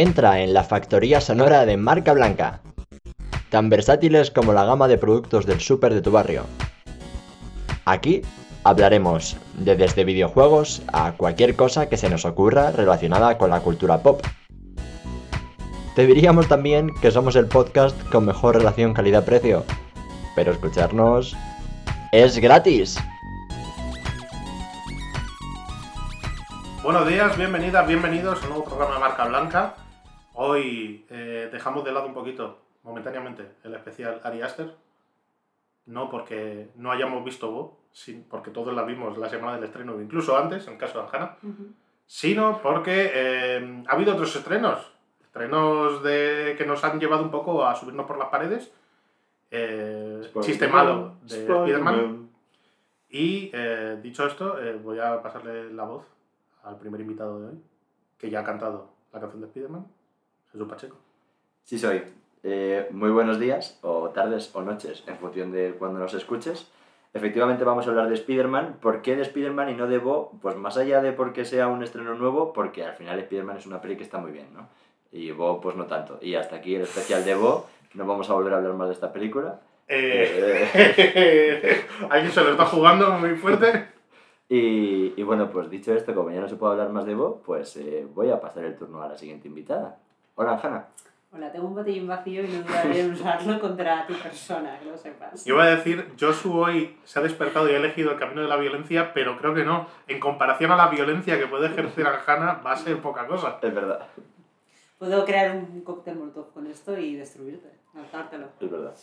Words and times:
Entra 0.00 0.42
en 0.42 0.54
la 0.54 0.62
factoría 0.62 1.20
sonora 1.20 1.66
de 1.66 1.76
marca 1.76 2.12
blanca, 2.12 2.60
tan 3.50 3.68
versátiles 3.68 4.30
como 4.30 4.52
la 4.52 4.64
gama 4.64 4.86
de 4.86 4.96
productos 4.96 5.44
del 5.44 5.58
súper 5.58 5.92
de 5.92 6.02
tu 6.02 6.12
barrio. 6.12 6.44
Aquí 7.84 8.22
hablaremos 8.62 9.36
de 9.54 9.74
desde 9.74 10.04
videojuegos 10.04 10.82
a 10.92 11.14
cualquier 11.14 11.56
cosa 11.56 11.88
que 11.88 11.96
se 11.96 12.08
nos 12.08 12.24
ocurra 12.24 12.70
relacionada 12.70 13.38
con 13.38 13.50
la 13.50 13.58
cultura 13.58 14.00
pop. 14.00 14.22
Te 15.96 16.06
diríamos 16.06 16.46
también 16.46 16.94
que 17.02 17.10
somos 17.10 17.34
el 17.34 17.46
podcast 17.46 18.00
con 18.08 18.24
mejor 18.24 18.54
relación 18.54 18.94
calidad-precio, 18.94 19.64
pero 20.36 20.52
escucharnos 20.52 21.36
es 22.12 22.38
gratis. 22.38 22.96
Buenos 26.84 27.08
días, 27.08 27.36
bienvenidas, 27.36 27.84
bienvenidos 27.84 28.40
a 28.40 28.42
un 28.44 28.48
nuevo 28.50 28.64
programa 28.64 28.94
de 28.94 29.00
Marca 29.00 29.24
Blanca. 29.24 29.74
Hoy 30.40 31.04
eh, 31.10 31.48
dejamos 31.50 31.84
de 31.84 31.90
lado 31.90 32.06
un 32.06 32.14
poquito, 32.14 32.60
momentáneamente, 32.84 33.56
el 33.64 33.74
especial 33.74 34.20
Ari 34.22 34.40
Aster. 34.40 34.72
No 35.86 36.08
porque 36.08 36.68
no 36.76 36.92
hayamos 36.92 37.24
visto 37.24 37.50
Bo, 37.50 37.80
porque 38.30 38.52
todos 38.52 38.72
la 38.72 38.84
vimos 38.84 39.18
la 39.18 39.28
semana 39.28 39.56
del 39.56 39.64
estreno, 39.64 40.00
incluso 40.00 40.38
antes, 40.38 40.64
en 40.68 40.74
el 40.74 40.78
caso 40.78 41.02
de 41.02 41.08
Hanna, 41.10 41.38
sino 42.06 42.62
porque 42.62 43.10
eh, 43.12 43.82
ha 43.88 43.92
habido 43.92 44.12
otros 44.12 44.36
estrenos. 44.36 44.92
Estrenos 45.24 46.04
de, 46.04 46.54
que 46.56 46.64
nos 46.64 46.84
han 46.84 47.00
llevado 47.00 47.24
un 47.24 47.32
poco 47.32 47.66
a 47.66 47.74
subirnos 47.74 48.06
por 48.06 48.16
las 48.16 48.28
paredes. 48.28 48.72
Eh, 49.50 50.22
chiste 50.42 50.68
malo 50.68 51.16
de 51.22 51.40
Spider-Man. 51.40 52.28
Y 53.08 53.50
eh, 53.52 53.98
dicho 54.00 54.24
esto, 54.24 54.62
eh, 54.62 54.74
voy 54.74 55.00
a 55.00 55.20
pasarle 55.20 55.72
la 55.72 55.82
voz 55.82 56.04
al 56.62 56.78
primer 56.78 57.00
invitado 57.00 57.40
de 57.40 57.48
hoy, 57.48 57.60
que 58.18 58.30
ya 58.30 58.40
ha 58.40 58.44
cantado 58.44 58.90
la 59.12 59.18
canción 59.18 59.40
de 59.40 59.48
Spider-Man, 59.48 59.97
Jesús 60.52 60.68
Pacheco. 60.68 60.96
Sí 61.64 61.78
soy. 61.78 62.02
Eh, 62.42 62.88
muy 62.92 63.10
buenos 63.10 63.38
días, 63.38 63.78
o 63.82 64.10
tardes 64.10 64.54
o 64.54 64.62
noches, 64.62 65.02
en 65.06 65.16
función 65.16 65.52
de 65.52 65.74
cuando 65.78 65.98
nos 65.98 66.14
escuches. 66.14 66.70
Efectivamente 67.14 67.64
vamos 67.64 67.86
a 67.86 67.90
hablar 67.90 68.08
de 68.08 68.14
Spider-Man. 68.14 68.76
¿Por 68.80 69.02
qué 69.02 69.16
de 69.16 69.22
Spider-Man 69.22 69.70
y 69.70 69.74
no 69.74 69.86
de 69.86 69.98
Bo? 69.98 70.32
Pues 70.40 70.56
más 70.56 70.76
allá 70.76 71.00
de 71.02 71.12
porque 71.12 71.44
sea 71.44 71.68
un 71.68 71.82
estreno 71.82 72.14
nuevo, 72.14 72.52
porque 72.52 72.84
al 72.84 72.94
final 72.94 73.18
Spider-Man 73.18 73.56
es 73.56 73.66
una 73.66 73.80
peli 73.80 73.96
que 73.96 74.04
está 74.04 74.18
muy 74.18 74.30
bien, 74.30 74.46
¿no? 74.54 74.68
Y 75.10 75.30
Bo 75.30 75.60
pues 75.60 75.74
no 75.74 75.86
tanto. 75.86 76.18
Y 76.20 76.34
hasta 76.34 76.56
aquí 76.56 76.74
el 76.74 76.82
especial 76.82 77.24
de 77.24 77.34
Bo, 77.34 77.66
no 77.94 78.06
vamos 78.06 78.28
a 78.30 78.34
volver 78.34 78.52
a 78.52 78.58
hablar 78.58 78.74
más 78.74 78.88
de 78.88 78.94
esta 78.94 79.12
película. 79.12 79.60
Eh, 79.88 81.84
Alguien 82.10 82.32
se 82.32 82.44
lo 82.44 82.50
está 82.50 82.66
jugando 82.66 83.10
muy 83.12 83.34
fuerte. 83.36 83.88
Y, 84.50 85.12
y 85.14 85.22
bueno, 85.24 85.50
pues 85.50 85.68
dicho 85.68 85.92
esto, 85.92 86.14
como 86.14 86.30
ya 86.30 86.40
no 86.40 86.48
se 86.48 86.56
puede 86.56 86.72
hablar 86.72 86.88
más 86.88 87.04
de 87.04 87.14
Bo, 87.14 87.42
pues 87.44 87.76
eh, 87.76 88.06
voy 88.14 88.30
a 88.30 88.40
pasar 88.40 88.64
el 88.64 88.78
turno 88.78 89.02
a 89.02 89.08
la 89.08 89.18
siguiente 89.18 89.46
invitada. 89.46 89.98
Hola, 90.40 90.52
Hanna. 90.62 90.86
Hola, 91.32 91.50
tengo 91.50 91.66
un 91.66 91.74
botellín 91.74 92.06
vacío 92.06 92.44
y 92.44 92.46
no 92.46 92.62
dudaré 92.62 93.00
en 93.00 93.10
usarlo 93.12 93.60
contra 93.60 94.06
tu 94.06 94.14
persona, 94.14 94.78
que 94.78 94.84
lo 94.84 94.96
sepas. 94.96 95.44
Yo 95.44 95.54
iba 95.54 95.64
a 95.64 95.70
decir, 95.74 96.12
Josu 96.16 96.56
hoy 96.56 96.96
se 97.02 97.18
ha 97.18 97.22
despertado 97.22 97.68
y 97.68 97.72
ha 97.74 97.78
elegido 97.78 98.12
el 98.12 98.20
camino 98.20 98.42
de 98.42 98.46
la 98.46 98.54
violencia, 98.56 99.12
pero 99.12 99.36
creo 99.36 99.52
que 99.52 99.64
no. 99.64 99.88
En 100.06 100.20
comparación 100.20 100.70
a 100.70 100.76
la 100.76 100.86
violencia 100.90 101.36
que 101.40 101.48
puede 101.48 101.66
ejercer 101.66 102.06
Hanna, 102.06 102.62
va 102.64 102.70
a 102.70 102.76
ser 102.76 103.00
poca 103.02 103.26
cosa. 103.26 103.58
Es 103.60 103.74
verdad, 103.74 104.06
Puedo 105.00 105.24
crear 105.24 105.56
un 105.56 105.80
cóctel 105.82 106.14
molotov 106.16 106.52
con 106.52 106.68
esto 106.68 106.96
y 106.96 107.16
destruirte, 107.16 107.68
lanzártelo. 107.94 108.50
es 108.60 108.70
verdad. 108.70 108.94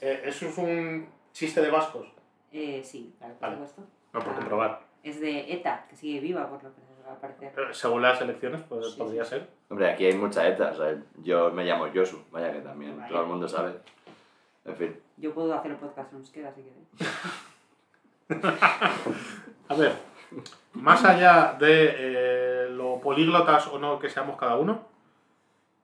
Eh, 0.00 0.22
¿Eso 0.24 0.46
es 0.48 0.56
un 0.56 1.06
chiste 1.34 1.60
de 1.60 1.70
vascos? 1.70 2.08
Eh, 2.50 2.80
sí, 2.82 3.14
claro, 3.18 3.34
por 3.34 3.42
Vale. 3.42 3.54
supuesto. 3.56 3.82
No, 4.14 4.20
por 4.20 4.32
Ah, 4.32 4.36
comprobar. 4.36 4.80
Es 5.02 5.20
de 5.20 5.52
ETA, 5.52 5.84
que 5.90 5.96
sigue 5.96 6.20
viva, 6.20 6.48
por 6.48 6.62
lo 6.64 6.74
que 6.74 6.80
parecer. 7.16 7.52
Según 7.72 8.02
las 8.02 8.20
elecciones, 8.20 8.62
pues 8.68 8.92
Sí, 8.92 8.98
podría 8.98 9.24
sí. 9.24 9.30
ser. 9.30 9.48
Hombre, 9.68 9.90
aquí 9.90 10.06
hay 10.06 10.14
mucha 10.14 10.46
ETA, 10.46 10.70
o 10.72 10.76
sea, 10.76 10.96
yo 11.22 11.50
me 11.50 11.64
llamo 11.64 11.86
Josu, 11.94 12.22
vaya 12.30 12.52
que 12.52 12.60
también 12.60 12.96
Vaya. 12.96 13.08
todo 13.08 13.22
el 13.22 13.26
mundo 13.28 13.48
sabe. 13.48 13.72
En 14.64 14.76
fin, 14.76 15.00
Yo 15.16 15.32
puedo 15.32 15.52
hacer 15.54 15.70
el 15.72 15.76
podcast 15.78 16.12
en 16.12 16.18
euskera 16.18 16.52
si 16.54 16.62
queréis. 16.62 16.88
A 19.68 19.74
ver, 19.74 19.92
más 20.74 21.04
allá 21.04 21.56
de 21.58 21.94
eh, 21.96 22.68
lo 22.70 23.00
políglotas 23.00 23.66
o 23.68 23.78
no 23.78 23.98
que 23.98 24.08
seamos 24.08 24.36
cada 24.36 24.56
uno, 24.56 24.82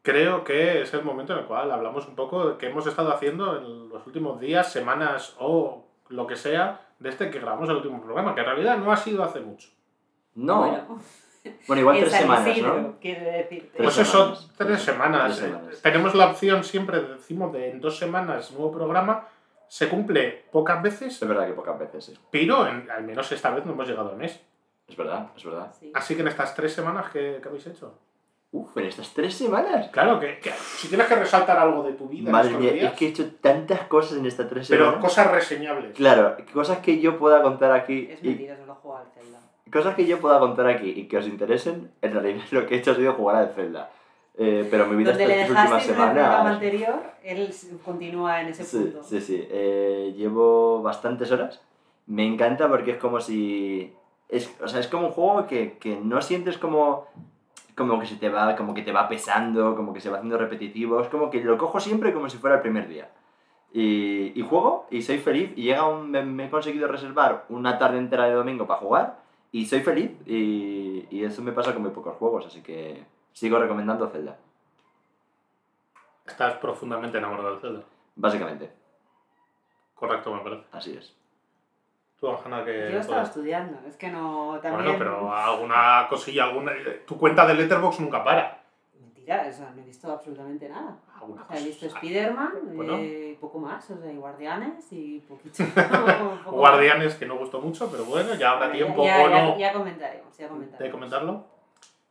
creo 0.02 0.44
que 0.44 0.82
es 0.82 0.92
el 0.94 1.02
momento 1.02 1.32
en 1.32 1.40
el 1.40 1.44
cual 1.46 1.70
hablamos 1.70 2.06
un 2.06 2.14
poco 2.14 2.46
de 2.50 2.58
qué 2.58 2.68
hemos 2.68 2.86
estado 2.86 3.12
haciendo 3.12 3.56
en 3.58 3.88
los 3.88 4.06
últimos 4.06 4.38
días, 4.40 4.70
semanas 4.70 5.34
o 5.38 5.84
lo 6.08 6.26
que 6.26 6.36
sea 6.36 6.80
desde 6.98 7.30
que 7.30 7.40
grabamos 7.40 7.68
el 7.70 7.76
último 7.76 8.00
programa, 8.02 8.34
que 8.34 8.40
en 8.40 8.46
realidad 8.46 8.78
no 8.78 8.92
ha 8.92 8.96
sido 8.96 9.24
hace 9.24 9.40
mucho. 9.40 9.68
No, 10.34 10.58
bueno, 10.58 11.00
Bueno, 11.68 11.80
igual 11.82 11.96
en 11.96 12.04
tres 12.04 12.14
semanas, 12.14 12.48
Isidro, 12.48 12.80
¿no? 12.80 12.94
quiere 13.00 13.20
decirte. 13.42 13.70
Tres 13.76 13.82
Pues 13.84 13.98
eso, 13.98 14.34
semanas. 14.34 14.50
tres 14.56 14.80
semanas. 14.82 15.24
Tres 15.36 15.36
semanas. 15.50 15.82
Tenemos 15.82 16.14
la 16.14 16.26
opción 16.30 16.64
siempre, 16.64 17.00
decimos, 17.02 17.52
de 17.52 17.70
en 17.70 17.80
dos 17.80 17.98
semanas 17.98 18.50
nuevo 18.52 18.72
programa. 18.72 19.28
Se 19.68 19.88
cumple 19.88 20.44
pocas 20.52 20.82
veces, 20.82 21.20
Es 21.20 21.28
verdad 21.28 21.46
que 21.46 21.52
pocas 21.52 21.78
veces, 21.78 22.04
sí. 22.06 22.14
pero 22.30 22.66
en- 22.66 22.90
al 22.90 23.02
menos 23.02 23.30
esta 23.32 23.50
vez 23.50 23.66
no 23.66 23.72
hemos 23.72 23.86
llegado 23.88 24.10
al 24.10 24.16
mes. 24.16 24.40
Es 24.88 24.96
verdad, 24.96 25.28
es 25.36 25.44
verdad. 25.44 25.72
Sí. 25.78 25.90
Así 25.94 26.14
que 26.14 26.22
en 26.22 26.28
estas 26.28 26.54
tres 26.54 26.72
semanas, 26.72 27.06
¿qué, 27.12 27.40
qué 27.42 27.48
habéis 27.48 27.66
hecho? 27.66 27.98
Uf, 28.52 28.76
en 28.78 28.84
estas 28.86 29.12
tres 29.12 29.34
semanas. 29.34 29.88
Claro, 29.90 30.20
que, 30.20 30.38
que 30.38 30.50
si 30.52 30.88
tienes 30.88 31.06
que 31.08 31.14
resaltar 31.16 31.58
algo 31.58 31.82
de 31.82 31.94
tu 31.94 32.08
vida 32.08 32.26
en 32.26 32.32
Madre 32.32 32.48
estos 32.50 32.62
mía, 32.62 32.72
días, 32.72 32.92
es 32.92 32.98
que 32.98 33.06
he 33.06 33.08
hecho 33.08 33.30
tantas 33.40 33.80
cosas 33.88 34.18
en 34.18 34.26
estas 34.26 34.48
tres 34.48 34.68
pero 34.68 34.84
semanas. 34.84 35.04
cosas 35.04 35.30
reseñables. 35.30 35.94
Claro, 35.94 36.36
cosas 36.52 36.78
que 36.78 37.00
yo 37.00 37.18
pueda 37.18 37.42
contar 37.42 37.72
aquí. 37.72 38.08
Es 38.10 38.22
y- 38.22 38.28
mentira, 38.28 38.56
solo 38.56 38.74
juego 38.76 38.98
al 38.98 39.06
Zelda. 39.12 39.40
Cosas 39.72 39.94
que 39.94 40.06
yo 40.06 40.20
pueda 40.20 40.38
contar 40.38 40.66
aquí 40.68 40.90
y 40.90 41.06
que 41.08 41.18
os 41.18 41.26
interesen, 41.26 41.90
en 42.02 42.12
realidad 42.12 42.42
lo 42.50 42.66
que 42.66 42.74
he 42.74 42.78
hecho 42.78 42.92
ha 42.92 42.94
sido 42.94 43.12
jugar 43.14 43.36
al 43.36 43.48
Zelda. 43.50 43.90
Eh, 44.36 44.66
pero 44.68 44.86
mi 44.86 44.96
vida 44.96 45.10
Donde 45.10 45.28
le 45.28 45.42
estas 45.42 45.50
últimas 45.50 45.86
dejaste 45.86 45.92
en 45.92 45.98
el 46.00 46.12
programa 46.12 46.32
semanas. 46.34 46.54
anterior, 46.54 47.02
él 47.22 47.54
continúa 47.84 48.40
en 48.40 48.48
ese 48.48 48.64
Sí, 48.64 48.78
punto. 48.78 49.02
sí, 49.04 49.20
sí. 49.20 49.46
Eh, 49.48 50.12
llevo 50.16 50.82
bastantes 50.82 51.30
horas. 51.30 51.60
Me 52.06 52.26
encanta 52.26 52.68
porque 52.68 52.92
es 52.92 52.96
como 52.98 53.20
si. 53.20 53.94
Es, 54.28 54.52
o 54.60 54.66
sea, 54.66 54.80
es 54.80 54.88
como 54.88 55.06
un 55.06 55.12
juego 55.12 55.46
que, 55.46 55.78
que 55.78 55.96
no 56.02 56.20
sientes 56.20 56.58
como. 56.58 57.06
Como 57.76 57.98
que 58.00 58.06
se 58.06 58.16
te 58.16 58.28
va, 58.28 58.54
como 58.56 58.74
que 58.74 58.82
te 58.82 58.92
va 58.92 59.08
pesando, 59.08 59.74
como 59.76 59.92
que 59.94 60.00
se 60.00 60.10
va 60.10 60.16
haciendo 60.16 60.36
repetitivo. 60.38 61.00
Es 61.00 61.08
como 61.08 61.30
que 61.30 61.40
lo 61.42 61.56
cojo 61.56 61.78
siempre 61.80 62.12
como 62.12 62.28
si 62.28 62.38
fuera 62.38 62.56
el 62.56 62.62
primer 62.62 62.88
día. 62.88 63.08
Y, 63.72 64.32
y 64.38 64.42
juego 64.42 64.86
y 64.90 65.02
soy 65.02 65.18
feliz. 65.18 65.52
Y 65.56 65.62
llega 65.62 65.86
un, 65.86 66.10
me, 66.10 66.24
me 66.24 66.46
he 66.46 66.50
conseguido 66.50 66.88
reservar 66.88 67.44
una 67.48 67.78
tarde 67.78 67.98
entera 67.98 68.24
de 68.26 68.32
domingo 68.32 68.66
para 68.66 68.80
jugar. 68.80 69.23
Y 69.54 69.66
soy 69.66 69.82
feliz. 69.82 70.10
Y, 70.26 71.06
y 71.10 71.22
eso 71.22 71.40
me 71.40 71.52
pasa 71.52 71.72
con 71.72 71.82
muy 71.82 71.92
pocos 71.92 72.16
juegos. 72.16 72.44
Así 72.44 72.60
que 72.60 73.04
sigo 73.32 73.56
recomendando 73.56 74.10
Zelda. 74.10 74.36
Estás 76.26 76.56
profundamente 76.56 77.18
enamorado 77.18 77.52
del 77.52 77.60
Zelda. 77.60 77.84
Básicamente, 78.16 78.72
Correcto, 79.94 80.34
me 80.34 80.40
parece. 80.40 80.64
así 80.72 80.96
es. 80.96 81.16
Tú, 82.18 82.30
Hanna, 82.30 82.64
que... 82.64 82.90
Yo 82.92 82.98
estaba 82.98 83.22
estudiando, 83.22 83.78
es 83.86 83.96
que 83.96 84.10
no 84.10 84.58
también. 84.60 84.82
Bueno, 84.82 84.98
pero 84.98 85.32
alguna 85.32 86.06
cosilla, 86.08 86.44
alguna... 86.44 86.72
Tu 87.06 87.16
cuenta 87.16 87.46
de 87.46 87.54
Letterboxd 87.54 88.00
nunca 88.00 88.24
para. 88.24 88.63
Mentira, 89.26 89.46
o 89.48 89.52
sea, 89.52 89.70
no 89.74 89.80
he 89.82 89.84
visto 89.86 90.12
absolutamente 90.12 90.68
nada. 90.68 90.96
Alguna 91.18 91.42
O 91.42 91.46
sea, 91.46 91.58
he 91.58 91.64
visto 91.64 91.86
cosa. 91.86 91.98
Spider-Man 91.98 92.52
Bueno. 92.76 92.96
eh, 92.98 93.30
y 93.32 93.34
poco 93.40 93.58
más, 93.58 93.90
o 93.90 93.98
sea, 93.98 94.12
y 94.12 94.16
Guardianes 94.16 94.92
y 94.92 95.20
poquito. 95.20 95.64
poco 96.44 96.56
Guardianes, 96.58 97.14
que 97.14 97.26
no 97.26 97.38
gustó 97.38 97.60
mucho, 97.60 97.90
pero 97.90 98.04
bueno, 98.04 98.34
ya 98.34 98.52
habrá 98.52 98.66
más. 98.68 98.76
tiempo 98.76 99.04
ya, 99.04 99.24
o 99.24 99.30
ya, 99.30 99.42
no 99.44 99.58
ya 99.58 99.72
comentaremos, 99.72 100.36
ya 100.36 100.44
de 100.44 100.50
comentaremos. 100.50 100.92
comentarlo. 100.94 101.44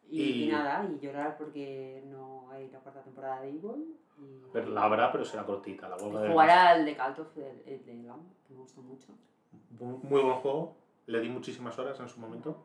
Y, 0.09 0.21
y- 0.21 0.43
y 0.45 0.51
nada, 0.51 0.85
y 0.91 0.99
llorar 0.99 1.37
porque 1.37 2.03
no 2.07 2.49
hay 2.51 2.67
la 2.69 2.79
cuarta 2.79 3.01
temporada 3.01 3.41
de 3.41 3.49
Evil. 3.49 3.95
Y, 4.19 4.41
Pero 4.51 4.69
la 4.69 4.83
habrá, 4.83 5.11
pero 5.11 5.25
será 5.25 5.43
cortita. 5.43 5.87
La 5.89 5.97
y 5.97 6.01
huelga 6.03 6.21
de- 6.21 6.29
jugar 6.31 6.49
al 6.49 6.85
de 6.85 6.97
Cult 6.97 7.19
of 7.19 7.27
the, 7.35 7.63
el 7.67 7.85
de 7.85 7.93
Lamb, 8.07 8.21
que 8.47 8.53
me 8.53 8.59
gustó 8.61 8.81
mucho. 8.81 9.07
Muy 9.79 10.21
buen 10.21 10.35
juego. 10.35 10.75
Le 11.07 11.19
di 11.19 11.29
muchísimas 11.29 11.77
horas 11.79 11.99
en 11.99 12.07
su 12.09 12.19
momento. 12.19 12.57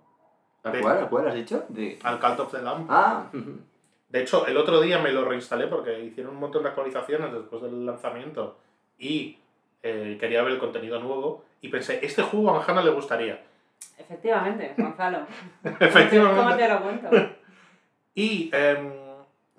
¿A 0.62 0.70
De- 0.70 0.80
cuál, 0.80 1.02
a 1.04 1.08
cuál 1.08 1.28
has 1.28 1.34
dicho? 1.34 1.64
De... 1.68 1.98
Al 2.02 2.20
Cult 2.20 2.40
of 2.40 2.50
the 2.52 2.62
Lamb. 2.62 2.86
Ah, 2.90 3.26
De 4.08 4.20
hecho, 4.22 4.46
el 4.46 4.56
otro 4.56 4.80
día 4.80 4.98
me 4.98 5.12
lo 5.12 5.24
reinstalé 5.24 5.66
porque 5.66 6.00
hicieron 6.00 6.34
un 6.34 6.40
montón 6.40 6.62
de 6.62 6.70
actualizaciones 6.70 7.32
después 7.32 7.62
del 7.62 7.84
lanzamiento 7.84 8.56
y 8.98 9.38
eh, 9.82 10.16
quería 10.18 10.42
ver 10.42 10.52
el 10.52 10.58
contenido 10.58 10.98
nuevo 10.98 11.44
y 11.60 11.68
pensé, 11.68 12.04
este 12.04 12.22
juego 12.22 12.50
a 12.50 12.64
Hanna 12.64 12.82
le 12.82 12.90
gustaría. 12.90 13.42
Efectivamente, 13.98 14.74
Gonzalo. 14.76 15.26
¿Cómo 15.62 15.76
Efectivamente. 15.80 16.62
te 16.62 16.68
lo 16.72 16.82
cuento? 16.82 17.10
Y 18.14 18.50
em, 18.52 18.92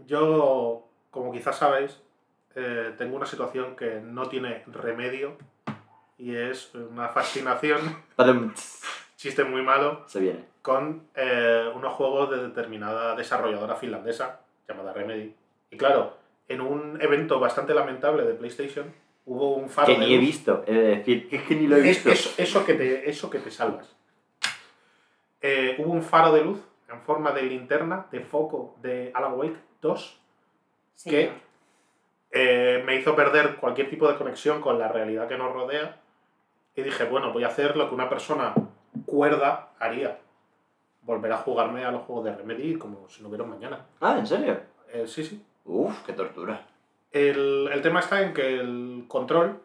yo, 0.06 0.86
como 1.12 1.31
quizás 1.31 1.57
sabéis, 1.57 2.02
eh, 2.56 2.94
tengo 2.98 3.16
una 3.16 3.25
situación 3.25 3.78
que 3.78 4.02
no 4.04 4.28
tiene 4.28 4.63
remedio 4.68 5.38
y 6.18 6.36
es 6.36 6.75
una 6.75 7.07
fascinación, 7.07 7.80
chiste 9.16 9.45
muy 9.45 9.62
malo, 9.62 10.04
se 10.07 10.19
viene. 10.19 10.44
con 10.62 11.07
eh, 11.16 11.72
unos 11.74 11.94
juegos 11.94 12.31
de 12.31 12.48
determinada 12.50 13.16
desarrolladora 13.16 13.75
finlandesa 13.75 14.39
llamada 14.69 14.94
Remedy. 14.94 15.36
Y 15.71 15.77
claro, 15.77 16.16
en 16.48 16.62
un 16.62 17.01
evento 17.01 17.39
bastante 17.39 17.74
lamentable 17.74 18.24
de 18.24 18.33
PlayStation 18.36 18.94
hubo 19.25 19.56
un 19.56 19.69
faro 19.69 19.88
Que 19.94 20.00
de 20.00 20.06
ni 20.07 20.13
he 20.13 20.18
visto, 20.18 20.63
he 20.66 20.74
de 20.74 20.81
decir, 20.98 21.30
que 21.30 21.36
es 21.38 21.44
que 21.44 21.56
ni 21.56 21.68
lo 21.68 21.75
he 21.75 21.80
Es- 21.81 21.86
visto. 22.04 22.10
Eso, 22.10 22.33
eso 22.38 22.66
que 22.66 22.74
te, 22.75 23.10
eso 23.10 23.30
que 23.30 23.39
te 23.39 23.51
salvas. 23.51 23.95
Eh, 25.42 25.75
hubo 25.80 25.92
un 25.94 26.04
faro 26.04 26.31
de 26.33 26.44
luz 26.44 26.60
en 26.92 27.00
forma 27.01 27.31
de 27.31 27.44
linterna, 27.44 28.07
de 28.12 28.21
foco 28.21 28.75
de 28.81 29.12
Alan 29.13 29.33
Wake, 29.38 29.56
2 29.81 30.19
Señor. 30.95 31.31
eh, 32.31 32.83
me 32.86 32.95
hizo 32.95 33.16
perder 33.16 33.56
cualquier 33.57 33.89
tipo 33.89 34.07
de 34.12 34.18
conexión 34.18 34.60
con 34.62 34.80
la 34.80 34.88
realidad 34.88 35.27
que 35.27 35.38
nos 35.38 35.54
rodea. 35.54 35.98
Y 36.75 36.81
dije, 36.81 37.04
bueno, 37.06 37.31
voy 37.31 37.44
a 37.44 37.48
hacer 37.48 37.75
lo 37.77 37.88
que 37.89 37.95
una 37.95 38.10
persona 38.10 38.54
cuerda 39.06 39.69
haría. 39.80 40.19
Volver 41.10 41.32
a 41.34 41.38
jugarme 41.38 41.84
a 41.84 41.92
los 41.92 42.04
juegos 42.04 42.26
de 42.26 42.36
Remedy 42.36 42.76
como 42.76 43.10
si 43.10 43.24
no 43.24 43.30
hubiera 43.30 43.44
mañana. 43.44 43.84
Ah, 44.00 44.16
¿en 44.20 44.28
serio? 44.28 44.60
Eh, 44.94 45.08
sí, 45.08 45.24
sí. 45.24 45.44
Uf, 45.66 46.04
qué 46.06 46.14
tortura. 46.14 46.68
El, 47.12 47.68
el 47.74 47.82
tema 47.82 48.02
está 48.02 48.22
en 48.22 48.32
que 48.32 48.60
el 48.60 49.06
control 49.08 49.60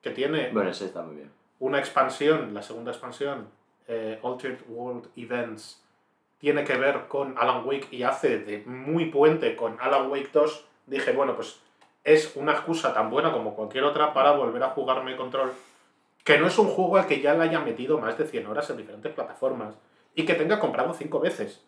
que 0.00 0.10
tiene 0.10 0.50
Bueno, 0.52 0.70
ese 0.70 0.84
está 0.84 1.02
muy 1.02 1.16
bien. 1.16 1.32
una 1.58 1.80
expansión, 1.80 2.54
la 2.54 2.62
segunda 2.62 2.92
expansión, 2.92 3.48
eh, 3.88 4.20
Altered 4.22 4.60
World 4.68 5.08
Events, 5.16 5.82
tiene 6.38 6.62
que 6.62 6.76
ver 6.76 7.08
con 7.08 7.36
Alan 7.36 7.66
Wake 7.66 7.88
y 7.90 8.04
hace 8.04 8.38
de 8.38 8.62
muy 8.64 9.06
puente 9.06 9.56
con 9.56 9.76
Alan 9.80 10.08
Wake 10.08 10.30
2, 10.32 10.64
dije, 10.86 11.10
bueno, 11.10 11.34
pues 11.34 11.58
es 12.04 12.36
una 12.36 12.52
excusa 12.52 12.94
tan 12.94 13.10
buena 13.10 13.32
como 13.32 13.56
cualquier 13.56 13.82
otra 13.82 14.12
para 14.12 14.30
volver 14.30 14.62
a 14.62 14.68
jugarme 14.68 15.16
Control, 15.16 15.50
que 16.22 16.38
no 16.38 16.46
es 16.46 16.56
un 16.56 16.68
juego 16.68 16.98
al 16.98 17.08
que 17.08 17.20
ya 17.20 17.34
le 17.34 17.42
haya 17.42 17.58
metido 17.58 17.98
más 17.98 18.16
de 18.16 18.26
100 18.28 18.46
horas 18.46 18.70
en 18.70 18.76
diferentes 18.76 19.12
plataformas 19.12 19.74
y 20.20 20.26
que 20.26 20.34
tenga 20.34 20.58
comprado 20.58 20.92
5 20.94 21.20
veces. 21.20 21.64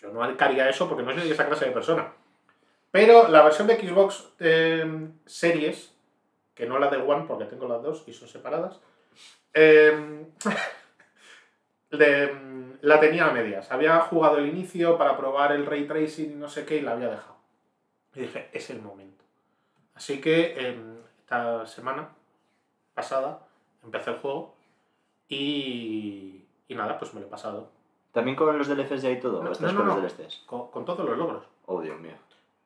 Yo 0.00 0.08
no 0.10 0.22
haría 0.22 0.68
eso 0.68 0.88
porque 0.88 1.04
no 1.04 1.12
soy 1.16 1.30
esa 1.30 1.46
clase 1.46 1.66
de 1.66 1.70
persona. 1.70 2.12
Pero 2.90 3.28
la 3.28 3.42
versión 3.42 3.68
de 3.68 3.76
Xbox 3.76 4.30
eh, 4.40 5.08
Series, 5.26 5.94
que 6.54 6.66
no 6.66 6.78
la 6.80 6.90
de 6.90 6.96
One 6.96 7.26
porque 7.28 7.44
tengo 7.44 7.68
las 7.68 7.82
dos 7.82 8.02
y 8.06 8.12
son 8.12 8.26
separadas, 8.28 8.80
le- 11.90 12.34
la 12.80 13.00
tenía 13.00 13.26
a 13.26 13.32
medias. 13.32 13.70
Había 13.70 14.00
jugado 14.00 14.38
el 14.38 14.48
inicio 14.48 14.98
para 14.98 15.16
probar 15.16 15.52
el 15.52 15.66
ray 15.66 15.86
tracing 15.86 16.32
y 16.32 16.34
no 16.34 16.48
sé 16.48 16.66
qué 16.66 16.76
y 16.76 16.80
la 16.80 16.92
había 16.92 17.08
dejado. 17.10 17.36
Y 18.14 18.20
dije, 18.20 18.48
es 18.52 18.70
el 18.70 18.82
momento. 18.82 19.24
Así 19.94 20.20
que 20.20 20.68
em, 20.68 20.96
esta 21.20 21.64
semana 21.66 22.10
pasada 22.94 23.46
empecé 23.84 24.10
el 24.10 24.16
juego 24.18 24.56
y, 25.28 26.44
y 26.68 26.74
nada, 26.74 26.98
pues 26.98 27.14
me 27.14 27.20
lo 27.20 27.26
he 27.26 27.30
pasado. 27.30 27.70
¿También 28.14 28.36
con 28.36 28.56
los 28.56 28.66
DLCs 28.68 29.02
ya 29.02 29.10
y 29.10 29.20
todo? 29.20 29.42
No, 29.42 29.50
¿O 29.50 29.52
estás 29.52 29.72
no, 29.74 29.80
con 29.80 29.88
los. 30.02 30.16
DLCs? 30.16 30.44
Con, 30.46 30.70
con 30.70 30.84
todos 30.86 31.04
los 31.06 31.18
logros. 31.18 31.44
Oh, 31.66 31.82
Dios 31.82 32.00
mío. 32.00 32.12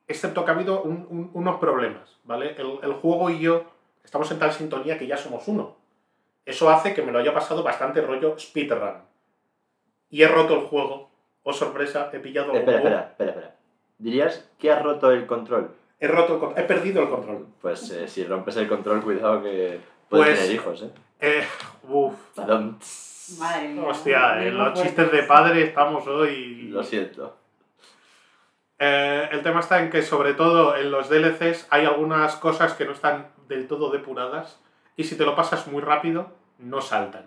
Excepto 0.07 0.45
que 0.45 0.51
ha 0.51 0.53
habido 0.53 0.81
un- 0.83 1.05
un- 1.09 1.31
unos 1.33 1.59
problemas, 1.59 2.17
¿vale? 2.23 2.55
El, 2.57 2.79
el 2.83 2.93
juego 2.93 3.29
y 3.31 3.39
yo 3.39 3.63
estamos 4.03 4.31
en 4.31 4.39
tal 4.39 4.53
sintonía 4.53 4.97
que 4.97 5.07
ya 5.07 5.17
somos 5.17 5.47
uno. 5.47 5.75
Eso 6.45 6.69
hace 6.69 6.93
que 6.93 7.01
me 7.01 7.11
lo 7.11 7.19
haya 7.19 7.33
pasado 7.33 7.63
bastante 7.63 7.99
rollo 8.01 8.37
speedrun. 8.39 9.01
Y 10.09 10.21
he 10.23 10.27
roto 10.27 10.55
el 10.55 10.67
juego. 10.67 11.09
Oh, 11.43 11.53
sorpresa, 11.53 12.09
he 12.13 12.19
pillado 12.19 12.53
Espera, 12.53 12.77
espera, 12.77 12.99
espera, 13.11 13.31
espera. 13.31 13.55
¿Dirías 13.97 14.49
que 14.59 14.71
has 14.71 14.81
roto 14.83 15.11
el 15.11 15.25
control? 15.27 15.71
He 15.99 16.07
roto 16.07 16.35
el 16.35 16.39
control. 16.39 16.63
He 16.63 16.67
perdido 16.67 17.01
el 17.03 17.09
control. 17.09 17.47
Pues 17.61 17.89
eh, 17.91 18.07
si 18.07 18.23
rompes 18.23 18.55
el 18.57 18.67
control, 18.67 19.01
cuidado 19.03 19.41
que 19.43 19.79
puedes 20.09 20.27
Pues- 20.27 20.39
tener 20.39 20.55
hijos, 20.55 20.83
¿eh? 20.83 20.91
Eh, 21.21 21.43
uf. 21.87 22.13
Tadam. 22.35 22.77
Madre 23.37 23.67
mía. 23.67 23.83
Hostia, 23.85 24.37
en 24.37 24.45
Vengo 24.51 24.65
los 24.65 24.81
chistes 24.81 25.11
de 25.11 25.23
padre 25.23 25.63
estamos 25.63 26.07
hoy. 26.07 26.69
Lo 26.69 26.83
siento. 26.83 27.35
Eh, 28.79 29.27
el 29.31 29.43
tema 29.43 29.59
está 29.59 29.81
en 29.81 29.89
que, 29.89 30.01
sobre 30.01 30.33
todo 30.33 30.75
en 30.75 30.89
los 30.89 31.09
DLCs, 31.09 31.67
hay 31.69 31.85
algunas 31.85 32.37
cosas 32.37 32.73
que 32.73 32.85
no 32.85 32.93
están 32.93 33.27
del 33.47 33.67
todo 33.67 33.91
depuradas. 33.91 34.59
Y 34.95 35.03
si 35.03 35.17
te 35.17 35.25
lo 35.25 35.35
pasas 35.35 35.67
muy 35.67 35.81
rápido, 35.81 36.31
no 36.57 36.81
saltan. 36.81 37.25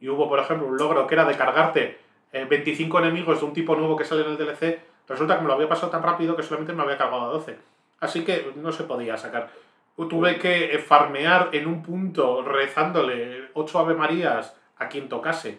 Y 0.00 0.08
hubo, 0.08 0.28
por 0.28 0.38
ejemplo, 0.38 0.66
un 0.66 0.76
logro 0.76 1.06
que 1.06 1.14
era 1.14 1.24
de 1.24 1.36
cargarte 1.36 1.98
eh, 2.32 2.46
25 2.48 2.98
enemigos 3.00 3.40
de 3.40 3.46
un 3.46 3.52
tipo 3.52 3.74
nuevo 3.74 3.96
que 3.96 4.04
sale 4.04 4.22
en 4.22 4.30
el 4.30 4.36
DLC. 4.36 4.80
Resulta 5.08 5.36
que 5.36 5.42
me 5.42 5.48
lo 5.48 5.54
había 5.54 5.68
pasado 5.68 5.90
tan 5.90 6.02
rápido 6.02 6.36
que 6.36 6.42
solamente 6.42 6.72
me 6.72 6.82
había 6.82 6.98
cargado 6.98 7.22
a 7.22 7.32
12. 7.32 7.58
Así 8.00 8.24
que 8.24 8.52
no 8.56 8.72
se 8.72 8.84
podía 8.84 9.16
sacar. 9.16 9.50
Tuve 9.96 10.38
que 10.38 10.74
eh, 10.74 10.78
farmear 10.78 11.48
en 11.52 11.66
un 11.66 11.82
punto 11.82 12.42
rezándole 12.42 13.48
8 13.54 13.78
Ave 13.78 13.94
Marías 13.94 14.54
a 14.76 14.88
quien 14.88 15.08
tocase. 15.08 15.58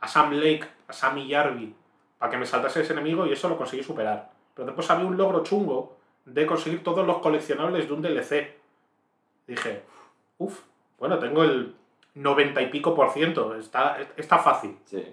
A 0.00 0.08
Sam 0.08 0.32
Lake, 0.32 0.66
a 0.86 0.92
Sammy 0.92 1.28
Yarby, 1.28 1.74
para 2.18 2.30
que 2.30 2.36
me 2.36 2.46
saltase 2.46 2.82
ese 2.82 2.92
enemigo 2.92 3.26
y 3.26 3.32
eso 3.32 3.48
lo 3.48 3.56
conseguí 3.56 3.82
superar. 3.82 4.30
Pero 4.54 4.66
después 4.66 4.90
había 4.90 5.06
un 5.06 5.16
logro 5.16 5.42
chungo 5.42 5.96
de 6.24 6.46
conseguir 6.46 6.82
todos 6.82 7.06
los 7.06 7.18
coleccionables 7.18 7.86
de 7.86 7.92
un 7.92 8.02
DLC. 8.02 8.54
Dije, 9.46 9.82
uff, 10.38 10.60
bueno, 10.98 11.18
tengo 11.18 11.42
el 11.42 11.74
90 12.14 12.62
y 12.62 12.66
pico 12.70 12.94
por 12.94 13.10
ciento, 13.10 13.54
está, 13.56 13.98
está 14.16 14.38
fácil. 14.38 14.76
Sí. 14.84 15.04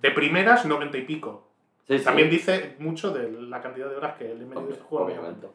De 0.00 0.10
primeras, 0.10 0.64
90 0.64 0.98
y 0.98 1.02
pico. 1.02 1.48
Sí, 1.86 1.98
sí. 1.98 2.04
También 2.04 2.30
dice 2.30 2.76
mucho 2.78 3.10
de 3.12 3.30
la 3.30 3.60
cantidad 3.60 3.88
de 3.88 3.96
horas 3.96 4.16
que 4.16 4.24
le 4.24 4.42
he 4.42 4.46
metido 4.46 4.68
a 4.68 4.72
este 4.72 4.84
juego. 4.84 5.04
obviamente. 5.06 5.46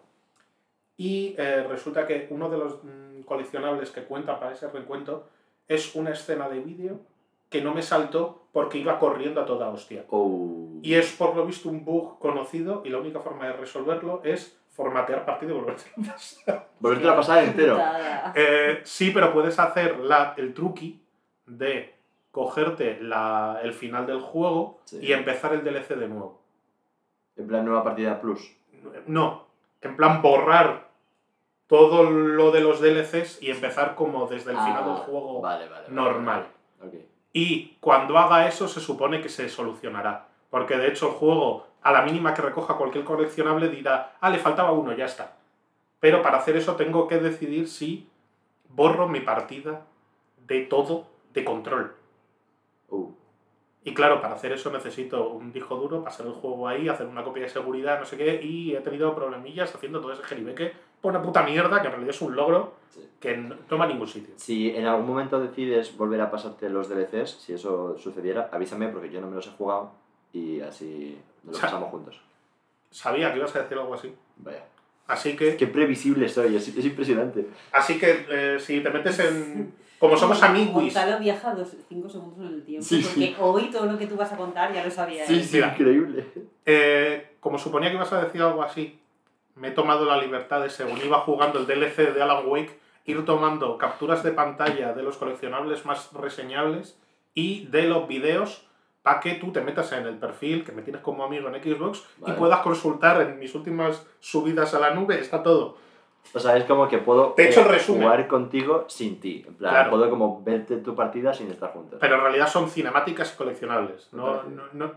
Y 0.98 1.36
eh, 1.38 1.66
resulta 1.68 2.06
que 2.06 2.28
uno 2.30 2.50
de 2.50 2.58
los 2.58 2.84
mm, 2.84 3.22
coleccionables 3.22 3.90
que 3.90 4.04
cuentan 4.04 4.40
para 4.40 4.54
ese 4.54 4.70
recuento 4.70 5.28
es 5.70 5.96
una 5.96 6.10
escena 6.12 6.50
de 6.50 6.60
vídeo 6.60 7.00
que 7.50 7.62
no 7.62 7.74
me 7.74 7.82
saltó 7.82 8.44
porque 8.52 8.78
iba 8.78 9.00
corriendo 9.00 9.40
a 9.42 9.46
toda 9.46 9.70
hostia. 9.70 10.04
Oh. 10.10 10.68
Y 10.82 10.96
es 10.96 11.14
por 11.14 11.36
lo 11.36 11.46
visto 11.46 11.70
un 11.70 11.86
bug 11.86 12.20
conocido 12.20 12.82
y 12.86 12.90
la 12.90 12.98
única 12.98 13.22
forma 13.22 13.46
de 13.48 13.54
resolverlo 13.54 14.22
es 14.24 14.60
formatear 14.72 15.26
partido 15.26 15.56
y 15.56 15.60
volverte 15.60 15.84
a 15.98 16.12
pasar. 16.12 16.68
Volverte 16.80 17.08
a 17.10 17.16
pasar 17.16 17.44
entero. 17.44 17.80
Eh, 18.36 18.82
sí, 18.84 19.12
pero 19.12 19.32
puedes 19.34 19.58
hacer 19.60 20.00
la, 20.00 20.34
el 20.38 20.54
truqui 20.54 21.02
de 21.46 21.96
cogerte 22.32 23.00
la, 23.02 23.60
el 23.64 23.74
final 23.74 24.06
del 24.06 24.20
juego 24.22 24.80
Sí. 24.86 25.00
y 25.02 25.12
empezar 25.14 25.54
el 25.54 25.64
DLC 25.64 25.96
de 25.96 26.08
nuevo. 26.08 26.40
En 27.36 27.48
plan, 27.48 27.66
nueva 27.66 27.84
partida 27.84 28.20
plus. 28.22 28.56
No, 29.08 29.48
en 29.82 29.96
plan 29.96 30.22
borrar 30.22 30.89
todo 31.70 32.04
lo 32.10 32.50
de 32.52 32.62
los 32.62 32.82
DLCs 32.82 33.42
y 33.44 33.52
empezar 33.52 33.94
como 33.94 34.26
desde 34.26 34.52
el 34.52 34.58
final 34.58 34.84
del 34.86 34.94
Ah, 34.96 35.04
juego 35.06 35.40
Vale, 35.40 35.70
vale. 35.70 35.84
vale. 35.84 35.96
normal. 35.96 36.48
Y 37.32 37.78
cuando 37.80 38.18
haga 38.18 38.48
eso 38.48 38.68
se 38.68 38.80
supone 38.80 39.22
que 39.22 39.30
se 39.30 39.48
solucionará. 39.50 40.28
Porque 40.50 40.78
de 40.78 40.88
hecho 40.88 41.10
el 41.10 41.14
juego, 41.14 41.68
a 41.84 41.92
la 41.92 42.02
mínima 42.02 42.34
que 42.34 42.42
recoja 42.42 42.74
cualquier 42.76 43.04
coleccionable, 43.04 43.70
dirá, 43.70 44.16
ah, 44.20 44.32
le 44.32 44.40
faltaba 44.40 44.72
uno, 44.72 44.94
ya 44.94 45.06
está. 45.06 45.38
Pero 46.00 46.24
para 46.24 46.40
hacer 46.40 46.58
eso 46.58 46.76
tengo 46.76 47.08
que 47.08 47.20
decidir 47.20 47.68
si 47.70 48.10
borro 48.70 49.08
mi 49.08 49.20
partida 49.20 49.86
de 50.48 50.62
todo 50.64 51.06
de 51.34 51.46
control. 51.46 51.96
Uh. 52.90 53.12
Y 53.84 53.94
claro, 53.94 54.22
para 54.22 54.34
hacer 54.34 54.52
eso 54.54 54.72
necesito 54.72 55.30
un 55.30 55.52
disco 55.52 55.76
duro, 55.76 56.04
pasar 56.04 56.26
el 56.26 56.34
juego 56.34 56.68
ahí, 56.68 56.90
hacer 56.90 57.06
una 57.06 57.24
copia 57.24 57.44
de 57.44 57.50
seguridad, 57.50 58.00
no 58.00 58.06
sé 58.06 58.18
qué, 58.18 58.42
y 58.42 58.76
he 58.76 58.82
tenido 58.82 59.14
problemillas 59.14 59.74
haciendo 59.76 60.02
todo 60.02 60.14
ese 60.14 60.24
jeribeque 60.24 60.74
por 61.02 61.12
una 61.14 61.22
puta 61.22 61.44
mierda 61.44 61.82
que 61.82 61.88
en 61.88 61.92
realidad 61.94 62.16
es 62.16 62.22
un 62.22 62.36
logro 62.36 62.74
Sí. 62.90 63.02
que 63.20 63.38
no 63.38 63.56
toma 63.68 63.86
ningún 63.86 64.08
sitio. 64.08 64.34
Si 64.38 64.72
en 64.76 64.86
algún 64.88 65.06
momento 65.06 65.40
decides 65.40 65.96
volver 65.96 66.20
a 66.22 66.32
pasarte 66.32 66.70
los 66.70 66.90
DLCs, 66.90 67.30
si 67.40 67.54
eso 67.54 67.96
sucediera, 68.00 68.50
avísame 68.52 68.88
porque 68.88 69.12
yo 69.12 69.22
no 69.22 69.28
me 69.28 69.36
los 69.36 69.46
he 69.48 69.52
jugado 69.52 69.92
y 70.34 70.60
así 70.62 71.18
nos 71.44 71.56
lo 71.56 71.62
pasamos 71.62 71.90
juntos. 71.90 72.20
Sabía 72.92 73.32
que 73.32 73.38
ibas 73.38 73.56
a 73.56 73.62
decir 73.62 73.78
algo 73.78 73.94
así. 73.94 74.12
Vaya. 74.38 74.64
Así 75.08 75.36
que 75.36 75.56
Qué 75.56 75.68
previsible 75.68 76.28
soy, 76.30 76.56
es, 76.56 76.68
es 76.68 76.86
impresionante. 76.86 77.48
Así 77.72 78.00
que 78.00 78.26
eh, 78.30 78.60
si 78.60 78.82
te 78.82 78.90
metes 78.90 79.20
en. 79.20 79.74
Como 80.00 80.16
somos 80.18 80.42
amiguis. 80.42 80.72
Gonzalo 80.74 81.20
viaja 81.20 81.54
dos, 81.54 81.76
cinco 81.90 82.08
segundos 82.10 82.40
en 82.50 82.56
el 82.56 82.64
tiempo. 82.64 82.86
Sí, 82.86 83.02
porque 83.04 83.28
sí. 83.28 83.36
hoy 83.40 83.70
todo 83.70 83.86
lo 83.86 83.98
que 83.98 84.08
tú 84.08 84.16
vas 84.16 84.32
a 84.32 84.38
contar 84.38 84.74
ya 84.74 84.84
lo 84.84 84.90
sabía 84.90 85.26
Sí, 85.28 85.34
él. 85.36 85.44
sí, 85.44 85.56
Mira. 85.58 85.74
increíble. 85.74 86.26
eh, 86.66 87.36
como 87.40 87.58
suponía 87.58 87.90
que 87.90 87.96
ibas 87.96 88.12
a 88.14 88.24
decir 88.24 88.42
algo 88.42 88.64
así, 88.64 88.99
me 89.60 89.70
he 89.70 89.72
tomado 89.72 90.06
la 90.06 90.18
libertad 90.18 90.62
de, 90.62 90.70
según 90.70 90.98
iba 91.04 91.20
jugando 91.20 91.60
el 91.60 91.68
DLC 91.68 92.14
de 92.14 92.22
Alan 92.22 92.44
Wake, 92.48 92.80
ir 93.06 93.26
tomando 93.26 93.78
capturas 93.78 94.24
de 94.24 94.32
pantalla 94.32 94.94
de 94.94 95.04
los 95.04 95.18
coleccionables 95.18 95.86
más 95.86 96.12
reseñables 96.14 96.98
y 97.34 97.66
de 97.68 97.84
los 97.84 98.08
vídeos 98.08 98.66
para 99.02 99.20
que 99.20 99.36
tú 99.36 99.52
te 99.52 99.62
metas 99.62 99.92
en 99.94 100.06
el 100.06 100.18
perfil 100.18 100.64
que 100.64 100.72
me 100.72 100.82
tienes 100.82 101.02
como 101.02 101.24
amigo 101.24 101.48
en 101.50 101.62
Xbox 101.64 102.04
Vale. 102.18 102.34
y 102.34 102.38
puedas 102.38 102.60
consultar 102.60 103.22
en 103.22 103.40
mis 103.40 103.56
últimas 103.56 104.06
subidas 104.20 104.74
a 104.74 104.80
la 104.80 104.94
nube, 104.94 105.20
está 105.20 105.42
todo. 105.42 105.78
O 106.34 106.40
sea, 106.40 106.58
es 106.58 106.66
como 106.66 106.88
que 106.88 106.98
puedo 107.00 107.30
Te 107.34 107.44
he 107.46 107.50
hecho 107.50 107.62
eh, 107.72 107.78
el 107.78 107.82
jugar 107.82 108.28
contigo 108.28 108.86
sin 108.88 109.20
ti. 109.20 109.44
En 109.48 109.56
plan, 109.56 109.72
Claro. 109.74 109.90
puedo 109.92 110.10
como 110.10 110.44
verte 110.44 110.78
tu 110.78 110.94
partida 110.96 111.34
sin 111.34 111.50
estar 111.50 111.72
juntos. 111.72 111.98
Pero 112.02 112.16
en 112.16 112.22
realidad 112.22 112.48
son 112.48 112.70
cinemáticas 112.70 113.34
y 113.34 113.38
coleccionables. 113.38 114.10
No, 114.14 114.44
no, 114.44 114.64
no- 114.74 114.92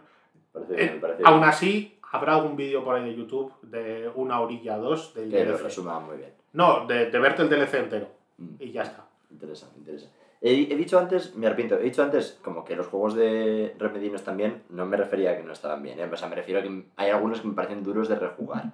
Parece 0.52 0.72
Eh, 0.74 0.76
bien, 0.76 0.94
me 0.96 1.00
parece 1.00 1.22
Aún 1.24 1.44
así, 1.44 1.98
habrá 2.12 2.36
algún 2.36 2.54
vídeo 2.56 2.84
por 2.84 2.94
ahí 2.94 3.04
de 3.04 3.16
YouTube 3.16 3.52
de 3.62 4.10
una 4.14 4.40
orilla 4.40 4.76
dos 4.76 5.12
del 5.14 5.30
Que 5.30 5.44
lo 5.44 5.52
DLC. 5.52 5.62
resuma 5.64 5.98
muy 5.98 6.16
bien. 6.18 6.30
No, 6.52 6.86
de, 6.86 7.10
de 7.10 7.18
verte 7.18 7.42
el 7.42 7.48
DLC 7.50 7.74
entero. 7.74 8.06
Mm. 8.38 8.54
Y 8.60 8.70
ya 8.72 8.82
está. 8.82 9.04
Interesa, 9.30 9.68
me 9.72 9.78
interesa. 9.78 10.08
He, 10.40 10.72
he 10.72 10.76
dicho 10.76 10.98
antes, 10.98 11.34
me 11.36 11.46
arrepiento, 11.46 11.76
he 11.78 11.82
dicho 11.82 12.02
antes 12.02 12.38
como 12.42 12.64
que 12.64 12.76
los 12.76 12.86
juegos 12.88 13.14
de 13.14 13.74
Remedy 13.78 14.10
no 14.10 14.16
están 14.16 14.36
bien, 14.36 14.62
no 14.70 14.84
me 14.86 14.96
refería 14.96 15.30
a 15.32 15.36
que 15.36 15.42
no 15.44 15.52
estaban 15.52 15.82
bien, 15.82 16.00
¿eh? 16.00 16.08
o 16.12 16.16
sea, 16.16 16.28
me 16.28 16.34
refiero 16.34 16.58
a 16.60 16.62
que 16.64 16.84
hay 16.96 17.10
algunos 17.10 17.40
que 17.40 17.46
me 17.48 17.54
parecen 17.54 17.82
duros 17.84 18.08
de 18.08 18.16
rejugar. 18.16 18.72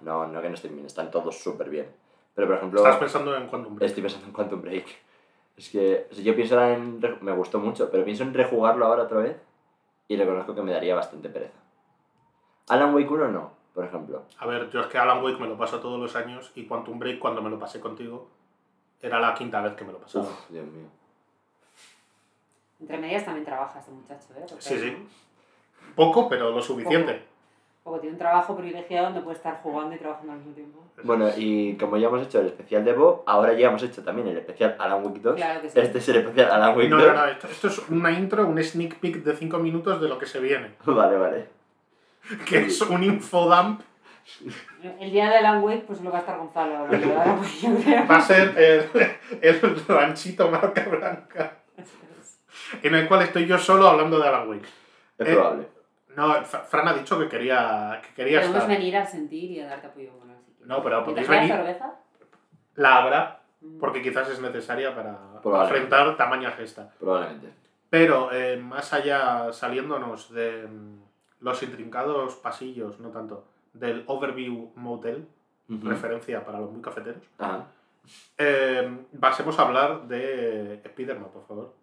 No, 0.00 0.26
no 0.26 0.40
que 0.40 0.48
no 0.48 0.54
estén 0.54 0.74
bien, 0.74 0.86
están 0.86 1.10
todos 1.10 1.38
súper 1.38 1.68
bien. 1.68 1.86
Pero 2.34 2.46
por 2.46 2.56
ejemplo, 2.56 2.80
Estás 2.80 2.96
pensando 2.96 3.36
en 3.36 3.46
Quantum 3.46 3.74
Break. 3.76 3.88
estoy 3.90 4.02
pensando 4.02 4.26
en 4.26 4.32
Quantum 4.32 4.62
Break. 4.62 4.86
Es 5.56 5.68
que 5.68 6.06
sea, 6.10 6.24
yo 6.24 6.34
pienso 6.34 6.58
en... 6.64 6.98
Me 7.20 7.32
gustó 7.32 7.58
mucho, 7.58 7.90
pero 7.90 8.04
pienso 8.04 8.22
en 8.22 8.32
rejugarlo 8.32 8.86
ahora 8.86 9.02
otra 9.02 9.18
vez 9.18 9.36
y 10.08 10.16
reconozco 10.16 10.54
que 10.54 10.62
me 10.62 10.72
daría 10.72 10.94
bastante 10.94 11.28
pereza. 11.28 11.58
Alan 12.68 12.94
Wake 12.94 13.08
1 13.10 13.28
no, 13.28 13.50
por 13.74 13.84
ejemplo. 13.84 14.22
A 14.38 14.46
ver, 14.46 14.70
yo 14.70 14.80
es 14.80 14.86
que 14.86 14.98
Alan 14.98 15.22
Wake 15.22 15.38
me 15.40 15.48
lo 15.48 15.56
paso 15.56 15.80
todos 15.80 15.98
los 16.00 16.14
años 16.16 16.50
y 16.54 16.64
Quantum 16.66 16.98
Break 16.98 17.18
cuando 17.18 17.42
me 17.42 17.50
lo 17.50 17.58
pasé 17.58 17.80
contigo 17.80 18.28
era 19.00 19.18
la 19.20 19.34
quinta 19.34 19.60
vez 19.60 19.74
que 19.74 19.84
me 19.84 19.92
lo 19.92 19.98
pasaba. 19.98 20.24
Uf, 20.26 20.48
Dios 20.50 20.64
mío. 20.66 20.86
Entre 22.80 22.98
medias 22.98 23.24
también 23.24 23.44
trabaja 23.44 23.78
este 23.78 23.90
muchacho, 23.92 24.26
¿eh? 24.36 24.44
Porque 24.48 24.62
Sí, 24.62 24.78
sí. 24.78 24.96
Poco, 25.94 26.28
pero 26.28 26.50
lo 26.50 26.62
suficiente. 26.62 27.22
Poco, 27.84 27.98
tiene 27.98 28.14
un 28.14 28.18
trabajo 28.18 28.56
privilegiado 28.56 29.06
donde 29.06 29.20
puede 29.22 29.36
estar 29.36 29.60
jugando 29.62 29.94
y 29.94 29.98
trabajando 29.98 30.32
al 30.32 30.38
mismo 30.38 30.54
tiempo. 30.54 30.78
Bueno, 31.02 31.28
y 31.36 31.76
como 31.76 31.96
ya 31.96 32.06
hemos 32.08 32.22
hecho 32.22 32.40
el 32.40 32.46
especial 32.46 32.84
de 32.84 32.92
Bo, 32.92 33.24
ahora 33.26 33.52
ya 33.54 33.68
hemos 33.68 33.82
hecho 33.82 34.02
también 34.04 34.28
el 34.28 34.36
especial 34.38 34.76
Alan 34.78 35.04
Wake 35.04 35.20
2. 35.20 35.34
Claro 35.36 35.60
que 35.60 35.70
sí. 35.70 35.80
Este 35.80 35.98
es 35.98 36.08
el 36.08 36.16
especial 36.16 36.50
Alan 36.52 36.76
Wake 36.76 36.88
No, 36.88 36.98
2. 36.98 37.06
no, 37.08 37.14
no, 37.14 37.24
esto, 37.26 37.46
esto 37.48 37.66
es 37.68 37.88
una 37.88 38.12
intro, 38.12 38.46
un 38.46 38.62
sneak 38.62 38.98
peek 39.00 39.16
de 39.24 39.36
5 39.36 39.58
minutos 39.58 40.00
de 40.00 40.08
lo 40.08 40.18
que 40.18 40.26
se 40.26 40.38
viene. 40.40 40.74
Vale, 40.86 41.16
vale. 41.18 41.48
Que 42.48 42.66
es 42.66 42.80
un 42.82 43.02
infodump. 43.04 43.80
El 45.00 45.10
día 45.10 45.28
de 45.28 45.36
Alan 45.38 45.62
Wake, 45.62 45.84
pues 45.86 46.00
lo 46.00 46.10
va 46.10 46.18
a 46.18 46.20
estar 46.20 46.38
Gonzalo. 46.38 46.86
Va 48.10 48.16
a 48.16 48.20
ser 48.20 48.56
el, 48.58 49.10
el 49.42 49.86
ranchito 49.86 50.50
marca 50.50 50.84
blanca. 50.88 51.52
En 52.82 52.94
el 52.94 53.06
cual 53.08 53.22
estoy 53.22 53.46
yo 53.46 53.58
solo 53.58 53.88
hablando 53.88 54.18
de 54.18 54.28
Alan 54.28 54.48
Wake. 54.48 54.68
Es 55.18 55.28
Eh, 55.28 55.34
probable. 55.34 55.68
No, 56.16 56.44
Fra- 56.44 56.60
Fran 56.60 56.88
ha 56.88 56.92
dicho 56.94 57.18
que 57.18 57.28
quería, 57.28 58.00
que 58.02 58.14
quería 58.14 58.38
Podemos 58.40 58.62
estar. 58.62 58.76
venir 58.76 58.96
a 58.96 59.06
sentir 59.06 59.50
y 59.50 59.60
a 59.60 59.66
darte 59.66 59.86
apoyo 59.88 60.10
quieres. 60.18 60.36
No, 60.64 60.82
pero 60.82 61.00
¿Y 61.00 61.04
te 61.04 61.10
podéis 61.10 61.28
venir. 61.28 61.48
cerveza? 61.50 61.94
La 62.76 62.96
habrá, 62.98 63.40
Mm. 63.60 63.78
porque 63.78 64.02
quizás 64.02 64.28
es 64.28 64.40
necesaria 64.40 64.94
para 64.94 65.16
afrontar 65.62 66.16
tamaña 66.16 66.50
gesta. 66.52 66.90
Probablemente. 66.98 67.48
Pero 67.90 68.30
eh, 68.32 68.56
más 68.56 68.92
allá, 68.92 69.52
saliéndonos 69.52 70.32
de 70.32 70.66
mm, 70.68 71.01
los 71.42 71.62
intrincados 71.62 72.36
pasillos, 72.36 72.98
no 73.00 73.10
tanto, 73.10 73.44
del 73.74 74.04
Overview 74.06 74.72
Motel, 74.76 75.26
referencia 75.68 76.44
para 76.44 76.60
los 76.60 76.70
muy 76.70 76.82
cafeteros, 76.82 77.22
Ajá. 77.38 77.66
eh, 78.38 78.98
pasemos 79.18 79.58
a 79.58 79.62
hablar 79.62 80.06
de 80.08 80.80
Spider-Man, 80.84 81.30
por 81.32 81.46
favor. 81.46 81.74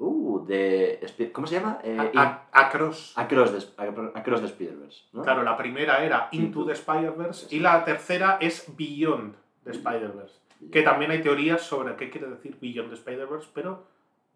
Uh, 0.00 0.44
de... 0.46 1.30
¿Cómo 1.32 1.46
se 1.46 1.54
llama? 1.56 1.80
Eh, 1.82 1.96
A- 1.98 2.04
in- 2.12 2.18
a- 2.18 2.42
Across. 2.52 3.14
Across 3.18 3.50
the, 3.76 3.82
Acro- 3.82 4.12
Across 4.14 4.42
Spider-Verse, 4.42 5.02
¿no? 5.12 5.22
Claro, 5.22 5.42
la 5.42 5.56
primera 5.56 6.04
era 6.04 6.28
Into 6.32 6.64
the 6.64 6.72
Spider-Verse 6.72 7.54
y 7.54 7.58
la 7.60 7.84
tercera 7.84 8.38
es 8.40 8.66
Beyond 8.76 9.34
the 9.64 9.72
Spider-Verse. 9.72 10.34
Que 10.70 10.82
también 10.82 11.10
hay 11.10 11.22
teorías 11.22 11.62
sobre 11.62 11.96
qué 11.96 12.10
quiere 12.10 12.28
decir 12.28 12.56
Beyond 12.60 12.90
the 12.90 12.94
Spider-Verse, 12.96 13.48
pero 13.54 13.84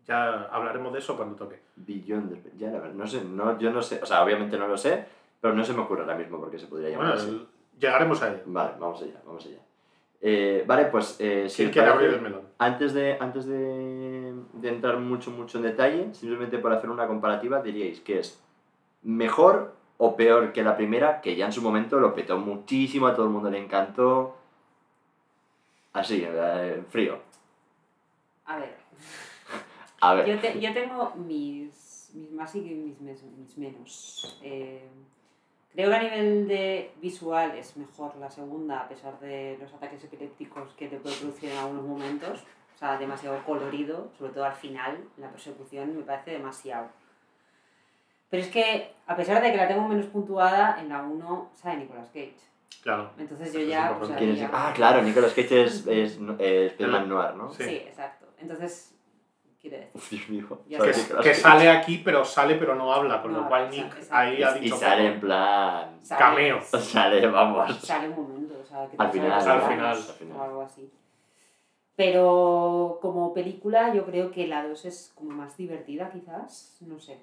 ya 0.07 0.49
hablaremos 0.51 0.93
de 0.93 0.99
eso 0.99 1.17
cuando 1.17 1.37
toque. 1.37 1.61
Beyond 1.77 2.43
the... 2.43 2.51
Ya, 2.59 2.69
la 2.71 2.79
verdad, 2.81 2.95
no 2.95 3.07
sé, 3.07 3.25
no, 3.25 3.59
yo 3.59 3.71
no 3.71 3.83
sé, 3.83 4.01
o 4.03 4.07
sea, 4.07 4.23
obviamente 4.25 4.59
no 4.59 4.69
lo 4.69 4.77
sé, 4.77 5.05
pero 5.41 5.55
no 5.55 5.65
se 5.65 5.73
me 5.73 5.81
ocurre 5.81 6.03
ahora 6.03 6.17
mismo 6.17 6.39
porque 6.39 6.59
se 6.59 6.67
podría 6.67 6.91
llamar 6.91 7.15
Bueno, 7.15 7.21
así. 7.21 7.49
llegaremos 7.79 8.23
a 8.23 8.29
ello. 8.33 8.43
Vale, 8.47 8.73
vamos 8.79 9.03
allá, 9.03 9.21
vamos 9.27 9.45
allá. 9.47 9.59
Eh, 10.25 10.63
vale, 10.67 10.85
pues 10.87 11.17
eh, 11.19 11.49
si 11.49 11.57
¿Quién 11.57 11.69
os 11.69 11.73
quiere 11.73 11.89
parece, 11.91 12.05
abrir 12.07 12.15
el 12.19 12.23
melón? 12.23 12.43
antes, 12.59 12.93
de, 12.95 13.17
antes 13.19 13.45
de, 13.47 14.33
de 14.53 14.69
entrar 14.69 14.97
mucho, 14.99 15.31
mucho 15.33 15.59
en 15.59 15.65
detalle, 15.65 16.15
simplemente 16.15 16.59
por 16.59 16.73
hacer 16.73 16.91
una 16.91 17.09
comparativa, 17.09 17.61
diríais 17.61 17.99
que 18.01 18.21
es 18.21 18.41
mejor 19.03 19.75
o 19.99 20.15
peor 20.17 20.53
que 20.53 20.63
la 20.63 20.77
primera, 20.77 21.21
que 21.21 21.35
ya 21.35 21.47
en 21.47 21.53
su 21.53 21.61
momento 21.63 21.99
lo 21.99 22.15
petó 22.15 22.39
muchísimo, 22.39 23.09
a 23.09 23.15
todo 23.15 23.27
el 23.27 23.33
mundo 23.33 23.51
le 23.51 23.59
encantó. 23.59 24.37
Así, 25.93 26.25
eh, 26.27 26.83
frío. 26.89 27.19
A 28.47 28.59
ver, 28.59 28.77
A 30.03 30.15
ver. 30.15 30.27
yo, 30.27 30.39
te- 30.41 30.61
yo 30.61 30.73
tengo 30.75 31.13
mis, 31.17 32.11
mis 32.15 32.31
más 32.33 32.55
y 32.57 32.61
mis, 32.61 33.01
mis 33.01 33.57
menos. 33.59 34.39
Eh, 34.43 34.87
creo 35.73 35.89
que 35.91 35.97
a 35.97 36.03
nivel 36.03 36.49
de 36.49 36.91
visual 37.01 37.53
es 37.57 37.77
mejor 37.77 38.17
la 38.17 38.31
segunda, 38.31 38.81
a 38.81 38.89
pesar 38.89 39.19
de 39.21 39.57
los 39.61 39.73
ataques 39.73 40.03
epilépticos 40.05 40.73
que 40.75 40.89
te 40.89 40.97
puede 40.99 41.17
producir 41.17 41.51
en 41.51 41.59
algunos 41.59 41.85
momentos. 41.85 42.41
O 42.75 42.79
sea, 42.79 42.99
demasiado 42.99 43.43
colorido, 43.45 44.11
sobre 44.19 44.33
todo 44.33 44.45
al 44.45 44.55
final, 44.55 44.99
la 45.17 45.31
persecución 45.31 45.97
me 45.97 46.03
parece 46.03 46.33
demasiado. 46.33 46.89
Pero 48.29 48.43
es 48.43 48.49
que, 48.51 48.93
a 49.07 49.15
pesar 49.15 49.43
de 49.43 49.51
que 49.53 49.57
la 49.57 49.69
tengo 49.69 49.87
menos 49.87 50.07
puntuada, 50.07 50.81
en 50.81 50.89
la 50.89 51.03
1 51.03 51.51
sale 51.55 51.77
Nicolas 51.81 52.09
Cage. 52.09 52.35
Claro. 52.83 53.11
Entonces 53.19 53.53
yo 53.53 53.61
es 53.61 53.69
ya... 53.69 53.95
pues, 53.99 54.11
¿Quién 54.19 54.31
es? 54.31 54.39
ya- 54.41 54.51
Ah, 54.53 54.73
claro, 54.75 55.03
Nicolas 55.03 55.33
Cage 55.35 55.63
es, 55.65 55.87
es, 55.87 56.19
eh, 56.41 56.67
Spider-Man 56.73 57.09
Noir, 57.09 57.35
¿no? 57.37 57.53
Sí. 57.53 57.63
Sí, 57.65 57.75
exacto. 57.77 58.27
Entonces, 58.39 58.97
quiere 59.63 59.91
decir... 59.95 60.19
Dios 60.29 60.29
mío. 60.29 60.59
Ya 60.69 60.79
¿sabes 60.79 61.13
Que, 61.23 61.33
sale 61.35 61.71
aquí, 61.71 62.03
pero 62.05 62.25
sale, 62.25 62.57
pero 62.57 62.75
no 62.75 62.93
habla, 62.93 63.23
con 63.23 63.33
No 63.33 63.41
lo 63.43 63.49
cual 63.49 63.71
Nick 63.71 63.97
ahí 64.11 64.43
ha 64.43 64.57
Y 64.59 64.61
dicho. 64.61 64.77
sale 64.77 65.03
poco. 65.05 65.15
en 65.15 65.21
plan... 65.21 65.99
sale- 66.03 66.19
Cameo. 66.19 66.61
Sale, 66.63 67.27
vamos. 67.29 67.75
Sale 67.79 68.09
un 68.11 68.17
momento, 68.17 68.55
o 68.63 68.67
sea, 68.67 68.87
que 68.89 68.97
Al 68.99 69.11
final, 69.11 69.41
sale 69.41 69.63
al 69.63 69.69
final. 69.71 69.99
O 70.37 70.43
algo 70.43 70.63
así. 70.63 70.91
Pero 71.97 72.99
como 73.03 73.35
película 73.35 73.93
yo 73.95 74.05
creo 74.07 74.31
que 74.31 74.47
la 74.47 74.67
2 74.67 74.85
es 74.87 75.13
como 75.15 75.31
más 75.33 75.57
divertida 75.57 76.11
quizás, 76.11 76.79
no 76.81 76.99
sé. 76.99 77.19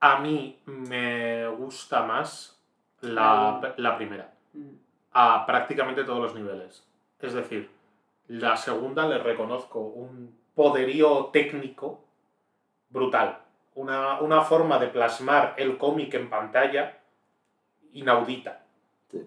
A 0.00 0.18
mí 0.20 0.58
me 0.66 1.46
gusta 1.48 2.02
más 2.02 2.58
la, 3.00 3.74
la 3.76 3.96
primera. 3.96 4.32
Mm. 4.54 4.70
a 5.12 5.44
prácticamente 5.46 6.04
todos 6.04 6.20
los 6.20 6.34
niveles. 6.34 6.82
Es 7.20 7.34
decir, 7.34 7.70
la 8.28 8.56
segunda 8.56 9.06
le 9.06 9.18
reconozco 9.18 9.80
un 9.80 10.34
poderío 10.58 11.26
técnico 11.26 12.00
brutal. 12.90 13.38
Una, 13.76 14.20
una 14.20 14.40
forma 14.40 14.80
de 14.80 14.88
plasmar 14.88 15.54
el 15.56 15.78
cómic 15.78 16.12
en 16.14 16.28
pantalla 16.28 16.98
inaudita. 17.92 18.64
Sí. 19.08 19.24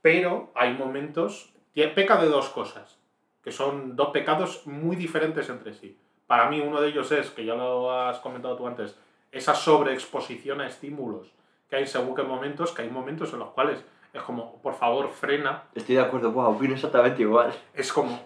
Pero 0.00 0.50
hay 0.54 0.72
momentos... 0.72 1.52
Peca 1.74 2.16
de 2.16 2.28
dos 2.28 2.48
cosas, 2.48 2.98
que 3.44 3.52
son 3.52 3.94
dos 3.94 4.08
pecados 4.08 4.66
muy 4.66 4.96
diferentes 4.96 5.50
entre 5.50 5.74
sí. 5.74 5.98
Para 6.26 6.48
mí 6.48 6.60
uno 6.60 6.80
de 6.80 6.88
ellos 6.88 7.12
es, 7.12 7.28
que 7.30 7.44
ya 7.44 7.54
lo 7.54 7.92
has 7.92 8.18
comentado 8.20 8.56
tú 8.56 8.66
antes, 8.66 8.98
esa 9.32 9.54
sobreexposición 9.54 10.62
a 10.62 10.66
estímulos 10.66 11.32
que 11.68 11.76
hay 11.76 11.86
según 11.86 12.14
qué 12.14 12.22
momentos, 12.22 12.72
que 12.72 12.82
hay 12.82 12.90
momentos 12.90 13.32
en 13.34 13.38
los 13.38 13.50
cuales 13.50 13.84
es 14.12 14.22
como, 14.22 14.56
por 14.60 14.74
favor, 14.74 15.08
frena. 15.08 15.64
Estoy 15.74 15.94
de 15.96 16.00
acuerdo, 16.02 16.32
wow, 16.32 16.54
opino 16.56 16.74
exactamente 16.74 17.22
igual. 17.22 17.52
Es 17.74 17.92
como, 17.92 18.20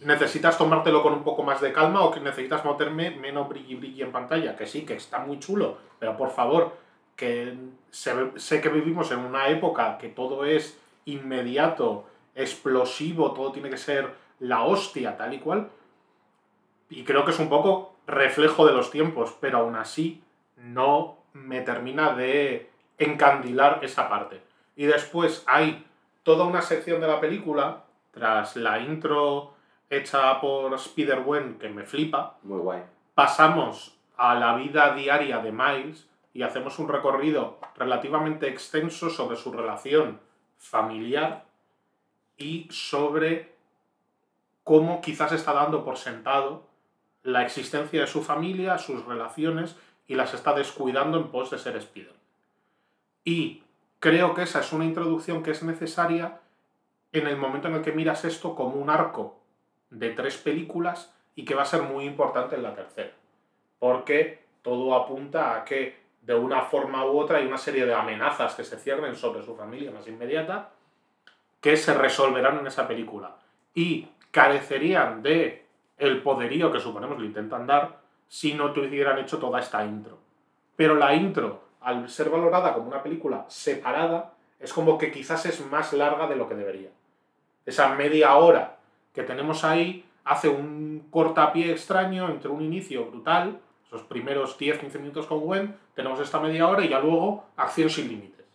necesitas 0.00 0.56
tomártelo 0.56 1.02
con 1.02 1.12
un 1.12 1.22
poco 1.24 1.42
más 1.42 1.60
de 1.60 1.72
calma 1.72 2.02
o 2.02 2.10
que 2.10 2.20
necesitas 2.20 2.64
meterme 2.64 3.10
menos 3.10 3.48
brilli 3.48 3.74
brilli 3.74 4.02
en 4.02 4.12
pantalla. 4.12 4.56
Que 4.56 4.66
sí, 4.66 4.86
que 4.86 4.94
está 4.94 5.18
muy 5.18 5.38
chulo, 5.38 5.76
pero 5.98 6.16
por 6.16 6.30
favor, 6.30 6.74
que 7.16 7.54
se- 7.90 8.38
sé 8.38 8.60
que 8.62 8.70
vivimos 8.70 9.10
en 9.10 9.18
una 9.18 9.48
época 9.48 9.98
que 9.98 10.08
todo 10.08 10.44
es 10.46 10.78
inmediato, 11.04 12.06
explosivo, 12.34 13.32
todo 13.32 13.52
tiene 13.52 13.68
que 13.70 13.76
ser 13.76 14.14
la 14.38 14.62
hostia, 14.64 15.16
tal 15.18 15.34
y 15.34 15.38
cual. 15.38 15.68
Y 16.88 17.04
creo 17.04 17.24
que 17.24 17.30
es 17.32 17.38
un 17.38 17.48
poco 17.48 17.94
reflejo 18.06 18.66
de 18.66 18.72
los 18.72 18.90
tiempos, 18.90 19.36
pero 19.40 19.58
aún 19.58 19.76
así 19.76 20.22
no 20.56 21.18
me 21.34 21.60
termina 21.60 22.14
de 22.14 22.70
encandilar 22.98 23.80
esa 23.82 24.08
parte. 24.08 24.40
Y 24.80 24.86
después 24.86 25.44
hay 25.46 25.84
toda 26.22 26.46
una 26.46 26.62
sección 26.62 27.02
de 27.02 27.06
la 27.06 27.20
película, 27.20 27.84
tras 28.12 28.56
la 28.56 28.78
intro 28.78 29.52
hecha 29.90 30.40
por 30.40 30.72
Spider-Gwen, 30.72 31.58
que 31.58 31.68
me 31.68 31.84
flipa, 31.84 32.38
Muy 32.44 32.60
guay. 32.60 32.82
pasamos 33.14 33.98
a 34.16 34.34
la 34.36 34.54
vida 34.54 34.94
diaria 34.94 35.40
de 35.40 35.52
Miles 35.52 36.08
y 36.32 36.40
hacemos 36.40 36.78
un 36.78 36.88
recorrido 36.88 37.58
relativamente 37.76 38.48
extenso 38.48 39.10
sobre 39.10 39.36
su 39.36 39.52
relación 39.52 40.18
familiar 40.56 41.44
y 42.38 42.66
sobre 42.70 43.54
cómo 44.64 45.02
quizás 45.02 45.32
está 45.32 45.52
dando 45.52 45.84
por 45.84 45.98
sentado 45.98 46.62
la 47.22 47.42
existencia 47.42 48.00
de 48.00 48.06
su 48.06 48.22
familia, 48.22 48.78
sus 48.78 49.04
relaciones 49.04 49.76
y 50.08 50.14
las 50.14 50.32
está 50.32 50.54
descuidando 50.54 51.18
en 51.18 51.28
pos 51.28 51.50
de 51.50 51.58
ser 51.58 51.76
Spider. 51.76 52.14
Y 53.26 53.62
creo 54.00 54.34
que 54.34 54.42
esa 54.42 54.60
es 54.60 54.72
una 54.72 54.84
introducción 54.84 55.42
que 55.42 55.52
es 55.52 55.62
necesaria 55.62 56.40
en 57.12 57.26
el 57.26 57.36
momento 57.36 57.68
en 57.68 57.74
el 57.74 57.82
que 57.82 57.92
miras 57.92 58.24
esto 58.24 58.54
como 58.54 58.74
un 58.76 58.90
arco 58.90 59.38
de 59.90 60.10
tres 60.10 60.36
películas 60.36 61.14
y 61.34 61.44
que 61.44 61.54
va 61.54 61.62
a 61.62 61.66
ser 61.66 61.82
muy 61.82 62.04
importante 62.04 62.56
en 62.56 62.62
la 62.62 62.74
tercera. 62.74 63.12
Porque 63.78 64.42
todo 64.62 64.94
apunta 64.94 65.54
a 65.54 65.64
que 65.64 66.00
de 66.22 66.34
una 66.34 66.62
forma 66.62 67.04
u 67.04 67.18
otra 67.18 67.38
hay 67.38 67.46
una 67.46 67.58
serie 67.58 67.86
de 67.86 67.94
amenazas 67.94 68.54
que 68.54 68.64
se 68.64 68.78
ciernen 68.78 69.14
sobre 69.14 69.42
su 69.42 69.56
familia 69.56 69.90
más 69.90 70.06
inmediata 70.06 70.70
que 71.60 71.76
se 71.76 71.94
resolverán 71.94 72.58
en 72.58 72.66
esa 72.66 72.88
película 72.88 73.36
y 73.74 74.08
carecerían 74.30 75.22
de 75.22 75.66
el 75.98 76.22
poderío 76.22 76.72
que 76.72 76.80
suponemos 76.80 77.18
le 77.18 77.26
intentan 77.26 77.66
dar 77.66 78.00
si 78.28 78.54
no 78.54 78.72
te 78.72 78.80
hubieran 78.80 79.18
hecho 79.18 79.38
toda 79.38 79.60
esta 79.60 79.84
intro. 79.84 80.18
Pero 80.76 80.94
la 80.94 81.14
intro, 81.14 81.64
al 81.80 82.08
ser 82.08 82.30
valorada 82.30 82.74
como 82.74 82.88
una 82.88 83.02
película 83.02 83.44
separada, 83.48 84.32
es 84.58 84.72
como 84.72 84.98
que 84.98 85.10
quizás 85.10 85.46
es 85.46 85.64
más 85.66 85.92
larga 85.92 86.26
de 86.26 86.36
lo 86.36 86.48
que 86.48 86.54
debería. 86.54 86.90
Esa 87.64 87.94
media 87.94 88.34
hora 88.36 88.76
que 89.14 89.22
tenemos 89.22 89.64
ahí 89.64 90.04
hace 90.24 90.48
un 90.48 91.08
cortapié 91.10 91.72
extraño 91.72 92.28
entre 92.28 92.50
un 92.50 92.62
inicio 92.62 93.06
brutal, 93.06 93.58
esos 93.86 94.02
primeros 94.02 94.58
10-15 94.58 95.00
minutos 95.00 95.26
con 95.26 95.40
Gwen, 95.40 95.76
tenemos 95.94 96.20
esta 96.20 96.38
media 96.38 96.68
hora 96.68 96.84
y 96.84 96.88
ya 96.88 97.00
luego 97.00 97.44
acción 97.56 97.90
sin 97.90 98.08
límites. 98.08 98.46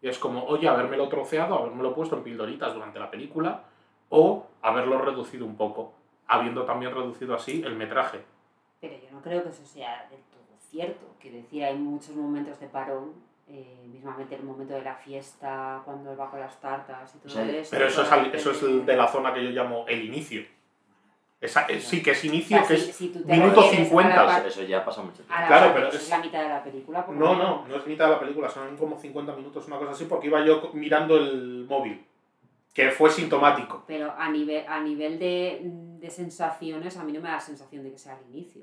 Y 0.00 0.08
es 0.08 0.18
como, 0.18 0.44
oye, 0.44 0.68
habérmelo 0.68 1.08
troceado, 1.08 1.56
habérmelo 1.56 1.94
puesto 1.94 2.16
en 2.16 2.22
pildoritas 2.22 2.74
durante 2.74 2.98
la 2.98 3.10
película, 3.10 3.64
o 4.10 4.46
haberlo 4.62 4.98
reducido 4.98 5.46
un 5.46 5.56
poco, 5.56 5.94
habiendo 6.28 6.64
también 6.64 6.94
reducido 6.94 7.34
así 7.34 7.62
el 7.64 7.74
metraje. 7.74 8.20
Pero 8.80 8.94
yo 8.98 9.10
no 9.10 9.20
creo 9.22 9.42
que 9.42 9.48
eso 9.48 9.64
sea 9.64 10.06
del 10.10 10.20
todo 10.30 10.43
cierto. 10.74 11.06
Quiero 11.20 11.36
decir, 11.38 11.64
hay 11.64 11.76
muchos 11.76 12.16
momentos 12.16 12.58
de 12.60 12.66
parón, 12.66 13.12
eh, 13.48 13.86
mismamente 13.92 14.34
el 14.34 14.42
momento 14.42 14.74
de 14.74 14.82
la 14.82 14.94
fiesta, 14.94 15.80
cuando 15.84 16.12
él 16.12 16.18
va 16.20 16.30
con 16.30 16.40
las 16.40 16.60
tartas 16.60 17.14
y 17.14 17.18
todo 17.18 17.28
O 17.32 17.34
sea, 17.36 17.44
eso. 17.50 17.70
Pero 17.70 17.86
eso 17.86 18.02
es, 18.02 18.12
al- 18.12 18.34
eso 18.34 18.50
es 18.50 18.62
el 18.62 18.84
de 18.84 18.96
la 18.96 19.06
zona 19.06 19.32
que 19.32 19.44
yo 19.44 19.50
llamo 19.50 19.84
el 19.88 20.04
inicio. 20.04 20.42
Esa- 21.40 21.66
eh, 21.66 21.78
sí 21.80 22.02
que 22.02 22.12
es 22.12 22.24
O 22.24 22.26
inicio, 22.26 22.56
sea, 22.58 22.66
que 22.66 22.76
si- 22.78 22.90
es 22.90 22.96
si 22.96 23.04
minuto 23.08 23.26
refieres 23.26 23.56
a 23.58 23.80
la 23.80 23.84
50. 23.84 24.26
parte- 24.26 24.48
Eso, 24.48 24.62
ya 24.62 24.84
pasa 24.84 25.02
mucho 25.02 25.16
tiempo. 25.22 25.34
Claro, 25.46 25.72
pero 25.74 25.90
que 25.90 25.96
es- 25.98 26.08
la 26.10 26.18
mitad 26.18 26.42
de 26.42 26.48
la 26.48 26.64
película. 26.64 27.06
No, 27.10 27.36
no, 27.36 27.66
no 27.68 27.76
es 27.76 27.86
mitad 27.86 28.06
de 28.06 28.10
la 28.12 28.20
película, 28.20 28.48
son 28.48 28.76
como 28.76 28.98
50 28.98 29.36
minutos, 29.36 29.66
una 29.66 29.76
cosa 29.78 29.92
así, 29.92 30.06
porque 30.06 30.26
iba 30.28 30.44
yo 30.44 30.70
mirando 30.72 31.16
el 31.16 31.66
móvil, 31.68 32.02
que 32.72 32.90
fue 32.90 33.10
sintomático. 33.10 33.84
Pero 33.86 34.12
a 34.16 34.28
nivel, 34.30 34.64
a 34.66 34.80
nivel 34.80 35.18
de, 35.18 35.60
de 36.00 36.10
sensaciones, 36.10 36.96
a 36.96 37.04
mí 37.04 37.12
no 37.12 37.20
me 37.20 37.28
da 37.28 37.34
la 37.34 37.40
sensación 37.40 37.84
de 37.84 37.92
que 37.92 37.98
sea 37.98 38.14
al 38.16 38.22
inicio. 38.34 38.62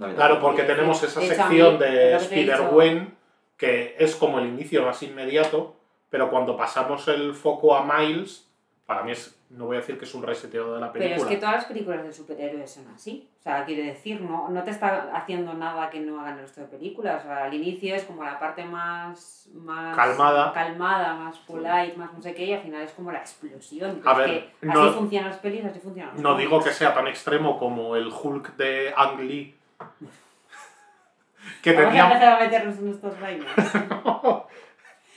No, 0.00 0.14
Claro, 0.14 0.40
porque 0.40 0.62
tenemos 0.64 1.02
esa 1.02 1.20
de 1.20 1.26
hecho, 1.26 1.42
a 1.42 1.48
mí, 1.48 1.56
sección 1.56 1.78
de 1.78 2.16
Spider-Gwen, 2.16 3.14
que 3.56 3.94
es 3.98 4.16
como 4.16 4.38
el 4.38 4.46
inicio 4.46 4.84
más 4.84 5.02
inmediato, 5.02 5.76
pero 6.08 6.30
cuando 6.30 6.56
pasamos 6.56 7.06
el 7.08 7.34
foco 7.34 7.76
a 7.76 7.84
Miles, 7.84 8.46
para 8.86 9.02
mí 9.04 9.12
es, 9.12 9.36
no 9.50 9.66
voy 9.66 9.76
a 9.76 9.80
decir 9.80 9.98
que 9.98 10.04
es 10.04 10.14
un 10.14 10.22
reseteo 10.24 10.74
de 10.74 10.80
la 10.80 10.90
Pero 10.92 11.04
película. 11.04 11.22
es 11.30 11.34
que 11.34 11.36
todas 11.40 11.54
las 11.56 11.64
películas 11.66 12.02
de 12.02 12.12
superhéroes 12.12 12.70
son 12.72 12.88
así. 12.88 13.28
O 13.38 13.42
sea, 13.42 13.64
quiero 13.64 13.84
decir, 13.84 14.20
no, 14.20 14.48
no 14.48 14.64
te 14.64 14.70
está 14.70 15.10
haciendo 15.14 15.54
nada 15.54 15.88
que 15.90 16.00
no 16.00 16.20
hagan 16.20 16.34
el 16.34 16.40
resto 16.40 16.62
de 16.62 16.66
películas. 16.66 17.22
O 17.24 17.28
sea, 17.28 17.44
al 17.44 17.54
inicio 17.54 17.94
es 17.94 18.02
como 18.04 18.24
la 18.24 18.38
parte 18.38 18.64
más, 18.64 19.48
más 19.54 19.94
Calmada. 19.96 20.52
calmada, 20.52 21.14
más 21.14 21.38
polite, 21.38 21.94
más 21.96 22.12
no 22.12 22.20
sé 22.20 22.34
qué, 22.34 22.46
y 22.46 22.52
al 22.54 22.62
final 22.62 22.82
es 22.82 22.92
como 22.92 23.12
la 23.12 23.18
explosión. 23.20 24.02
A 24.04 24.12
Es 24.12 24.18
ver, 24.18 24.50
que 24.60 24.66
no- 24.66 24.82
así 24.82 24.94
funcionan 24.94 25.30
las 25.30 25.38
pelis, 25.38 25.64
así 25.64 25.78
funcionan 25.78 26.14
los 26.14 26.22
No 26.22 26.36
digo 26.36 26.60
que 26.62 26.70
sea 26.72 26.92
tan 26.94 27.06
extremo 27.06 27.58
como 27.58 27.94
el 27.96 28.08
Hulk 28.12 28.56
de 28.56 28.92
Ang 28.96 29.20
Lee, 29.20 29.56
que 31.62 31.72
Vamos 31.72 31.94
a 31.94 32.06
empezar 32.06 32.32
a 32.34 32.40
meternos 32.44 32.78
en 32.78 32.88
estos 32.90 33.18
reinos. 33.20 33.46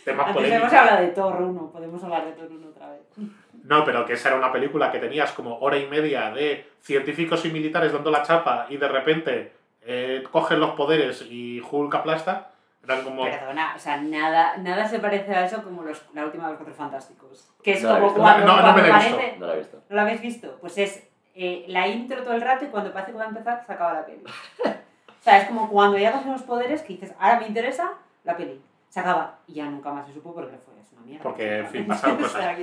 temas 0.06 0.28
Antes 0.28 0.34
polémicos. 0.36 0.62
hemos 0.62 0.74
hablado 0.74 1.02
de 1.02 1.08
Thor 1.10 1.42
1, 1.42 1.72
podemos 1.72 2.04
hablar 2.04 2.26
de 2.26 2.32
Thor 2.34 2.48
1 2.52 2.68
otra 2.68 2.90
vez. 2.90 3.02
No, 3.64 3.86
pero 3.86 4.06
que 4.06 4.12
esa 4.14 4.28
era 4.28 4.38
una 4.38 4.52
película 4.52 4.92
que 4.92 5.00
tenías 5.00 5.32
como 5.32 5.58
hora 5.60 5.78
y 5.78 5.88
media 5.88 6.32
de 6.32 6.70
científicos 6.82 7.46
y 7.46 7.50
militares 7.50 7.94
dando 7.94 8.12
la 8.12 8.22
chapa 8.22 8.66
y 8.70 8.76
de 8.76 8.90
repente 8.90 9.54
eh, 9.84 10.22
cogen 10.34 10.60
los 10.60 10.72
poderes 10.72 11.22
y 11.30 11.62
Hulk 11.62 11.96
aplasta. 11.96 12.52
Eran 12.84 13.06
como... 13.06 13.24
Perdona, 13.24 13.74
o 13.74 13.80
sea, 13.80 13.96
nada, 14.02 14.58
nada 14.58 14.86
se 14.86 15.00
parece 15.00 15.34
a 15.34 15.46
eso 15.46 15.64
como 15.64 15.84
los, 15.84 16.04
la 16.14 16.26
última 16.26 16.44
de 16.44 16.50
los 16.50 16.58
Cuatro 16.58 16.76
Fantásticos. 16.76 17.54
Que 17.64 17.72
es 17.72 17.84
No 17.84 17.88
la 17.94 17.96
como 17.96 18.08
visto. 18.08 18.22
cuando, 18.22 18.46
No, 18.46 18.56
no 18.58 18.62
cuando 18.64 18.82
me 18.82 18.90
la 18.90 18.96
he 18.98 19.00
visto. 19.00 19.16
parece... 19.18 19.40
No 19.40 19.48
la 19.48 19.54
he 19.54 19.58
visto. 19.60 19.78
¿No 19.88 19.96
lo 19.96 20.02
habéis 20.02 20.22
visto? 20.22 20.58
Pues 20.60 20.78
es 20.80 21.08
eh, 21.36 21.66
la 21.68 21.88
intro 21.88 22.22
todo 22.24 22.34
el 22.34 22.42
rato 22.42 22.66
y 22.66 22.70
cuando 22.70 22.92
parece 22.94 23.12
que 23.12 23.18
va 23.18 23.26
a 23.26 23.30
empezar, 23.30 23.64
se 23.66 23.74
acaba 23.74 23.94
la 23.94 24.06
peli. 24.06 24.24
o 24.26 25.24
sea, 25.24 25.40
es 25.42 25.48
como 25.48 25.70
cuando 25.70 25.98
ya 25.98 26.12
cogen 26.12 26.32
los 26.34 26.44
poderes 26.44 26.82
que 26.82 26.94
dices, 26.94 27.14
ahora 27.20 27.40
me 27.40 27.48
interesa 27.48 27.94
la 28.24 28.36
peli. 28.38 28.60
Se 28.90 29.00
acaba 29.00 29.40
y 29.48 29.54
ya 29.56 29.66
nunca 29.66 29.92
más 29.92 30.06
se 30.08 30.14
supo 30.14 30.34
porque 30.34 30.56
fue, 30.58 30.74
es 30.82 30.92
una 30.94 31.02
mierda. 31.02 31.24
Porque, 31.24 31.58
en 31.60 31.68
fin, 31.68 31.88
pasaron 31.88 32.18
cosas. 32.18 32.58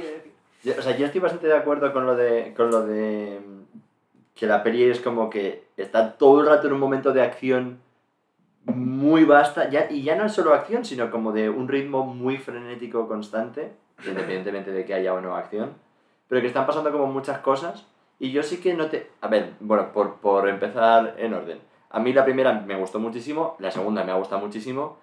Yo- 0.62 0.74
o 0.78 0.82
sea, 0.82 0.96
yo 0.96 1.06
estoy 1.06 1.20
bastante 1.20 1.46
de 1.48 1.56
acuerdo 1.56 1.92
con 1.92 2.06
lo 2.06 2.14
de, 2.14 2.52
con 2.56 2.70
lo 2.70 2.82
de 2.86 3.40
que 4.34 4.46
la 4.46 4.62
peli 4.62 4.84
es 4.84 5.00
como 5.00 5.28
que 5.30 5.64
está 5.76 6.12
todo 6.12 6.40
el 6.40 6.46
rato 6.46 6.66
en 6.68 6.74
un 6.74 6.80
momento 6.80 7.12
de 7.12 7.22
acción 7.22 7.80
muy 8.66 9.24
vasta, 9.24 9.68
ya, 9.70 9.90
y 9.90 10.02
ya 10.02 10.16
no 10.16 10.26
es 10.26 10.32
solo 10.32 10.54
acción, 10.54 10.84
sino 10.84 11.10
como 11.10 11.32
de 11.32 11.48
un 11.50 11.66
ritmo 11.66 12.04
muy 12.04 12.36
frenético 12.38 13.08
constante, 13.08 13.72
independientemente 14.06 14.70
de 14.70 14.84
que 14.84 14.94
haya 14.94 15.14
o 15.14 15.20
no 15.20 15.34
acción, 15.34 15.72
pero 16.28 16.40
que 16.40 16.46
están 16.46 16.66
pasando 16.66 16.92
como 16.92 17.06
muchas 17.06 17.38
cosas, 17.38 17.86
y 18.20 18.30
yo 18.30 18.42
sí 18.42 18.58
que 18.58 18.74
no 18.74 18.86
te... 18.86 19.10
A 19.22 19.28
ver, 19.28 19.54
bueno, 19.58 19.92
por, 19.92 20.16
por 20.16 20.48
empezar 20.48 21.16
en 21.18 21.34
orden. 21.34 21.58
A 21.88 21.98
mí 21.98 22.12
la 22.12 22.24
primera 22.24 22.52
me 22.52 22.76
gustó 22.76 23.00
muchísimo, 23.00 23.56
la 23.58 23.72
segunda 23.72 24.04
me 24.04 24.12
ha 24.12 24.16
gustado 24.16 24.40
muchísimo, 24.40 24.98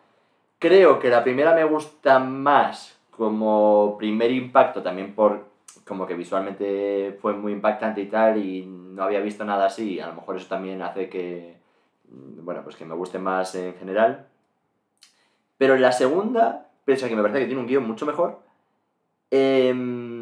creo 0.60 0.99
que 0.99 1.10
la 1.10 1.23
primera 1.23 1.53
me 1.53 1.65
gusta 1.65 2.19
más 2.19 2.97
como 3.12 3.97
primer 3.97 4.32
impacto, 4.32 4.82
también 4.82 5.13
por 5.13 5.45
como 5.86 6.06
que 6.06 6.13
visualmente 6.13 7.17
fue 7.21 7.34
muy 7.34 7.53
impactante 7.53 8.01
y 8.01 8.06
tal, 8.06 8.38
y 8.38 8.65
no 8.65 9.03
había 9.03 9.19
visto 9.19 9.43
nada 9.43 9.65
así, 9.65 9.99
a 9.99 10.08
lo 10.08 10.13
mejor 10.15 10.38
eso 10.38 10.47
también 10.47 10.82
hace 10.82 11.10
que, 11.10 11.58
mm, 12.10 12.45
bueno, 12.45 12.62
pues 12.63 12.75
que 12.75 12.86
me 12.86 12.95
guste 12.95 13.19
más 13.19 13.56
en 13.56 13.73
general. 13.75 14.27
Pero 15.58 15.75
la 15.75 15.91
segunda, 15.91 16.67
a 16.86 17.08
que 17.10 17.15
me 17.15 17.21
parece 17.21 17.39
que 17.39 17.45
tiene 17.47 17.62
un 17.62 17.67
guion 17.67 17.88
mucho 17.88 18.06
mejor, 18.06 18.39
em, 19.32 20.16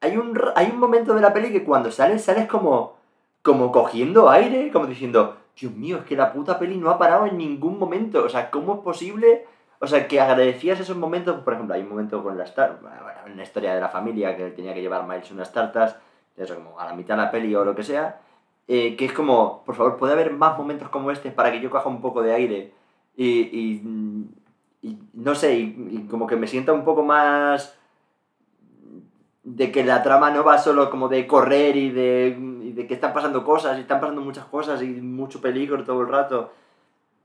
hay, 0.00 0.16
un, 0.16 0.38
hay 0.54 0.70
un 0.70 0.78
momento 0.78 1.14
de 1.14 1.20
la 1.20 1.32
peli 1.32 1.52
que 1.52 1.64
cuando 1.64 1.90
sales, 1.90 2.24
sales 2.24 2.46
como, 2.46 2.96
como 3.42 3.72
cogiendo 3.72 4.28
aire, 4.30 4.70
como 4.72 4.86
diciendo, 4.86 5.36
Dios 5.58 5.72
mío, 5.72 5.98
es 5.98 6.04
que 6.04 6.16
la 6.16 6.32
puta 6.32 6.58
peli 6.58 6.76
no 6.76 6.90
ha 6.90 6.98
parado 6.98 7.26
en 7.26 7.38
ningún 7.38 7.78
momento. 7.78 8.24
O 8.24 8.28
sea, 8.28 8.50
¿cómo 8.50 8.74
es 8.74 8.80
posible? 8.80 9.46
O 9.78 9.86
sea, 9.86 10.06
que 10.08 10.20
agradecías 10.20 10.80
esos 10.80 10.96
momentos, 10.96 11.42
por 11.42 11.54
ejemplo, 11.54 11.74
hay 11.74 11.82
un 11.82 11.88
momento 11.88 12.22
con 12.22 12.36
tartas, 12.36 12.80
bueno, 12.80 12.96
una 13.32 13.42
historia 13.42 13.74
de 13.74 13.80
la 13.80 13.88
familia 13.88 14.36
que 14.36 14.50
tenía 14.50 14.74
que 14.74 14.80
llevar 14.80 15.06
Miles 15.06 15.30
unas 15.30 15.52
tartas, 15.52 15.98
eso 16.36 16.54
como 16.54 16.78
a 16.78 16.86
la 16.86 16.94
mitad 16.94 17.16
de 17.16 17.22
la 17.22 17.30
peli 17.30 17.54
o 17.54 17.64
lo 17.64 17.74
que 17.74 17.82
sea, 17.82 18.20
eh, 18.68 18.96
que 18.96 19.06
es 19.06 19.12
como, 19.12 19.64
por 19.64 19.74
favor, 19.74 19.96
puede 19.96 20.14
haber 20.14 20.32
más 20.32 20.56
momentos 20.58 20.88
como 20.88 21.10
este 21.10 21.30
para 21.30 21.52
que 21.52 21.60
yo 21.60 21.70
coja 21.70 21.88
un 21.88 22.00
poco 22.00 22.22
de 22.22 22.34
aire 22.34 22.72
y, 23.16 23.82
y, 24.82 24.98
no 25.14 25.34
sé, 25.34 25.54
y 25.56 26.06
como 26.10 26.26
que 26.26 26.36
me 26.36 26.46
sienta 26.46 26.72
un 26.72 26.84
poco 26.84 27.02
más 27.02 27.75
de 29.48 29.70
que 29.70 29.84
la 29.84 30.02
trama 30.02 30.32
no 30.32 30.42
va 30.42 30.58
solo 30.58 30.90
como 30.90 31.08
de 31.08 31.24
correr 31.24 31.76
y 31.76 31.90
de, 31.90 32.36
y 32.62 32.72
de 32.72 32.86
que 32.88 32.94
están 32.94 33.12
pasando 33.12 33.44
cosas, 33.44 33.78
y 33.78 33.82
están 33.82 34.00
pasando 34.00 34.20
muchas 34.20 34.44
cosas 34.46 34.82
y 34.82 34.86
mucho 34.86 35.40
peligro 35.40 35.82
todo 35.84 36.00
el 36.02 36.08
rato. 36.08 36.52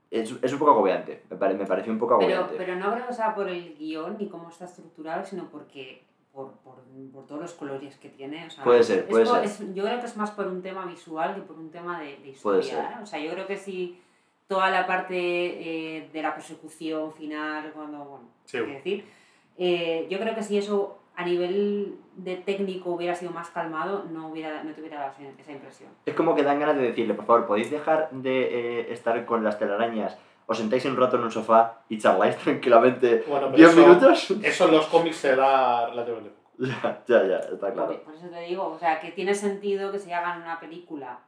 Es, 0.08 0.32
es 0.40 0.52
un 0.52 0.58
poco 0.60 0.70
agobiante, 0.70 1.22
me, 1.30 1.36
pare- 1.36 1.54
me 1.54 1.66
pareció 1.66 1.92
un 1.92 1.98
poco 1.98 2.18
Pero, 2.20 2.30
agobiante. 2.40 2.54
pero 2.64 2.76
no 2.76 2.92
creo 2.92 3.06
que 3.08 3.12
sea 3.14 3.34
por 3.34 3.48
el 3.48 3.74
guion 3.76 4.16
ni 4.20 4.28
cómo 4.28 4.50
está 4.50 4.66
estructurado, 4.66 5.24
sino 5.24 5.48
porque 5.50 6.04
por, 6.32 6.52
por, 6.58 6.76
por 7.12 7.26
todos 7.26 7.40
los 7.40 7.52
colores 7.54 7.96
que 7.96 8.08
tiene. 8.10 8.46
O 8.46 8.50
sea, 8.50 8.62
Puede 8.62 8.82
ser, 8.84 8.98
es 9.00 9.04
puede 9.06 9.24
por- 9.24 9.34
ser. 9.36 9.44
es- 9.46 9.74
yo 9.74 9.82
creo 9.82 9.98
que 9.98 10.06
es 10.06 10.16
más 10.16 10.30
por 10.30 10.46
un 10.46 10.62
tema 10.62 10.86
visual 10.86 11.34
que 11.34 11.40
por 11.40 11.58
un 11.58 11.70
tema 11.72 11.98
de, 12.00 12.18
de 12.18 12.36
Puede 12.42 12.60
historia. 12.60 12.62
ser. 12.90 12.98
¿eh? 12.98 13.02
O 13.02 13.06
sea, 13.06 13.18
yo 13.18 13.32
creo 13.32 13.46
que 13.48 13.56
si 13.56 13.98
toda 14.46 14.70
la 14.70 14.86
parte 14.86 15.16
eh, 15.16 16.08
de 16.12 16.22
la 16.22 16.34
persecución 16.34 17.12
final, 17.14 17.72
cuando, 17.72 17.98
bueno, 18.04 18.24
Sí. 18.44 18.58
decir, 18.58 19.04
eh, 19.58 20.06
yo 20.08 20.18
creo 20.20 20.34
que 20.36 20.42
si 20.44 20.56
eso 20.58 20.98
a 21.16 21.24
nivel 21.24 21.96
de 22.16 22.36
técnico 22.36 22.90
hubiera 22.90 23.14
sido 23.14 23.32
más 23.32 23.50
calmado, 23.50 24.04
no, 24.10 24.28
hubiera, 24.28 24.62
no 24.62 24.72
te 24.72 24.80
hubiera 24.80 24.98
dado 25.00 25.12
esa- 25.38 25.52
impresión. 25.52 25.90
Es 26.04 26.14
como 26.14 26.34
que 26.34 26.42
dan 26.42 26.60
ganas 26.60 26.76
de 26.76 26.82
decirle, 26.82 27.14
por 27.14 27.24
favor, 27.24 27.46
¿podéis 27.46 27.70
dejar 27.70 28.10
de 28.10 28.80
eh, 28.80 28.92
estar 28.92 29.24
con 29.24 29.42
las 29.44 29.58
telarañas? 29.58 30.18
Os 30.46 30.58
sentáis 30.58 30.84
un 30.84 30.96
rato 30.96 31.16
en 31.16 31.22
un 31.22 31.30
sofá 31.30 31.82
y 31.88 31.98
charláis 31.98 32.36
tranquilamente 32.44 33.24
Bueno, 33.28 33.46
pero 33.46 33.56
10 33.56 33.70
eso, 33.70 33.80
minutos. 33.80 34.30
eso 34.42 34.64
en 34.68 34.72
los 34.72 34.86
cómics 34.86 35.16
se 35.16 35.36
da 35.36 35.86
relativamente 35.88 36.30
poco. 36.30 36.42
ya, 36.66 37.02
ya, 37.06 37.24
ya, 37.26 37.36
está 37.38 37.72
claro. 37.72 38.02
por 38.04 38.14
eso 38.14 38.28
te 38.28 38.40
digo, 38.40 38.66
o 38.66 38.78
sea, 38.78 39.00
que 39.00 39.12
tiene 39.12 39.34
sentido 39.34 39.90
que 39.90 39.98
se 39.98 40.12
hagan 40.12 40.42
una 40.42 40.60
película 40.60 41.18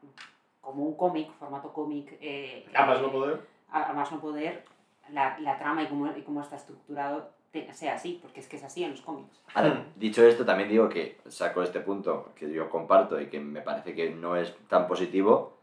como 0.61 0.85
un 0.85 0.97
cómic, 0.97 1.31
formato 1.39 1.73
cómic. 1.73 2.17
Eh, 2.21 2.67
A 2.75 2.85
más 2.87 2.99
eh, 2.99 3.03
no 3.03 3.11
poder. 3.11 3.41
a- 3.71 3.91
a 3.91 3.93
más 3.93 4.13
no 4.13 4.21
poder, 4.21 4.65
la, 5.11 5.39
la 5.41 5.59
trama 5.59 5.83
y 5.83 5.87
cómo, 5.89 6.07
y 6.17 6.23
cómo 6.23 6.41
está 6.43 6.57
estructurado 6.57 7.31
sea 7.73 7.95
así, 7.95 8.19
porque 8.21 8.41
es 8.41 8.49
que 8.49 8.57
es 8.57 8.65
así 8.65 8.83
en 8.83 8.91
los 8.91 9.01
cómics. 9.01 9.41
Ahora, 9.55 9.85
dicho 9.95 10.25
esto, 10.27 10.45
también 10.45 10.69
digo 10.69 10.89
que 10.89 11.19
saco 11.29 11.63
este 11.63 11.79
punto 11.79 12.33
que 12.35 12.51
yo 12.53 12.69
comparto 12.69 13.21
y 13.21 13.27
que 13.29 13.39
me 13.39 13.61
parece 13.61 13.95
que 13.95 14.11
no 14.11 14.35
es 14.35 14.57
tan 14.67 14.89
positivo, 14.89 15.57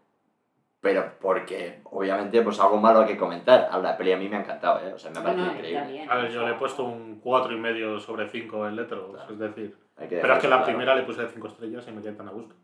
pero 0.80 1.12
porque 1.20 1.82
obviamente 1.84 2.42
pues 2.44 2.60
algo 2.62 2.78
malo 2.78 3.02
hay 3.02 3.08
que 3.08 3.18
comentar. 3.18 3.68
A 3.70 3.78
la 3.78 3.98
peli 3.98 4.14
a 4.14 4.18
mí 4.18 4.30
me 4.30 4.38
ha 4.38 4.40
encantado, 4.40 4.80
¿eh? 4.88 4.94
O 4.94 4.98
sea, 4.98 5.12
me 5.12 5.20
ha 5.20 5.24
parecido 5.24 5.46
No, 5.48 5.52
no, 5.52 5.58
increíble. 5.58 5.92
bien, 5.92 6.10
A 6.10 6.16
ver, 6.16 6.32
yo 6.32 6.48
le 6.48 6.54
he 6.54 6.58
puesto 6.58 6.86
un 6.86 7.22
4,5 7.22 8.00
sobre 8.00 8.30
5 8.30 8.68
en 8.70 8.76
Letterboxd, 8.78 9.12
Claro. 9.16 9.34
es 9.34 9.40
decir. 9.40 9.78
Pero 9.98 10.34
es 10.34 10.40
que 10.40 10.48
la 10.48 10.64
primera 10.64 10.96
le 10.96 11.04
puse 11.04 11.28
5 11.28 11.48
estrellas 11.48 11.86
y 11.88 11.92
me 11.92 12.02
quedé 12.02 12.14
tan 12.14 12.30
a 12.30 12.32
gusto. 12.32 12.56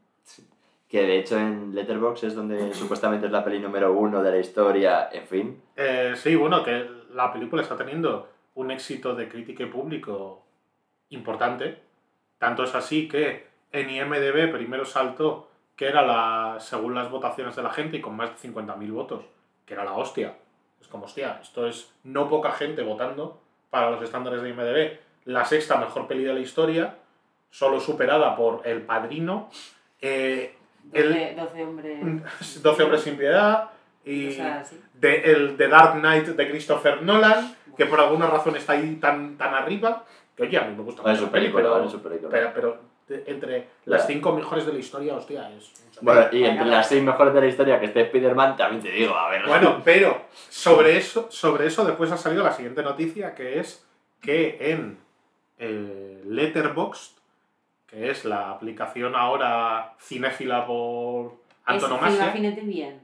Que 0.87 1.01
de 1.01 1.19
hecho 1.19 1.37
en 1.37 1.75
Letterboxd 1.75 2.23
es 2.25 2.35
donde 2.35 2.73
supuestamente 2.73 3.25
es 3.25 3.31
la 3.31 3.43
peli 3.43 3.59
número 3.59 3.91
uno 3.91 4.23
de 4.23 4.31
la 4.31 4.37
historia, 4.37 5.09
en 5.11 5.27
fin. 5.27 5.61
Eh, 5.75 6.13
sí, 6.15 6.35
bueno, 6.35 6.63
que 6.63 6.89
la 7.13 7.31
película 7.33 7.61
está 7.61 7.75
teniendo 7.75 8.29
un 8.55 8.71
éxito 8.71 9.13
de 9.13 9.27
crítica 9.27 9.63
y 9.63 9.67
público 9.67 10.43
importante. 11.09 11.79
Tanto 12.37 12.63
es 12.63 12.73
así 12.73 13.07
que 13.07 13.47
en 13.71 13.89
IMDB 13.89 14.51
primero 14.51 14.85
saltó 14.85 15.49
que 15.75 15.87
era 15.87 16.01
la, 16.01 16.59
según 16.59 16.95
las 16.95 17.09
votaciones 17.11 17.55
de 17.55 17.63
la 17.63 17.69
gente 17.69 17.97
y 17.97 18.01
con 18.01 18.15
más 18.15 18.41
de 18.41 18.49
50.000 18.49 18.91
votos, 18.91 19.25
que 19.65 19.75
era 19.75 19.85
la 19.85 19.93
hostia. 19.93 20.35
Es 20.81 20.87
como, 20.87 21.05
hostia, 21.05 21.39
esto 21.41 21.67
es 21.67 21.93
no 22.03 22.27
poca 22.27 22.51
gente 22.51 22.81
votando 22.81 23.39
para 23.69 23.91
los 23.91 24.01
estándares 24.01 24.41
de 24.41 24.49
IMDB. 24.49 24.99
La 25.25 25.45
sexta 25.45 25.77
mejor 25.77 26.07
peli 26.07 26.23
de 26.23 26.33
la 26.33 26.39
historia, 26.39 26.97
solo 27.51 27.79
superada 27.79 28.35
por 28.35 28.61
El 28.65 28.81
Padrino, 28.81 29.49
eh, 30.01 30.55
12, 30.91 31.35
12 31.37 31.63
hombres. 31.63 32.63
12 32.63 32.83
hombres 32.83 33.01
sin 33.01 33.17
piedad 33.17 33.69
y 34.05 34.29
O 34.29 34.31
sea, 34.31 34.63
sí. 34.63 34.81
de, 34.93 35.21
el 35.31 35.57
The 35.57 35.67
Dark 35.67 35.99
Knight 35.99 36.27
de 36.27 36.49
Christopher 36.49 37.01
Nolan 37.01 37.55
que 37.77 37.85
por 37.85 37.99
alguna 37.99 38.27
razón 38.27 38.55
está 38.55 38.73
ahí 38.73 38.95
tan, 38.95 39.37
tan 39.37 39.53
arriba, 39.53 40.03
que 40.35 40.43
oye, 40.43 40.57
a 40.57 40.63
mí 40.63 40.75
me 40.75 40.83
gusta 40.83 41.03
mucho 41.03 41.15
su 41.15 41.29
película, 41.29 42.51
pero, 42.53 42.79
entre 43.07 43.67
las 43.85 44.05
cinco 44.05 44.33
mejores 44.33 44.65
de 44.65 44.73
la 44.73 44.79
historia, 44.79 45.15
hostia, 45.15 45.49
es... 45.55 45.71
mucha 45.85 45.99
Bueno, 46.01 46.27
y 46.31 46.43
entre 46.43 46.65
las 46.65 46.89
seis 46.89 47.01
mejores 47.03 47.33
de 47.33 47.41
la 47.41 47.47
historia 47.47 47.79
que 47.79 47.85
esté 47.85 48.01
Spider-Man, 48.01 48.57
también 48.57 48.81
te 48.81 48.91
digo, 48.91 49.15
a 49.15 49.29
ver. 49.29 49.45
Bueno, 49.45 49.81
pero 49.85 50.23
sobre 50.49 50.97
eso, 50.97 51.27
sobre 51.29 51.67
eso 51.67 51.85
después 51.85 52.11
ha 52.11 52.17
salido 52.17 52.43
la 52.43 52.51
siguiente 52.51 52.83
noticia, 52.83 53.33
que 53.35 53.59
es 53.59 53.87
que 54.19 54.57
en 54.59 54.97
eh, 55.59 56.21
Letterboxd, 56.25 57.16
es 57.97 58.25
la 58.25 58.51
aplicación 58.51 59.15
ahora 59.15 59.95
cinéfila 59.99 60.65
por 60.65 61.33
Es 61.67 61.83
antonomasia, 61.83 62.31
Finete 62.31 62.61
bien. 62.61 63.01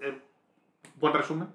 eh, 0.00 0.18
buen 0.96 1.14
resumen, 1.14 1.48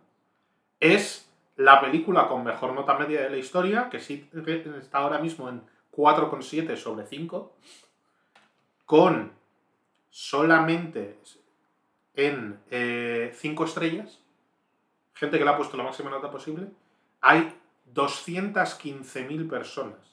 es 0.80 1.30
la 1.56 1.80
película 1.82 2.28
con 2.28 2.44
mejor 2.44 2.74
nota 2.74 2.98
media 2.98 3.22
de 3.22 3.30
la 3.30 3.38
historia, 3.38 3.90
que 3.90 4.00
sí 4.00 4.30
que 4.46 4.64
está 4.80 5.00
ahora 5.00 5.20
mismo 5.20 5.50
en 5.50 5.62
4,7 5.96 6.76
sobre 6.78 7.06
5, 7.06 7.54
con 8.86 9.32
solamente 10.10 11.20
en 12.16 12.60
5 13.34 13.64
estrellas, 13.66 14.20
gente 15.14 15.38
que 15.38 15.44
le 15.44 15.52
ha 15.52 15.58
puesto 15.58 15.78
la 15.78 15.84
máxima 15.84 16.10
nota 16.10 16.32
posible, 16.32 16.68
hay 17.22 17.54
215.000 17.94 19.50
personas. 19.50 20.09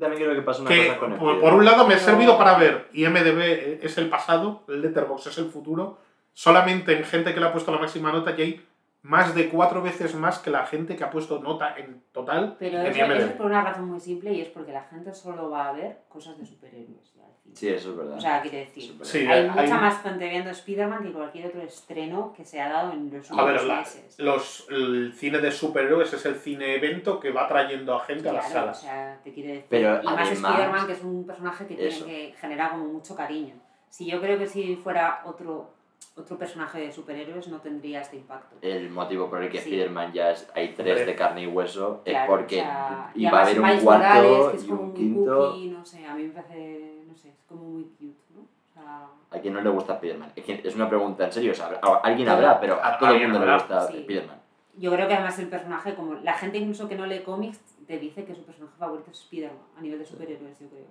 Que 0.00 0.06
también 0.06 0.22
creo 0.22 0.34
que 0.34 0.42
pasa 0.42 0.62
una 0.62 0.70
Que 0.70 0.86
cosa 0.86 0.98
con 0.98 1.10
por, 1.10 1.18
Spider-Man. 1.18 1.40
por 1.40 1.54
un 1.58 1.64
lado 1.66 1.86
me 1.86 1.94
ha 1.94 1.98
servido 1.98 2.38
para 2.38 2.56
ver 2.56 2.88
IMDB 2.94 3.84
es 3.84 3.98
el 3.98 4.08
pasado, 4.08 4.64
Letterboxd 4.66 5.28
es 5.28 5.38
el 5.38 5.50
futuro, 5.50 5.98
solamente 6.32 6.96
en 6.96 7.04
gente 7.04 7.34
que 7.34 7.40
le 7.40 7.46
ha 7.46 7.52
puesto 7.52 7.70
la 7.70 7.78
máxima 7.78 8.10
nota 8.10 8.34
y 8.36 8.42
hay 8.42 8.66
más 9.02 9.34
de 9.34 9.50
cuatro 9.50 9.82
veces 9.82 10.14
más 10.14 10.38
que 10.38 10.50
la 10.50 10.66
gente 10.66 10.96
que 10.96 11.04
ha 11.04 11.10
puesto 11.10 11.38
nota 11.40 11.74
en 11.76 12.02
total 12.12 12.56
Pero 12.58 12.78
en 12.80 12.86
eso, 12.86 13.04
eso 13.04 13.26
es 13.26 13.32
por 13.32 13.46
una 13.46 13.62
razón 13.62 13.88
muy 13.88 14.00
simple 14.00 14.32
y 14.32 14.40
es 14.40 14.48
porque 14.48 14.72
la 14.72 14.84
gente 14.84 15.12
solo 15.14 15.50
va 15.50 15.68
a 15.68 15.72
ver 15.72 15.98
cosas 16.08 16.38
de 16.38 16.46
superhéroes. 16.46 17.14
Sí, 17.54 17.68
eso 17.68 17.90
es 17.90 17.96
verdad. 17.96 18.16
O 18.16 18.20
sea, 18.20 18.40
quiere 18.42 18.58
decir. 18.60 18.94
Sí, 19.02 19.18
hay 19.26 19.26
hay- 19.46 19.48
mucha 19.50 19.76
más 19.80 20.02
gente 20.02 20.28
viendo 20.28 20.50
Spider-Man 20.50 21.02
que 21.02 21.12
cualquier 21.12 21.46
otro 21.48 21.62
estreno 21.62 22.32
que 22.36 22.44
se 22.44 22.60
ha 22.60 22.68
dado 22.68 22.92
en 22.92 23.10
los 23.12 23.30
A 23.30 23.34
ver, 23.44 23.54
últimos 23.54 23.66
la- 23.68 23.76
meses. 23.80 24.18
los, 24.18 24.66
el 24.70 25.12
cine 25.14 25.38
de 25.38 25.50
superhéroes 25.52 26.12
es 26.12 26.24
el 26.26 26.36
cine 26.36 26.76
evento 26.76 27.18
que 27.20 27.30
va 27.32 27.46
trayendo 27.48 27.94
a 27.94 28.00
gente 28.00 28.28
a 28.28 28.32
las 28.34 28.46
Claro, 28.46 28.60
salas. 28.60 28.78
O 28.78 28.82
sea, 28.82 29.20
te 29.24 29.32
quiere 29.32 29.48
decir. 29.50 29.66
Pero 29.68 30.00
y 30.02 30.06
más 30.06 30.28
además- 30.30 30.50
Spider-Man, 30.52 30.86
que 30.86 30.92
es 30.92 31.02
un 31.02 31.26
personaje 31.26 31.66
que 31.66 31.74
tiene 31.76 32.04
que 32.04 32.34
generar 32.40 32.70
como 32.70 32.84
mucho 32.86 33.14
cariño. 33.14 33.54
Si 33.88 34.06
yo 34.06 34.20
creo 34.20 34.38
que 34.38 34.46
si 34.46 34.76
fuera 34.76 35.22
otro, 35.24 35.70
otro 36.16 36.38
personaje 36.38 36.80
de 36.80 36.92
superhéroes 36.92 37.48
no 37.48 37.60
tendría 37.60 38.00
este 38.00 38.16
impacto. 38.16 38.56
El 38.62 38.90
motivo 38.90 39.28
por 39.30 39.42
el 39.42 39.48
que 39.50 39.58
Sí. 39.58 39.70
Spider-Man 39.70 40.12
ya 40.12 40.30
es, 40.32 40.48
hay 40.54 40.74
tres 40.74 41.06
de 41.06 41.14
carne 41.16 41.42
y 41.42 41.46
hueso 41.46 42.02
es 42.04 42.12
Claro, 42.12 42.30
porque 42.30 42.60
o 42.60 42.64
sea, 42.64 43.10
y 43.14 43.22
iba 43.26 43.38
a 43.38 43.42
haber 43.42 43.60
un 43.60 43.66
cuarto 43.80 43.84
Morales, 43.84 44.48
que 44.50 44.56
es 44.58 44.64
y 44.64 44.68
como 44.68 44.80
un 44.82 44.88
muy 44.88 44.96
quinto. 44.96 45.50
cookie, 45.52 45.68
no 45.68 45.84
sé, 45.84 46.06
a 46.06 46.14
mí 46.14 46.22
me 46.24 46.30
parece, 46.30 46.89
no 47.10 47.16
sé, 47.16 47.28
es 47.30 47.34
como 47.48 47.64
muy 47.64 47.84
cute, 47.98 48.16
¿no? 48.34 48.40
O 48.42 48.72
sea, 48.72 49.06
A 49.30 49.40
quien 49.40 49.52
no 49.54 49.60
le 49.60 49.68
gusta 49.70 49.94
Spider-Man. 49.94 50.32
Es, 50.36 50.44
que 50.44 50.60
es 50.64 50.74
una 50.74 50.88
pregunta 50.88 51.24
en 51.26 51.32
serio. 51.32 51.52
O 51.52 51.54
sea, 51.54 51.78
a- 51.82 52.00
alguien 52.04 52.28
habrá, 52.28 52.60
pero 52.60 52.82
a 52.82 52.98
todo 52.98 53.10
el 53.10 53.22
mundo 53.28 53.44
le 53.44 53.52
gusta 53.54 53.86
Sí. 53.88 53.98
Spider-Man. 53.98 54.40
yo 54.76 54.90
creo 54.92 55.08
que 55.08 55.14
además 55.14 55.38
el 55.38 55.48
personaje, 55.48 55.94
como 55.94 56.14
la 56.14 56.32
gente 56.34 56.58
incluso 56.58 56.88
que 56.88 56.94
no 56.96 57.04
lee 57.06 57.22
cómics, 57.22 57.58
te 57.86 57.98
dice 57.98 58.24
que 58.24 58.34
su 58.34 58.44
personaje 58.44 58.74
favorito 58.78 59.10
es 59.10 59.18
Spider-Man, 59.20 59.58
a 59.76 59.80
nivel 59.80 59.98
de 59.98 60.06
superhéroes, 60.06 60.58
yo 60.60 60.68
creo. 60.68 60.86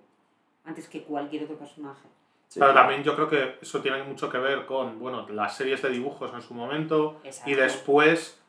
Antes 0.66 0.88
que 0.90 1.04
cualquier 1.04 1.44
otro 1.46 1.56
personaje. 1.58 2.08
Sí. 2.50 2.60
Pero 2.60 2.74
también 2.74 3.04
yo 3.04 3.16
creo 3.16 3.30
que 3.30 3.58
eso 3.62 3.80
tiene 3.82 4.04
mucho 4.04 4.30
que 4.30 4.38
ver 4.38 4.66
con 4.66 5.00
bueno, 5.00 5.26
las 5.30 5.56
series 5.56 5.82
de 5.82 5.90
dibujos 5.90 6.34
en 6.34 6.42
su 6.42 6.54
momento 6.54 7.20
Exacto. 7.24 7.50
y 7.50 7.56
después, 7.56 8.40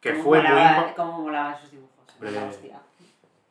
que 0.00 0.12
Cómo 0.12 0.24
fue 0.24 0.38
muy... 0.42 0.48
molaba- 0.48 0.94
Cómo 0.94 1.18
molaban 1.22 1.58
sus 1.60 1.70
dibujos. 1.70 1.90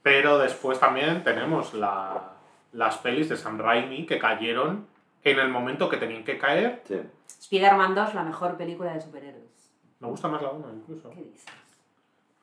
Pero 0.02 0.38
después 0.40 0.80
también 0.80 1.24
tenemos 1.24 1.74
la- 1.74 2.34
las 2.72 2.98
pelis 2.98 3.30
de 3.30 3.38
Sam 3.38 3.58
Raimi 3.60 4.06
que 4.06 4.20
cayeron 4.20 4.88
en 5.24 5.40
el 5.40 5.50
momento 5.50 5.90
que 5.90 5.98
tenían 5.98 6.24
que 6.24 6.38
caer. 6.38 6.82
Sí. 6.88 7.00
Spider-Man 7.42 7.96
2, 7.96 8.14
la 8.14 8.24
mejor 8.24 8.58
película 8.58 8.94
de 8.94 9.02
superhéroes. 9.02 9.74
Me 10.00 10.08
gusta 10.08 10.28
más 10.28 10.42
la 10.42 10.50
1 10.50 10.74
incluso. 10.76 11.10
¿Qué 11.12 11.22
dices? 11.24 11.46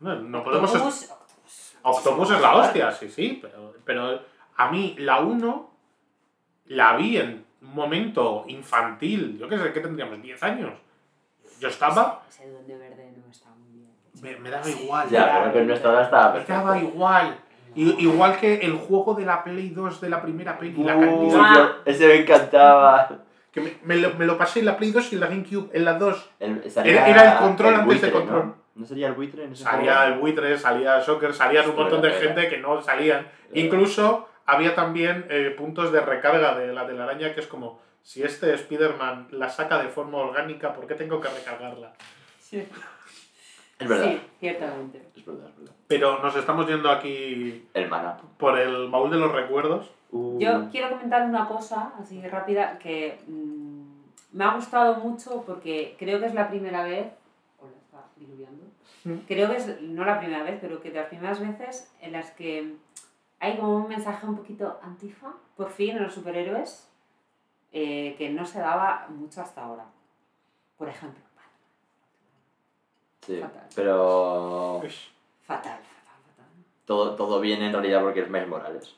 No, 0.00 0.14
no 0.16 0.42
podemos... 0.44 0.74
Octopus, 0.74 1.10
Octopus. 1.10 1.76
Octopus 1.82 2.30
es 2.32 2.40
la 2.40 2.56
hostia, 2.56 2.92
sí, 2.92 3.08
sí, 3.08 3.38
pero, 3.40 3.74
pero 3.84 4.20
a 4.56 4.70
mí 4.70 4.94
la 4.98 5.20
1 5.20 5.70
la 6.66 6.96
vi 6.96 7.16
en 7.16 7.46
un 7.62 7.74
momento 7.74 8.44
infantil, 8.48 9.38
yo 9.38 9.48
qué 9.48 9.58
sé, 9.58 9.72
¿qué 9.72 9.80
tendríamos? 9.80 10.18
¿10 10.18 10.42
años? 10.42 10.72
Yo 11.60 11.68
estaba, 11.68 12.22
Ese 12.28 12.50
duende 12.50 12.76
verde 12.76 13.14
no 13.16 13.30
está 13.30 13.48
muy 13.50 13.78
bien. 13.78 13.90
me, 14.20 14.36
me 14.38 14.50
daba 14.50 14.68
igual. 14.68 15.08
Ya, 15.08 15.38
pero 15.40 15.52
que 15.54 15.62
nuestra 15.62 15.92
edad 15.92 16.02
estaba 16.02 16.34
Me 16.34 16.44
daba 16.44 16.78
igual. 16.78 17.40
I- 17.76 17.96
igual 17.98 18.38
que 18.38 18.54
el 18.56 18.72
juego 18.72 19.14
de 19.14 19.24
la 19.24 19.44
Play 19.44 19.70
2 19.70 20.00
de 20.00 20.08
la 20.08 20.20
primera 20.22 20.58
peli, 20.58 20.82
la 20.82 20.98
cantidad- 20.98 21.76
ese 21.84 22.06
me 22.08 22.14
encantaba. 22.16 23.08
que 23.52 23.60
me, 23.60 23.72
me 23.84 23.96
lo, 23.96 24.14
me 24.14 24.26
lo 24.26 24.36
pasé 24.36 24.60
en 24.60 24.66
la 24.66 24.76
Play 24.76 24.90
2 24.90 25.12
y 25.12 25.14
en 25.16 25.20
la 25.20 25.26
GameCube, 25.28 25.70
en 25.72 25.84
las 25.84 25.98
dos. 25.98 26.30
El- 26.40 26.62
Era- 26.84 27.08
era 27.08 27.32
el 27.32 27.38
control 27.38 27.74
antes 27.74 27.86
de 27.86 27.86
buitre, 28.08 28.10
control. 28.12 28.46
¿no? 28.46 28.54
¿No 28.74 28.84
sería 28.86 29.06
el 29.08 29.14
buitre 29.14 29.44
en 29.44 29.52
ese 29.52 29.64
Salía 29.64 29.96
juego? 29.96 30.12
el 30.14 30.18
buitre, 30.20 30.58
salía 30.58 31.00
Soccer, 31.00 31.32
salían 31.32 31.70
un 31.70 31.76
montón 31.76 32.02
de 32.02 32.10
gente 32.10 32.48
que 32.48 32.58
no 32.58 32.82
salían. 32.82 33.26
Incluso 33.54 34.28
había 34.44 34.74
también 34.74 35.26
eh, 35.30 35.54
puntos 35.56 35.90
de 35.92 36.00
recarga 36.00 36.54
de 36.58 36.72
la 36.74 36.86
telaraña 36.86 37.32
que 37.34 37.40
es 37.40 37.46
como, 37.46 37.80
si 38.02 38.22
este 38.22 38.52
Spider-Man 38.54 39.28
la 39.30 39.48
saca 39.48 39.78
de 39.82 39.88
forma 39.88 40.18
orgánica, 40.18 40.72
¿por 40.74 40.86
qué 40.86 40.94
tengo 40.94 41.20
que 41.20 41.28
recargarla? 41.28 41.92
Es 43.78 43.88
verdad. 43.88 44.04
Sí, 44.12 44.20
ciertamente. 44.40 45.02
Es 45.16 45.24
verdad, 45.26 45.48
es 45.50 45.56
verdad. 45.58 45.74
Pero 45.88 46.22
nos 46.22 46.34
estamos 46.36 46.66
yendo 46.66 46.90
aquí 46.90 47.68
El 47.74 47.88
mana. 47.88 48.16
por 48.38 48.58
el 48.58 48.88
baúl 48.90 49.10
de 49.10 49.18
los 49.18 49.32
recuerdos. 49.32 49.90
Uh, 50.10 50.38
Yo 50.38 50.68
quiero 50.70 50.90
comentar 50.90 51.22
una 51.28 51.46
cosa, 51.48 51.92
así 52.00 52.20
rápida, 52.26 52.78
que 52.78 53.18
mm, 53.26 54.36
me 54.36 54.44
ha 54.44 54.54
gustado 54.54 54.94
mucho 54.96 55.42
porque 55.46 55.94
creo 55.98 56.18
que 56.20 56.26
es 56.26 56.34
la 56.34 56.48
primera 56.48 56.84
vez, 56.84 57.06
hola, 57.60 57.72
está 57.84 57.98
diluviando, 58.16 58.64
Mm. 59.04 59.18
creo 59.28 59.48
que 59.50 59.56
es, 59.56 59.80
no 59.82 60.04
la 60.04 60.18
primera 60.18 60.42
vez, 60.42 60.58
pero 60.60 60.80
que 60.80 60.90
de 60.90 60.98
las 61.00 61.08
primeras 61.08 61.38
veces 61.38 61.92
en 62.00 62.10
las 62.12 62.30
que 62.32 62.74
hay 63.38 63.56
como 63.56 63.76
un 63.76 63.88
mensaje 63.88 64.26
un 64.26 64.36
poquito 64.36 64.80
antifa, 64.82 65.32
por 65.56 65.70
fin, 65.70 65.96
en 65.96 66.02
los 66.02 66.14
superhéroes, 66.14 66.88
eh, 67.72 68.14
que 68.18 68.30
no 68.30 68.44
se 68.46 68.58
daba 68.58 69.06
mucho 69.10 69.42
hasta 69.42 69.64
ahora. 69.64 69.84
Por 70.76 70.88
ejemplo, 70.88 71.22
sí, 73.26 73.40
fatal. 73.40 73.62
pero 73.74 74.80
fatal, 75.46 75.78
fatal, 75.78 75.80
fatal. 76.26 76.46
todo, 76.84 77.14
todo 77.16 77.40
viene 77.40 77.66
en 77.66 77.72
realidad 77.72 78.02
porque 78.02 78.20
es 78.20 78.30
Miles 78.30 78.48
Morales. 78.48 78.94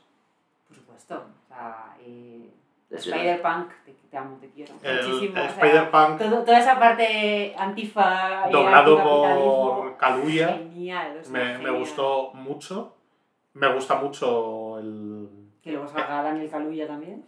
Por 0.69 0.77
supuesto. 0.77 1.25
O 1.45 1.49
sea, 1.49 1.97
eh, 2.01 2.51
Spider-Punk, 2.91 3.71
te, 3.85 3.93
te 4.11 4.17
amo, 4.17 4.37
te 4.41 4.49
quiero. 4.51 4.73
El, 4.83 4.97
muchísimo. 5.07 5.37
el 5.37 5.43
o 5.47 5.51
sea, 5.51 5.51
Spider-Punk 5.51 6.19
todo- 6.19 6.45
toda 6.45 6.59
esa 6.59 6.79
parte 6.79 7.55
antifa 7.59 8.49
doblado 8.51 8.97
por 9.03 9.97
Kaluuya 9.99 10.49
Genial, 10.49 11.19
o 11.21 11.23
sea, 11.25 11.33
me, 11.33 11.45
me 11.45 11.55
genial. 11.57 11.79
gustó 11.79 12.31
mucho. 12.35 12.95
Me 13.55 13.73
gusta 13.75 13.97
mucho 13.97 14.79
el... 14.79 15.29
Que 15.63 15.73
luego 15.73 15.89
salga 15.89 16.23
Daniel 16.23 16.49
Kaluuya 16.49 16.87
también. 16.87 17.25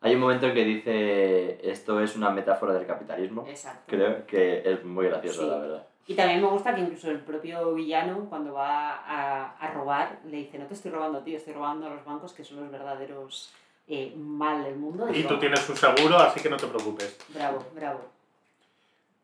Hay 0.00 0.14
un 0.14 0.20
momento 0.20 0.46
en 0.46 0.54
que 0.54 0.64
dice 0.64 1.70
esto 1.70 2.00
es 2.00 2.16
una 2.16 2.30
metáfora 2.30 2.72
del 2.72 2.86
capitalismo. 2.86 3.44
Exacto. 3.46 3.82
Creo 3.86 4.26
que 4.26 4.62
es 4.64 4.84
muy 4.84 5.06
gracioso, 5.06 5.42
Sí. 5.42 5.48
la 5.50 5.58
verdad. 5.58 5.86
Y 6.06 6.14
también 6.14 6.40
me 6.40 6.48
gusta 6.48 6.74
que 6.74 6.82
incluso 6.82 7.10
el 7.10 7.20
propio 7.20 7.74
villano, 7.74 8.26
cuando 8.28 8.54
va 8.54 8.94
a, 8.94 9.56
a 9.56 9.70
robar, 9.72 10.20
le 10.26 10.38
dice: 10.38 10.58
No 10.58 10.66
te 10.66 10.74
estoy 10.74 10.92
robando 10.92 11.18
a 11.18 11.24
ti, 11.24 11.34
estoy 11.34 11.52
robando 11.52 11.86
a 11.86 11.90
los 11.90 12.04
bancos 12.04 12.32
que 12.32 12.44
son 12.44 12.60
los 12.60 12.70
verdaderos 12.70 13.52
eh, 13.88 14.14
mal 14.16 14.64
del 14.64 14.76
mundo. 14.76 15.08
Y 15.12 15.24
tú 15.24 15.38
tienes 15.38 15.68
un 15.68 15.76
seguro, 15.76 16.16
así 16.18 16.40
que 16.40 16.48
no 16.48 16.56
te 16.56 16.66
preocupes. 16.66 17.18
Bravo, 17.34 17.64
bravo. 17.74 18.00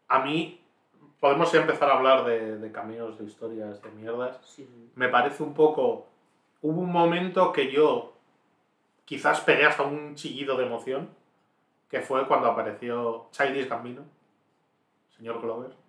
A 0.08 0.20
mí, 0.20 0.60
podemos 1.20 1.50
ya 1.52 1.60
empezar 1.60 1.90
a 1.90 1.94
hablar 1.94 2.24
de, 2.24 2.58
de 2.58 2.72
cameos, 2.72 3.18
de 3.18 3.24
historias, 3.24 3.82
de 3.82 3.90
mierdas. 3.90 4.38
Sí. 4.44 4.68
Me 4.94 5.08
parece 5.08 5.42
un 5.42 5.54
poco... 5.54 6.06
Hubo 6.60 6.80
un 6.80 6.92
momento 6.92 7.52
que 7.52 7.72
yo 7.72 8.12
quizás 9.04 9.40
pegué 9.40 9.66
hasta 9.66 9.82
un 9.82 10.14
chillido 10.14 10.56
de 10.56 10.66
emoción, 10.66 11.10
que 11.90 12.00
fue 12.00 12.26
cuando 12.28 12.48
apareció 12.48 13.26
Childish 13.32 13.68
Gambino, 13.68 14.02
señor 15.16 15.40
Clover, 15.40 15.81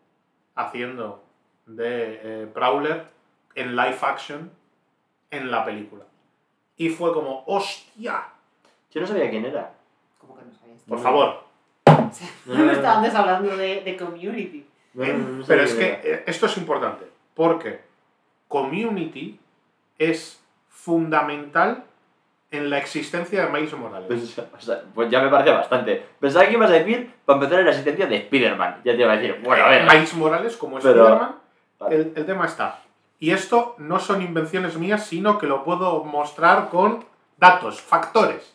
haciendo 0.56 1.24
de 1.66 2.20
eh, 2.44 2.48
Prowler 2.54 3.08
en 3.56 3.76
live 3.76 3.98
action 4.02 4.52
en 5.32 5.50
la 5.52 5.64
película. 5.66 6.04
Y 6.78 6.90
fue 6.90 7.14
como, 7.14 7.44
¡hostia! 7.48 8.24
Yo 8.92 9.02
no 9.02 9.08
sabía 9.08 9.30
quién 9.30 9.46
era. 9.46 9.74
Como 10.20 10.36
que 10.38 10.46
no 10.46 10.54
sabías. 10.54 10.82
Por 10.84 10.98
No. 10.98 11.04
favor. 11.04 11.44
No, 12.46 12.56
No 12.56 12.66
no, 12.66 12.72
está 12.72 12.98
antes 12.98 13.16
hablando 13.16 13.56
de, 13.58 13.82
de 13.82 13.98
community. 13.98 14.66
no, 14.94 15.06
no, 15.06 15.18
no, 15.18 15.30
no 15.40 15.46
Pero 15.48 15.64
es 15.64 15.74
que 15.74 15.86
era. 15.88 16.02
eh, 16.04 16.24
esto 16.28 16.46
es 16.46 16.58
importante, 16.58 17.06
porque 17.34 17.82
Community 18.48 19.40
es 19.98 20.40
fundamental 20.70 21.86
en 22.54 22.70
la 22.70 22.78
existencia 22.78 23.46
de 23.46 23.52
Miles 23.52 23.74
Morales. 23.78 24.08
Pues, 24.08 24.38
o 24.40 24.60
sea, 24.62 24.84
pues 24.94 25.10
ya 25.10 25.22
me 25.22 25.30
parece 25.30 25.52
bastante. 25.52 26.06
Pensaba 26.20 26.46
que 26.46 26.54
ibas 26.54 26.70
a 26.70 26.74
decir, 26.74 27.12
para 27.26 27.38
empezar, 27.40 27.60
en 27.60 27.66
la 27.66 27.72
asistencia 27.72 28.06
de 28.06 28.16
Spider-Man. 28.18 28.82
Ya 28.86 28.96
te 28.96 29.02
iba 29.02 29.12
a 29.12 29.18
decir, 29.18 29.40
bueno, 29.44 29.66
a 29.66 29.70
ver. 29.70 29.84
Miles 29.92 30.14
Morales 30.14 30.56
como 30.58 30.78
Pero- 30.80 30.90
Spider-Man, 31.04 31.36
Vale. 31.80 31.96
el, 31.96 32.14
el 32.16 32.26
tema 32.26 32.46
está. 32.46 32.80
Y 33.20 33.32
esto 33.32 33.76
no 33.80 34.00
son 34.00 34.22
invenciones 34.22 34.78
mías, 34.78 35.06
sino 35.06 35.38
que 35.40 35.48
lo 35.48 35.64
puedo 35.64 36.04
mostrar 36.04 36.70
con 36.70 37.04
datos, 37.38 37.82
factores. 37.82 38.54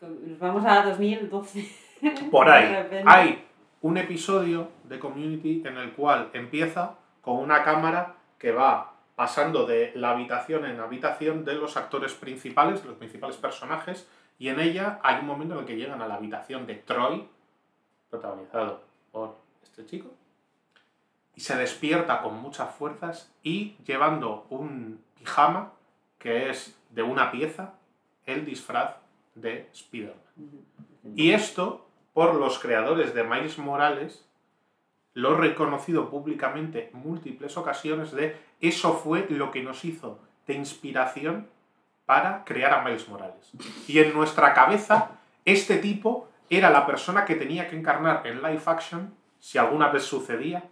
Nos 0.00 0.38
vamos 0.38 0.64
a 0.66 0.82
2012. 0.82 1.68
Por 2.30 2.50
ahí 2.50 2.76
hay 3.06 3.44
un 3.82 3.96
episodio 3.96 4.68
de 4.84 4.98
Community 4.98 5.62
en 5.64 5.76
el 5.76 5.92
cual 5.92 6.30
empieza 6.32 6.94
con 7.22 7.36
una 7.36 7.62
cámara 7.62 8.14
que 8.38 8.50
va 8.50 8.92
pasando 9.16 9.66
de 9.66 9.92
la 9.94 10.10
habitación 10.10 10.66
en 10.66 10.78
habitación 10.78 11.44
de 11.44 11.54
los 11.54 11.76
actores 11.76 12.12
principales, 12.14 12.82
de 12.82 12.90
los 12.90 12.98
principales 12.98 13.36
personajes, 13.36 14.08
y 14.38 14.48
en 14.48 14.60
ella 14.60 15.00
hay 15.02 15.20
un 15.20 15.26
momento 15.26 15.54
en 15.54 15.60
el 15.60 15.66
que 15.66 15.76
llegan 15.76 16.02
a 16.02 16.06
la 16.06 16.16
habitación 16.16 16.66
de 16.66 16.74
Troy, 16.74 17.26
protagonizado 18.10 18.82
por 19.10 19.38
este 19.62 19.86
chico, 19.86 20.10
y 21.34 21.40
se 21.40 21.56
despierta 21.56 22.22
con 22.22 22.36
muchas 22.40 22.74
fuerzas 22.74 23.32
y 23.42 23.76
llevando 23.84 24.46
un 24.50 25.02
pijama 25.18 25.72
que 26.18 26.50
es 26.50 26.78
de 26.90 27.02
una 27.02 27.30
pieza, 27.30 27.74
el 28.26 28.44
disfraz 28.44 28.96
de 29.34 29.68
Spider-Man. 29.72 31.14
Y 31.14 31.32
esto, 31.32 31.86
por 32.12 32.34
los 32.34 32.58
creadores 32.58 33.14
de 33.14 33.24
Miles 33.24 33.58
Morales, 33.58 34.26
lo 35.14 35.34
he 35.34 35.38
reconocido 35.38 36.10
públicamente 36.10 36.90
en 36.92 36.98
múltiples 36.98 37.56
ocasiones 37.56 38.12
de 38.12 38.36
eso 38.60 38.94
fue 38.94 39.26
lo 39.28 39.50
que 39.50 39.62
nos 39.62 39.84
hizo 39.84 40.18
de 40.46 40.54
inspiración 40.54 41.48
para 42.04 42.44
crear 42.44 42.72
a 42.72 42.82
Miles 42.82 43.08
Morales. 43.08 43.50
Y 43.88 43.98
en 43.98 44.14
nuestra 44.14 44.54
cabeza, 44.54 45.10
este 45.44 45.78
tipo 45.78 46.28
era 46.48 46.70
la 46.70 46.86
persona 46.86 47.24
que 47.24 47.34
tenía 47.34 47.68
que 47.68 47.76
encarnar 47.76 48.26
en 48.26 48.42
live 48.42 48.62
action, 48.66 49.14
si 49.40 49.58
alguna 49.58 49.88
vez 49.88 50.04
sucedía, 50.04 50.64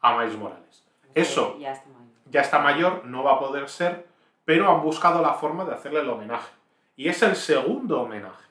a 0.00 0.16
Miles 0.18 0.36
Morales. 0.36 0.84
Eso 1.14 1.56
Ya 1.58 1.72
está 1.72 1.88
mal. 1.88 2.02
ya 2.30 2.40
está 2.42 2.58
mayor, 2.58 3.04
no 3.06 3.22
va 3.22 3.32
a 3.34 3.38
poder 3.38 3.68
ser, 3.68 4.06
pero 4.44 4.70
han 4.70 4.82
buscado 4.82 5.22
la 5.22 5.32
forma 5.34 5.64
de 5.64 5.72
hacerle 5.74 6.00
el 6.00 6.10
homenaje. 6.10 6.52
Y 6.96 7.08
es 7.08 7.22
el 7.22 7.34
segundo 7.36 8.02
homenaje. 8.02 8.44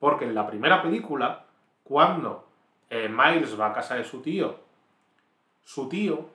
Porque 0.00 0.24
en 0.24 0.34
la 0.34 0.46
primera 0.46 0.82
película, 0.82 1.44
cuando 1.84 2.48
eh, 2.90 3.08
Miles 3.08 3.58
va 3.58 3.68
a 3.68 3.72
casa 3.72 3.94
de 3.94 4.04
su 4.04 4.20
tío, 4.20 4.58
su 5.62 5.88
tío 5.88 6.26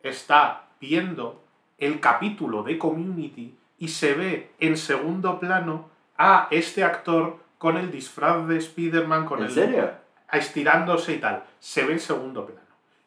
está 0.00 0.67
viendo 0.80 1.42
el 1.78 2.00
capítulo 2.00 2.62
de 2.62 2.78
Community 2.78 3.54
y 3.78 3.88
se 3.88 4.14
ve 4.14 4.50
en 4.58 4.76
segundo 4.76 5.38
plano 5.38 5.88
a 6.16 6.48
este 6.50 6.82
actor 6.82 7.36
con 7.58 7.76
el 7.76 7.90
disfraz 7.90 8.46
de 8.48 8.56
Spider-Man, 8.58 9.24
con 9.26 9.38
¿En 9.40 9.44
el, 9.46 9.50
serio? 9.52 9.90
estirándose 10.32 11.14
y 11.14 11.18
tal. 11.18 11.44
Se 11.58 11.84
ve 11.84 11.92
en 11.94 12.00
segundo 12.00 12.44
plano. 12.46 12.60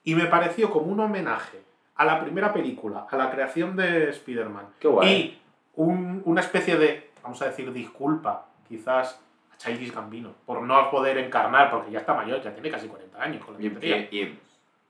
Y 0.04 0.16
me 0.16 0.26
pareció 0.26 0.70
como 0.72 0.88
un 0.92 1.00
homenaje 1.00 1.62
a 1.96 2.06
la 2.06 2.20
primera 2.22 2.52
película, 2.54 3.06
a 3.10 3.16
la 3.18 3.30
creación 3.32 3.76
de 3.76 4.10
Spider-Man. 4.10 4.66
Qué 4.80 4.88
guay. 4.88 5.10
Y 5.14 5.42
un- 5.76 6.22
una 6.26 6.42
especie 6.42 6.78
de, 6.78 7.12
vamos 7.22 7.42
a 7.42 7.46
decir, 7.46 7.72
disculpa, 7.72 8.48
quizás, 8.68 9.20
a 9.54 9.58
Childish 9.58 9.94
Gambino, 9.94 10.34
por 10.46 10.62
no 10.64 10.90
poder 10.90 11.18
encarnar, 11.20 11.70
porque 11.70 11.92
ya 11.92 12.00
está 12.00 12.14
mayor, 12.14 12.42
ya 12.42 12.54
tiene 12.54 12.72
casi 12.72 12.88
40 12.88 13.22
años 13.22 13.46
con 13.46 13.56
la 13.56 13.62
y- 13.62 14.08
y- 14.12 14.40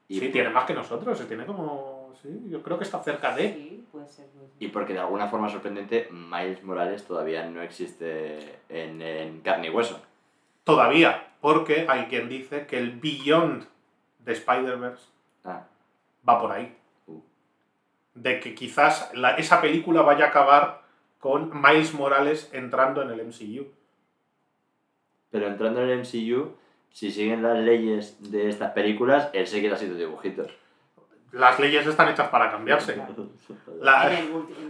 y- 0.08 0.20
Sí, 0.20 0.30
tiene 0.30 0.50
más 0.50 0.66
que 0.66 0.74
nosotros, 0.74 1.18
se 1.18 1.26
tiene 1.26 1.46
como... 1.46 1.91
Sí, 2.22 2.30
yo 2.50 2.62
creo 2.64 2.78
que 2.78 2.84
está 2.84 3.02
cerca 3.04 3.36
de... 3.36 3.54
Sí, 3.54 3.86
puede 3.92 4.08
ser. 4.08 4.26
puede 4.28 4.48
ser. 4.48 4.56
y 4.60 4.68
porque 4.70 4.94
de 4.94 5.00
alguna 5.00 5.28
forma 5.28 5.50
sorprendente, 5.50 6.08
Miles 6.12 6.64
Morales 6.64 7.06
todavía 7.06 7.46
no 7.50 7.62
existe 7.62 8.60
en, 8.70 9.02
en 9.02 9.42
carne 9.42 9.68
y 9.68 9.70
hueso. 9.70 10.00
Todavía, 10.64 11.34
porque 11.42 11.86
hay 11.90 12.06
quien 12.06 12.30
dice 12.30 12.66
que 12.68 12.78
el 12.78 13.00
Beyond 13.00 13.66
de 14.20 14.34
Spider-Verse 14.34 15.06
Ah, 15.44 15.66
va 16.28 16.40
por 16.40 16.52
ahí. 16.52 16.76
Uh. 17.08 17.20
De 18.14 18.40
que 18.40 18.54
quizás 18.54 19.12
la- 19.16 19.36
esa 19.38 19.60
película 19.62 20.04
vaya 20.04 20.26
a 20.26 20.30
acabar 20.30 20.82
con 21.20 21.52
Miles 21.62 21.94
Morales 21.94 22.50
entrando 22.54 23.02
en 23.02 23.10
el 23.12 23.22
MCU. 23.22 23.66
pero 25.32 25.48
entrando 25.48 25.82
en 25.84 25.90
el 25.90 26.00
MCU, 26.00 26.56
si 26.92 27.10
siguen 27.10 27.42
las 27.42 27.58
leyes 27.58 28.32
de 28.32 28.50
estas 28.50 28.72
películas, 28.74 29.30
él 29.34 29.48
seguirá 29.48 29.78
siendo 29.78 29.98
dibujitos. 29.98 30.52
Las 31.32 31.60
leyes 31.60 31.86
están 31.88 32.10
hechas 32.10 32.30
para 32.30 32.52
cambiarse. 32.52 33.02
La- 33.80 34.12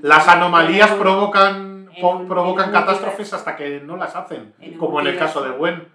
las 0.01 0.27
anomalías 0.27 0.91
provocan, 0.91 1.89
provocan 2.27 2.71
catástrofes 2.71 3.33
hasta 3.33 3.55
que 3.55 3.79
no 3.79 3.97
las 3.97 4.15
hacen. 4.15 4.53
Como 4.77 4.99
en 5.01 5.07
el 5.07 5.17
caso 5.17 5.41
de 5.43 5.51
Gwen, 5.51 5.87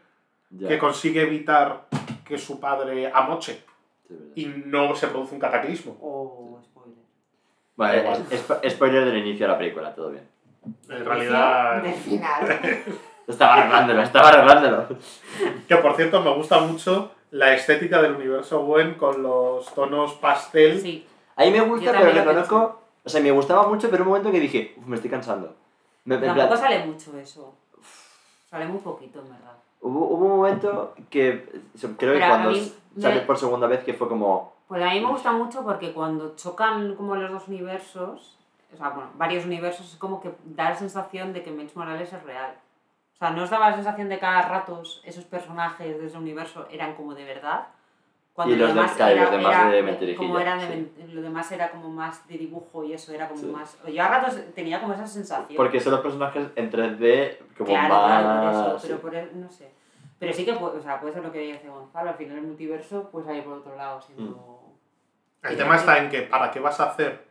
que 0.67 0.79
consigue 0.79 1.23
evitar 1.23 1.83
que 2.25 2.39
su 2.39 2.59
padre 2.61 3.11
amoche 3.13 3.63
y 4.35 4.47
no 4.67 4.95
se 4.95 5.09
produce 5.09 5.35
un 5.35 5.41
cataclismo. 5.41 5.97
Oh, 6.01 6.61
spoiler. 6.65 6.99
Vale, 7.77 8.25
es- 8.31 8.45
es- 8.63 8.73
spoiler 8.73 9.05
del 9.05 9.19
inicio 9.19 9.47
de 9.47 9.53
la 9.53 9.59
película, 9.59 9.95
todo 9.95 10.11
bien. 10.11 10.25
En 10.89 11.05
realidad... 11.05 11.83
Del 11.83 11.95
final. 11.95 12.61
Estaba 13.27 13.55
arreglándolo, 13.55 14.03
estaba 14.03 14.29
arreglándolo. 14.29 14.87
Que 15.67 15.77
por 15.77 15.97
cierto 15.97 16.21
me 16.23 16.31
gusta 16.35 16.61
mucho 16.61 17.11
la 17.31 17.55
estética 17.55 18.01
del 18.03 18.15
universo 18.15 18.65
Gwen 18.65 18.95
con 18.95 19.23
los 19.23 19.73
tonos 19.75 20.15
pastel. 20.15 20.81
Sí. 20.81 21.07
A 21.37 21.45
mí 21.45 21.51
me 21.51 21.61
gusta, 21.61 21.93
pero 21.93 22.11
reconozco. 22.13 22.81
O 23.05 23.09
sea, 23.09 23.21
me 23.21 23.31
gustaba 23.31 23.67
mucho, 23.69 23.89
pero 23.91 24.03
un 24.03 24.09
momento 24.09 24.33
que 24.33 24.41
dije, 24.41 24.75
"Uf, 24.79 24.87
me 24.87 24.97
estoy 24.97 25.11
cansando. 25.11 25.55
Me- 26.05 26.19
Tampoco 26.19 26.47
plan, 26.49 26.59
sale 26.59 26.87
mucho 26.87 27.17
eso. 27.19 27.55
Sale 28.51 28.67
muy 28.67 28.79
poquito, 28.79 29.21
en 29.21 29.29
verdad. 29.31 29.53
hubo, 29.81 30.07
hubo 30.09 30.25
un 30.25 30.37
momento 30.39 30.95
que 31.11 31.45
creo 31.81 31.97
que 31.97 31.97
Pero 31.99 32.25
a 32.25 32.29
cuando 32.29 32.51
mí 32.51 32.73
me- 32.95 33.03
sale 33.03 33.21
por 33.21 33.37
segunda 33.39 33.67
vez 33.67 33.85
que 33.85 33.95
fue 33.95 34.09
como. 34.09 34.55
Pues 34.69 34.83
a 34.83 34.91
mí 34.91 35.01
me 35.01 35.09
gusta 35.09 35.31
mucho 35.33 35.63
porque 35.65 35.93
cuando 35.93 36.35
chocan 36.35 36.97
como 36.97 37.15
los 37.17 37.31
dos 37.31 37.47
universos, 37.49 38.37
o 38.73 38.77
sea, 38.77 38.89
bueno, 38.91 39.11
varios 39.17 39.45
universos, 39.45 39.93
es 39.93 39.97
como 39.99 40.21
que 40.21 40.33
da 40.45 40.71
la 40.71 40.77
sensación 40.77 41.33
de 41.33 41.43
que 41.45 41.51
Miles 41.53 41.77
Morales 41.77 42.13
es 42.13 42.23
real. 42.25 42.55
O 43.17 43.19
sea, 43.19 43.31
¿no 43.31 43.45
os 43.45 43.51
daba 43.51 43.71
la 43.71 43.77
sensación 43.77 44.11
de 44.11 44.17
que 44.17 44.21
cada 44.21 44.43
ratos 44.43 45.01
esos 45.05 45.25
personajes 45.25 45.99
de 45.99 46.07
ese 46.07 46.19
universo 46.19 46.69
eran 46.71 46.95
como 46.95 47.15
de 47.15 47.25
verdad? 47.25 47.69
Cuando 48.35 48.55
Y 48.55 48.59
los 48.59 48.75
de- 48.75 48.95
claro, 48.95 49.17
y 49.17 49.21
los 49.21 49.31
demás 49.31 49.71
de 49.73 49.83
mentirijilla, 49.83 50.19
como 50.19 50.39
eran 50.39 50.59
de 50.59 50.67
sí. 50.69 50.93
lo 51.15 51.23
demás 51.23 51.51
era 51.51 51.71
como 51.71 51.89
más 51.89 52.29
de 52.29 52.37
dibujo 52.37 52.85
y 52.85 52.93
eso 52.93 53.15
era 53.15 53.27
como 53.29 53.41
Sí. 53.41 53.47
más... 53.47 53.79
Yo 53.87 54.03
a 54.05 54.09
ratos 54.09 54.39
tenía 54.55 54.79
como 54.83 54.93
esa 54.93 55.07
sensación. 55.07 55.57
Porque 55.57 55.81
son 55.81 55.93
los 55.93 56.03
personajes 56.03 56.49
en 56.55 56.71
3D 56.71 57.39
como 57.57 57.71
Claro, 57.71 57.89
claro, 57.95 58.29
por 58.29 58.45
más. 58.45 58.57
eso, 58.77 58.79
pero 58.89 59.01
por 59.01 59.15
el- 59.15 59.41
no 59.41 59.49
sé. 59.49 59.71
Pero 60.19 60.33
sí 60.35 60.45
que 60.45 60.53
puede, 60.53 60.77
o 60.79 60.83
sea, 60.83 61.01
puede 61.01 61.15
ser 61.15 61.23
lo 61.23 61.33
que 61.33 61.39
dice 61.39 61.67
Gonzalo, 61.71 62.11
al 62.11 62.17
final 62.17 62.37
el 62.37 62.43
multiverso 62.43 63.09
pues 63.11 63.27
ahí 63.27 63.41
por 63.41 63.55
otro 63.55 63.75
lado 63.77 64.03
siendo... 64.03 64.75
El 65.43 65.57
tema 65.57 65.77
está 65.77 65.97
en 65.99 66.11
que 66.11 66.21
para 66.23 66.51
qué 66.51 66.61
vas 66.61 66.79
a 66.81 66.91
hacer 66.91 67.25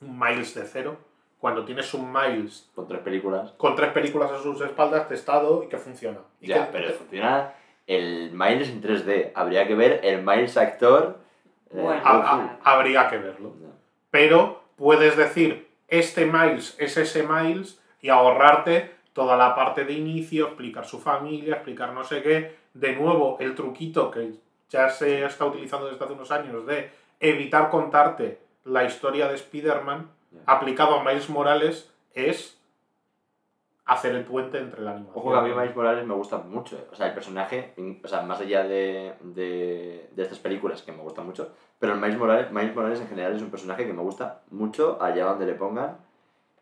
Miles 0.00 0.54
de 0.54 0.64
cero 0.64 0.96
cuando 1.42 1.64
tienes 1.64 1.92
un 1.92 2.12
Miles 2.12 2.70
Con 2.72 2.86
tres 2.86 3.00
películas. 3.00 3.50
con 3.56 3.74
tres 3.74 3.90
películas 3.90 4.30
a 4.30 4.38
sus 4.40 4.60
espaldas 4.60 5.08
testado 5.08 5.64
y 5.64 5.66
que 5.66 5.76
funciona. 5.76 6.18
Y 6.40 6.46
Ya, 6.46 6.66
que- 6.66 6.72
pero 6.78 6.92
funciona 6.92 7.52
el 7.88 8.30
Miles 8.32 8.68
en 8.68 8.80
3D. 8.80 9.32
Habría 9.34 9.66
que 9.66 9.74
ver 9.74 9.98
el 10.04 10.22
Miles 10.22 10.56
actor. 10.56 11.18
eh, 11.74 11.80
Bueno. 11.82 12.00
ha- 12.04 12.18
uf, 12.18 12.24
ha- 12.26 12.58
habría 12.74 13.08
que 13.08 13.18
verlo. 13.18 13.54
no. 13.60 13.72
Pero 14.12 14.62
puedes 14.76 15.16
decir, 15.16 15.68
este 15.88 16.26
Miles 16.26 16.76
es 16.78 16.96
ese 16.96 17.24
Miles 17.26 17.82
y 18.00 18.08
ahorrarte 18.10 18.92
toda 19.12 19.36
la 19.36 19.56
parte 19.56 19.84
de 19.84 19.94
inicio, 19.94 20.46
explicar 20.46 20.84
su 20.84 21.00
familia, 21.00 21.54
explicar 21.56 21.92
no 21.92 22.04
sé 22.04 22.22
qué. 22.22 22.54
De 22.72 22.94
nuevo, 22.94 23.36
el 23.40 23.54
truquito 23.56 24.10
que 24.12 24.32
ya 24.70 24.88
se 24.90 25.24
está 25.24 25.44
utilizando 25.44 25.88
desde 25.88 26.04
hace 26.04 26.14
unos 26.14 26.30
años 26.30 26.64
de 26.66 26.90
evitar 27.18 27.68
contarte 27.68 28.38
la 28.64 28.84
historia 28.84 29.26
de 29.28 29.34
Spider-Man 29.34 30.08
Ya. 30.32 30.40
aplicado 30.46 30.98
a 30.98 31.04
Miles 31.04 31.28
Morales 31.30 31.92
es 32.14 32.58
hacer 33.84 34.14
el 34.14 34.24
puente 34.24 34.58
entre 34.58 34.80
la 34.80 34.92
animación. 34.92 35.18
Ojo 35.18 35.32
que 35.32 35.38
a 35.38 35.42
mí 35.42 35.50
Miles 35.54 35.74
Morales 35.76 36.06
me 36.06 36.14
gusta 36.14 36.38
mucho. 36.38 36.76
eh. 36.76 36.86
O 36.90 36.94
sea, 36.94 37.06
el 37.08 37.14
personaje, 37.14 37.74
in- 37.76 38.00
o 38.04 38.08
sea, 38.08 38.22
más 38.22 38.40
allá 38.40 38.62
de, 38.64 39.14
de, 39.20 40.08
de 40.12 40.22
estas 40.22 40.38
películas 40.38 40.82
que 40.82 40.92
me 40.92 41.02
gustan 41.02 41.26
mucho, 41.26 41.52
pero 41.78 41.94
el 41.94 42.00
Miles 42.00 42.16
Morales, 42.18 42.50
Miles 42.52 42.74
Morales 42.74 43.00
en 43.00 43.08
general 43.08 43.34
es 43.34 43.42
un 43.42 43.50
personaje 43.50 43.86
que 43.86 43.92
me 43.92 44.02
gusta 44.02 44.42
mucho 44.50 45.02
allá 45.02 45.24
donde 45.26 45.46
le 45.46 45.54
pongan. 45.54 45.98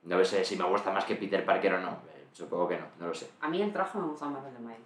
No 0.03 0.25
sé 0.25 0.45
si 0.45 0.57
me 0.57 0.65
gusta 0.65 0.91
más 0.93 1.05
que 1.05 1.15
Peter 1.17 1.45
Parker 1.45 1.75
o 1.75 1.81
no. 1.81 1.91
eh, 1.91 2.27
Supongo 2.33 2.69
que 2.69 2.79
no, 2.79 2.87
no 2.99 3.09
lo 3.09 3.15
sé. 3.15 3.31
A 3.43 3.49
mí 3.49 3.61
el 3.61 3.73
traje 3.73 3.99
me 3.99 4.07
gusta 4.07 4.27
más 4.27 4.45
el 4.47 4.55
de 4.55 4.61
Miles. 4.61 4.81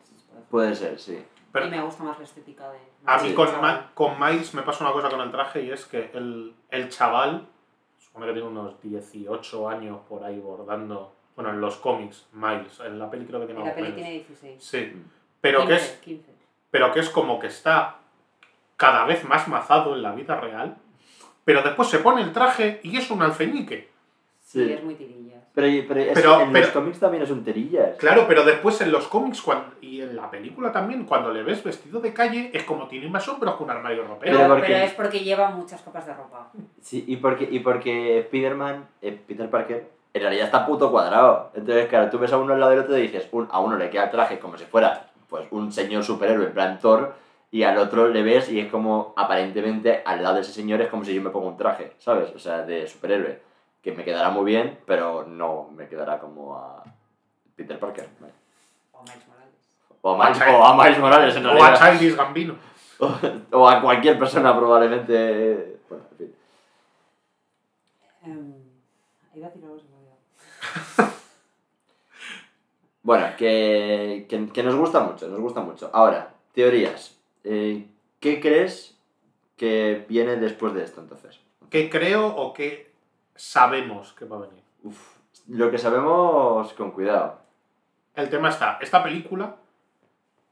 Puede 0.51 0.75
ser, 0.75 0.99
sí. 0.99 1.25
Pero- 1.53 1.67
y 1.67 1.71
me 1.71 1.81
gusta 1.83 2.03
más 2.03 2.19
la 2.19 2.25
estética 2.25 2.69
de... 2.73 2.79
A 3.07 3.19
mí 3.23 3.29
Sí, 3.29 3.35
con. 3.35 3.61
Ma- 3.61 3.93
con 3.95 4.19
Miles 4.19 4.53
me 4.55 4.63
pasa 4.63 4.83
una 4.83 4.93
cosa 4.93 5.09
con 5.09 5.21
el 5.21 5.31
traje 5.31 5.63
y 5.63 5.71
es 5.71 5.85
que 5.87 6.11
el, 6.15 6.53
el 6.71 6.89
chaval, 6.89 7.47
supone 8.15 8.27
que 8.29 8.33
tiene 8.35 8.49
unos 8.49 8.81
18 8.81 9.69
años 9.69 9.99
por 10.09 10.23
ahí 10.23 10.39
bordando, 10.39 11.13
bueno, 11.35 11.51
en 11.51 11.61
los 11.61 11.77
cómics, 11.79 12.27
Miles, 12.33 12.79
en 12.79 12.97
la 13.01 13.11
peli 13.11 13.27
creo 13.27 13.41
que 13.41 13.47
tiene 13.47 13.61
Y 13.61 13.65
la 13.65 13.75
peli 13.75 13.89
menos. 13.89 13.97
tiene 13.97 14.13
16. 14.13 14.63
Sí, 14.65 14.93
pero 15.41 15.61
que, 15.67 15.75
15, 15.75 15.75
es, 15.85 15.91
15. 16.01 16.33
pero 16.71 16.93
que 16.93 17.01
es 17.01 17.11
como 17.11 17.41
que 17.41 17.49
está 17.49 17.97
cada 18.77 19.05
vez 19.05 19.25
más 19.25 19.49
mazado 19.49 19.97
en 19.97 20.03
la 20.03 20.13
vida 20.15 20.39
real, 20.41 20.77
pero 21.45 21.63
después 21.63 21.89
se 21.89 21.99
pone 21.99 22.23
el 22.23 22.33
traje 22.33 22.79
y 22.85 22.97
es 22.97 23.11
un 23.11 23.21
alfeñique. 23.23 23.91
Sí, 24.41 24.65
Sí. 24.65 24.73
es 24.75 24.85
muy 24.85 24.95
tirillas. 24.95 25.24
Pero, 25.55 25.69
pero, 25.87 26.01
es- 26.01 26.13
Pero- 26.15 26.41
en 26.41 26.53
pero- 26.53 26.65
los 26.65 26.75
cómics 26.75 26.99
también 26.99 27.23
es 27.23 27.31
un 27.31 27.45
terillas. 27.45 27.97
Claro, 27.99 28.25
pero 28.27 28.43
después 28.45 28.81
en 28.81 28.91
los 28.91 29.07
cómics 29.07 29.41
cuan- 29.41 29.67
y 29.81 30.01
en 30.01 30.17
la 30.17 30.29
película 30.29 30.73
también, 30.73 31.05
cuando 31.05 31.33
le 31.33 31.45
ves 31.45 31.63
vestido 31.63 32.01
de 32.01 32.13
calle, 32.13 32.51
es 32.53 32.65
como 32.65 32.89
tiene 32.89 33.09
más 33.09 33.29
hombros 33.29 33.55
que 33.55 33.63
un 33.63 33.71
armario 33.71 34.03
ropero. 34.03 34.19
Pero, 34.21 34.39
Pero 34.39 34.49
porque- 34.55 34.67
pero 34.73 34.85
es 34.85 34.93
porque 34.95 35.21
lleva 35.21 35.51
muchas 35.51 35.81
copas 35.83 36.07
de 36.07 36.15
ropa. 36.15 36.51
Sí, 36.81 37.05
y 37.07 37.17
porque, 37.19 37.47
y 37.49 37.61
porque 37.61 38.19
Spider-Man, 38.21 38.85
eh, 39.01 39.17
Peter 39.27 39.49
Parker, 39.49 39.89
en 40.13 40.23
realidad 40.23 40.47
está 40.47 40.67
puto 40.67 40.91
cuadrado. 40.91 41.53
Entonces, 41.55 41.87
claro, 41.87 42.11
tú 42.11 42.19
ves 42.19 42.33
a 42.33 42.39
uno 42.39 42.55
al 42.55 42.59
lado 42.61 42.71
del 42.73 42.81
otro 42.81 42.99
y 42.99 43.03
dices, 43.03 43.29
un- 43.31 43.49
a 43.51 43.61
uno 43.61 43.77
le 43.77 43.91
queda 43.91 44.05
el 44.05 44.11
traje 44.11 44.39
como 44.41 44.57
si 44.59 44.65
fuera 44.65 45.11
pues 45.29 45.47
un 45.51 45.73
señor 45.73 46.05
superhéroe 46.05 46.47
en 46.47 46.53
plan 46.53 46.79
Thor, 46.81 47.15
y 47.51 47.63
al 47.63 47.79
otro 47.79 48.09
le 48.09 48.23
ves 48.23 48.49
y 48.51 48.59
es 48.61 48.71
como, 48.71 49.15
aparentemente, 49.17 50.03
al 50.05 50.23
lado 50.23 50.37
de 50.37 50.41
ese 50.43 50.53
señor 50.53 50.81
es 50.81 50.89
como 50.89 51.05
si 51.05 51.15
yo 51.15 51.23
me 51.23 51.31
pongo 51.31 51.47
un 51.49 51.57
traje, 51.57 51.93
¿sabes? 51.99 52.31
O 52.35 52.39
sea, 52.41 52.63
de 52.63 52.87
superhéroe. 52.87 53.41
Que 53.85 53.93
me 53.93 54.03
quedará 54.05 54.31
muy 54.31 54.47
bien, 54.47 54.79
pero 54.87 55.25
no 55.25 55.69
me 55.77 55.87
quedará 55.89 56.19
como 56.19 56.57
a 56.57 56.83
Peter 57.55 57.79
Parker. 57.79 58.09
¿vale? 58.19 58.33
O 58.93 59.03
Miles 59.03 59.29
Morales. 59.29 59.55
O 60.01 60.11
a 60.11 60.17
Miles, 60.25 60.39
Miles- 60.41 60.55
o 60.55 60.65
a 60.65 60.83
Miles 60.85 60.99
Morales, 60.99 61.37
en 61.37 61.47
o 61.47 61.51
a 61.51 61.53
realidad. 61.55 61.99
Childish 61.99 62.17
Gambino. 62.17 62.55
O, 63.53 63.69
a 63.69 63.83
cualquier 63.83 64.19
persona, 64.19 64.57
probablemente. 64.57 65.79
Bueno, 65.89 66.05
en 66.13 66.17
fin. 66.17 66.35
Em, 68.25 68.55
iba 69.35 69.47
a 69.47 69.51
decir 69.51 69.65
algo, 69.65 69.79
se 69.79 69.85
me 69.89 69.95
ha 69.95 69.99
olvidado. 69.99 71.13
Bueno, 73.03 73.27
que, 73.37 74.27
que, 74.31 74.49
que 74.49 74.63
nos 74.63 74.77
gusta 74.77 75.01
mucho, 75.01 75.29
nos 75.29 75.41
gusta 75.41 75.61
mucho. 75.61 75.91
Ahora, 75.93 76.33
teorías. 76.55 77.19
Eh, 77.43 77.87
¿Qué 78.21 78.41
crees 78.41 78.97
que 79.59 80.07
viene 80.09 80.37
después 80.37 80.73
de 80.73 80.85
esto 80.85 81.03
entonces? 81.03 81.39
¿Qué 81.69 81.91
creo 81.91 82.29
o 82.29 82.55
qué 82.55 82.94
sabemos 83.35 84.13
que 84.13 84.25
va 84.25 84.37
a 84.37 84.41
venir? 84.41 84.63
Uf, 84.83 85.17
lo 85.49 85.71
que 85.71 85.79
sabemos 85.79 86.73
con 86.75 86.91
cuidado. 86.93 87.41
El 88.15 88.31
tema 88.31 88.49
está, 88.49 88.79
esta 88.81 89.03
película 89.03 89.57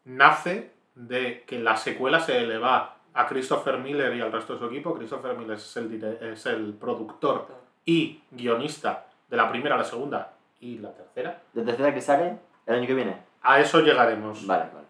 nace 0.04 0.72
de 0.94 1.44
que 1.46 1.58
la 1.58 1.76
secuela 1.76 2.20
se 2.20 2.40
le 2.40 2.58
va 2.58 2.96
a 3.14 3.26
Christopher 3.26 3.78
Miller 3.78 4.14
y 4.16 4.20
al 4.20 4.32
resto 4.32 4.54
de 4.54 4.58
su 4.58 4.66
equipo. 4.66 4.94
Christopher 4.94 5.36
Miller 5.36 5.56
es 5.56 5.76
el, 5.76 6.02
es 6.04 6.46
el 6.46 6.74
productor 6.74 7.46
y 7.84 8.22
guionista 8.30 9.06
de 9.28 9.36
la 9.36 9.50
primera, 9.50 9.76
la 9.76 9.84
segunda 9.84 10.34
y 10.60 10.78
la 10.78 10.92
tercera. 10.92 11.42
¿La 11.54 11.64
tercera 11.64 11.94
que 11.94 12.00
sale 12.00 12.38
el 12.66 12.74
año 12.74 12.86
que 12.86 12.94
viene? 12.94 13.16
A 13.42 13.60
eso 13.60 13.80
llegaremos. 13.80 14.46
Vale, 14.46 14.70
vale. 14.72 14.86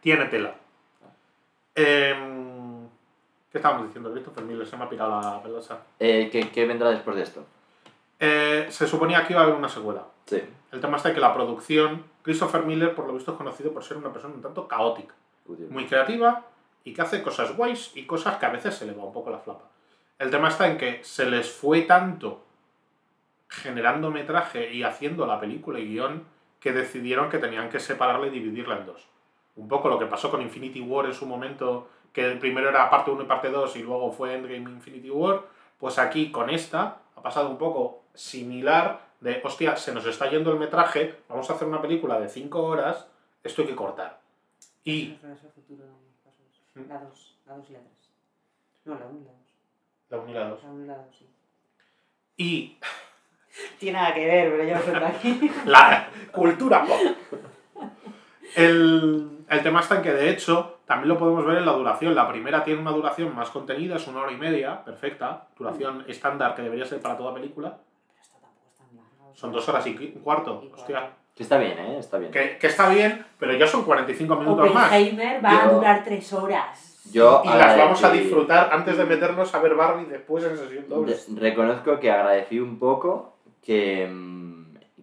Tiene 0.00 0.26
tela. 0.26 0.54
Em, 1.74 2.51
¿Qué 3.52 3.58
estábamos 3.58 3.86
diciendo? 3.86 4.10
Christopher 4.10 4.44
Miller 4.44 4.66
se 4.66 4.78
me 4.78 4.84
ha 4.84 4.88
pirado 4.88 5.20
la 5.20 5.42
pelosa. 5.42 5.82
Eh, 6.00 6.30
¿qué, 6.32 6.50
qué 6.50 6.66
vendrá 6.66 6.88
después 6.88 7.14
de 7.14 7.22
esto? 7.22 7.44
Eh, 8.18 8.66
se 8.70 8.86
suponía 8.86 9.26
que 9.26 9.34
iba 9.34 9.42
a 9.42 9.44
haber 9.44 9.56
una 9.56 9.68
secuela. 9.68 10.06
Sí. 10.24 10.42
El 10.70 10.80
tema 10.80 10.96
está 10.96 11.10
en 11.10 11.14
que 11.16 11.20
la 11.20 11.34
producción, 11.34 12.04
Christopher 12.22 12.64
Miller, 12.64 12.94
por 12.94 13.06
lo 13.06 13.12
visto, 13.12 13.32
es 13.32 13.36
conocido 13.36 13.70
por 13.72 13.84
ser 13.84 13.98
una 13.98 14.10
persona 14.10 14.34
un 14.34 14.40
tanto 14.40 14.66
caótica, 14.66 15.14
Uy, 15.44 15.58
muy 15.68 15.84
creativa 15.86 16.46
y 16.84 16.94
que 16.94 17.02
hace 17.02 17.22
cosas 17.22 17.54
guays 17.54 17.92
y 17.94 18.06
cosas 18.06 18.38
que 18.38 18.46
a 18.46 18.50
veces 18.50 18.74
se 18.74 18.86
le 18.86 18.92
va 18.92 19.04
un 19.04 19.12
poco 19.12 19.30
la 19.30 19.38
flapa. 19.38 19.64
El 20.18 20.30
tema 20.30 20.48
está 20.48 20.68
en 20.68 20.78
que 20.78 21.04
se 21.04 21.26
les 21.26 21.50
fue 21.50 21.82
tanto 21.82 22.44
generando 23.48 24.10
metraje 24.10 24.72
y 24.72 24.82
haciendo 24.82 25.26
la 25.26 25.38
película 25.38 25.78
y 25.78 25.88
guion 25.88 26.24
que 26.58 26.72
decidieron 26.72 27.28
que 27.28 27.38
tenían 27.38 27.68
que 27.68 27.80
separarla 27.80 28.28
y 28.28 28.30
dividirla 28.30 28.78
en 28.78 28.86
dos. 28.86 29.06
Un 29.56 29.68
poco 29.68 29.88
lo 29.88 29.98
que 29.98 30.06
pasó 30.06 30.30
con 30.30 30.40
Infinity 30.40 30.80
War 30.80 31.06
en 31.06 31.12
su 31.12 31.26
momento, 31.26 31.88
que 32.12 32.24
el 32.24 32.38
primero 32.38 32.68
era 32.68 32.90
parte 32.90 33.10
1 33.10 33.22
y 33.22 33.26
parte 33.26 33.50
2 33.50 33.76
y 33.76 33.82
luego 33.82 34.12
fue 34.12 34.34
Endgame 34.34 34.70
Infinity 34.70 35.10
War, 35.10 35.42
pues 35.78 35.98
aquí 35.98 36.30
con 36.30 36.50
esta 36.50 36.98
ha 37.16 37.22
pasado 37.22 37.48
un 37.48 37.58
poco 37.58 38.02
similar 38.14 39.00
de, 39.20 39.40
hostia, 39.44 39.76
se 39.76 39.94
nos 39.94 40.06
está 40.06 40.28
yendo 40.28 40.52
el 40.52 40.58
metraje, 40.58 41.20
vamos 41.28 41.48
a 41.48 41.54
hacer 41.54 41.68
una 41.68 41.80
película 41.80 42.20
de 42.20 42.28
5 42.28 42.62
horas, 42.62 43.06
esto 43.42 43.62
hay 43.62 43.68
que 43.68 43.76
cortar. 43.76 44.20
Y. 44.84 45.18
¿Mm? 46.74 46.88
La 46.88 46.98
2, 46.98 47.38
la 47.46 47.56
2 47.56 47.70
y 47.70 47.72
la 47.74 47.78
3. 47.80 47.90
No, 48.84 48.94
la 48.98 49.06
1 49.06 49.20
y 49.20 49.24
la 49.24 49.32
2. 49.32 49.38
la 50.10 50.18
1 50.18 50.30
y 50.30 50.34
la 50.34 50.48
2. 50.48 50.62
La 50.62 50.70
1 50.70 50.84
y 50.84 50.86
la 50.86 50.96
2, 50.96 51.06
sí. 51.16 51.28
Y 52.36 52.78
Tiene 53.78 53.98
nada 53.98 54.14
que 54.14 54.26
ver, 54.26 54.50
pero 54.50 54.64
yo 54.64 54.74
lo 54.76 54.82
suelto 54.82 55.06
aquí. 55.06 55.50
la 55.66 56.08
cultura 56.32 56.84
pop. 56.84 57.00
El, 58.54 59.44
el 59.48 59.62
tema 59.62 59.80
está 59.80 59.96
en 59.96 60.02
que, 60.02 60.12
de 60.12 60.30
hecho, 60.30 60.78
también 60.86 61.08
lo 61.08 61.18
podemos 61.18 61.44
ver 61.46 61.58
en 61.58 61.66
la 61.66 61.72
duración. 61.72 62.14
La 62.14 62.28
primera 62.28 62.62
tiene 62.64 62.80
una 62.80 62.90
duración 62.90 63.34
más 63.34 63.50
contenida, 63.50 63.96
es 63.96 64.06
una 64.06 64.20
hora 64.22 64.32
y 64.32 64.36
media, 64.36 64.84
perfecta. 64.84 65.46
Duración 65.58 66.04
estándar 66.08 66.54
que 66.54 66.62
debería 66.62 66.84
ser 66.84 67.00
para 67.00 67.16
toda 67.16 67.32
película. 67.34 67.78
Pero 68.06 68.20
esto 68.22 68.38
tampoco 68.40 68.68
es 68.70 68.76
tan 68.78 68.96
largo. 68.96 69.32
Son 69.34 69.52
dos 69.52 69.68
horas 69.68 69.86
y 69.86 70.12
un 70.14 70.22
cuarto. 70.22 70.64
Hostia. 70.74 71.10
Que 71.34 71.44
está 71.44 71.56
bien, 71.56 71.78
¿eh? 71.78 71.96
Está 71.98 72.18
bien. 72.18 72.30
Que, 72.30 72.58
que 72.58 72.66
está 72.66 72.90
bien, 72.90 73.24
pero 73.38 73.54
ya 73.54 73.66
son 73.66 73.84
45 73.84 74.36
minutos 74.36 74.74
más. 74.74 74.86
Oppenheimer 74.88 75.42
va 75.42 75.48
a 75.62 75.64
Yo- 75.68 75.74
durar 75.76 76.04
3 76.04 76.32
horas. 76.34 76.88
Yo 77.10 77.42
Y 77.44 77.48
las 77.48 77.76
vamos 77.78 78.04
a 78.04 78.10
disfrutar 78.12 78.68
antes 78.72 78.96
de 78.98 79.04
meternos 79.06 79.52
a 79.54 79.58
ver 79.60 79.74
Barbie 79.74 80.04
después 80.06 80.44
en 80.44 80.56
sesión 80.56 80.88
doble. 80.88 81.14
Re- 81.14 81.40
reconozco 81.40 81.98
que 81.98 82.10
agradecí 82.10 82.60
un 82.60 82.78
poco 82.78 83.32
que, 83.62 84.06
mm, 84.06 84.51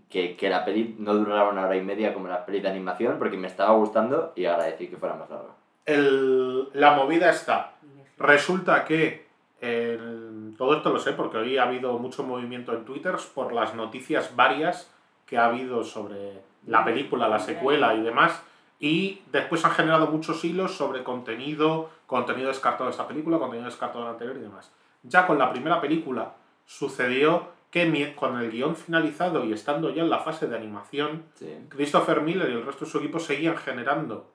que, 0.09 0.35
que 0.35 0.49
la 0.49 0.65
peli 0.65 0.95
no 0.97 1.13
durara 1.13 1.49
una 1.49 1.65
hora 1.65 1.75
y 1.77 1.81
media 1.81 2.13
como 2.13 2.27
la 2.27 2.45
peli 2.45 2.59
de 2.61 2.69
animación 2.69 3.17
porque 3.19 3.37
me 3.37 3.47
estaba 3.47 3.73
gustando 3.75 4.33
y 4.35 4.45
agradecí 4.45 4.87
que 4.87 4.97
fuera 4.97 5.15
más 5.15 5.29
larga. 5.29 5.49
El- 5.85 6.69
la 6.73 6.93
movida 6.95 7.29
está. 7.29 7.73
Resulta 8.17 8.85
que 8.85 9.27
todo 10.57 10.75
esto 10.75 10.89
lo 10.91 10.99
sé 10.99 11.13
porque 11.13 11.37
hoy 11.37 11.57
ha 11.57 11.63
habido 11.63 11.97
mucho 11.99 12.23
movimiento 12.23 12.73
en 12.73 12.85
Twitter 12.85 13.15
por 13.33 13.53
las 13.53 13.75
noticias 13.75 14.35
varias 14.35 14.91
que 15.25 15.37
ha 15.37 15.45
habido 15.45 15.83
sobre 15.83 16.41
la 16.65 16.83
película, 16.83 17.27
la 17.27 17.39
secuela 17.39 17.93
y 17.93 18.01
demás. 18.01 18.41
Y 18.79 19.21
después 19.31 19.63
han 19.65 19.71
generado 19.71 20.07
muchos 20.07 20.43
hilos 20.45 20.75
sobre 20.75 21.03
contenido, 21.03 21.89
contenido 22.07 22.47
descartado 22.47 22.85
de 22.85 22.91
esta 22.91 23.07
película, 23.07 23.37
contenido 23.37 23.65
descartado 23.69 23.99
de 23.99 24.05
la 24.05 24.11
anterior 24.13 24.37
y 24.37 24.41
demás. 24.41 24.71
Ya 25.03 25.27
con 25.27 25.37
la 25.37 25.51
primera 25.51 25.81
película 25.81 26.33
sucedió 26.65 27.47
que 27.71 28.15
con 28.15 28.39
el 28.39 28.49
guion 28.51 28.75
finalizado 28.75 29.45
y 29.45 29.53
estando 29.53 29.91
ya 29.91 30.01
en 30.01 30.09
la 30.09 30.19
fase 30.19 30.47
de 30.47 30.55
animación, 30.57 31.23
Sí. 31.35 31.55
Christopher 31.69 32.21
Miller 32.21 32.49
y 32.49 32.53
el 32.53 32.65
resto 32.65 32.85
de 32.85 32.91
su 32.91 32.97
equipo 32.97 33.19
seguían 33.19 33.57
generando 33.57 34.31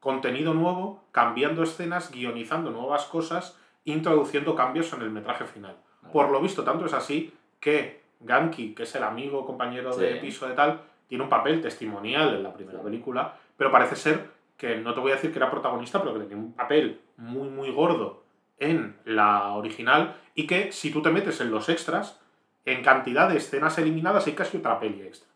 contenido 0.00 0.54
nuevo, 0.54 1.02
cambiando 1.10 1.62
escenas, 1.64 2.12
guionizando 2.12 2.70
nuevas 2.70 3.04
cosas, 3.06 3.58
introduciendo 3.84 4.54
cambios 4.54 4.92
en 4.92 5.02
el 5.02 5.10
metraje 5.10 5.44
final. 5.46 5.76
Por 6.12 6.30
lo 6.30 6.40
visto, 6.40 6.62
tanto 6.62 6.86
es 6.86 6.92
así 6.92 7.32
que 7.58 8.02
Ganki, 8.20 8.74
que 8.74 8.84
es 8.84 8.94
el 8.94 9.02
amigo, 9.02 9.44
compañero 9.44 9.96
de 9.96 10.16
piso 10.16 10.46
de 10.48 10.54
tal, 10.54 10.80
tiene 11.08 11.24
un 11.24 11.30
papel 11.30 11.60
testimonial 11.60 12.34
en 12.34 12.42
la 12.44 12.52
primera 12.54 12.78
Sí. 12.78 12.84
película, 12.84 13.34
pero 13.56 13.70
parece 13.72 13.96
ser 13.96 14.30
que 14.56 14.76
no 14.76 14.94
te 14.94 15.00
voy 15.00 15.10
a 15.12 15.16
decir 15.16 15.32
que 15.32 15.38
era 15.38 15.50
protagonista, 15.50 16.00
pero 16.00 16.14
que 16.14 16.20
tenía 16.20 16.36
un 16.36 16.52
papel 16.52 17.00
muy, 17.16 17.48
muy 17.48 17.70
gordo 17.72 18.22
en 18.58 18.96
la 19.04 19.52
original 19.54 20.16
y 20.34 20.46
que 20.46 20.72
si 20.72 20.90
tú 20.90 21.02
te 21.02 21.10
metes 21.10 21.40
en 21.40 21.50
los 21.50 21.68
extras, 21.68 22.20
en 22.66 22.82
cantidad 22.82 23.28
de 23.28 23.38
escenas 23.38 23.78
eliminadas 23.78 24.26
hay 24.26 24.34
casi 24.34 24.58
otra 24.58 24.78
peli 24.78 25.02
extra. 25.02 25.28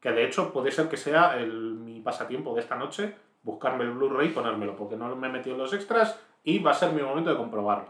Que 0.00 0.12
de 0.12 0.24
hecho 0.24 0.52
puede 0.52 0.70
ser 0.70 0.88
que 0.88 0.96
sea 0.96 1.38
el, 1.38 1.74
mi 1.74 2.00
pasatiempo 2.00 2.54
de 2.54 2.60
esta 2.60 2.76
noche, 2.76 3.14
buscarme 3.42 3.84
el 3.84 3.92
Blu-ray 3.92 4.28
y 4.28 4.32
ponérmelo, 4.32 4.76
porque 4.76 4.96
no 4.96 5.14
me 5.16 5.28
he 5.28 5.30
metido 5.30 5.54
en 5.54 5.62
los 5.62 5.72
extras 5.72 6.20
y 6.44 6.58
va 6.58 6.72
a 6.72 6.74
ser 6.74 6.92
mi 6.92 7.02
momento 7.02 7.30
de 7.30 7.36
comprobarlo. 7.36 7.88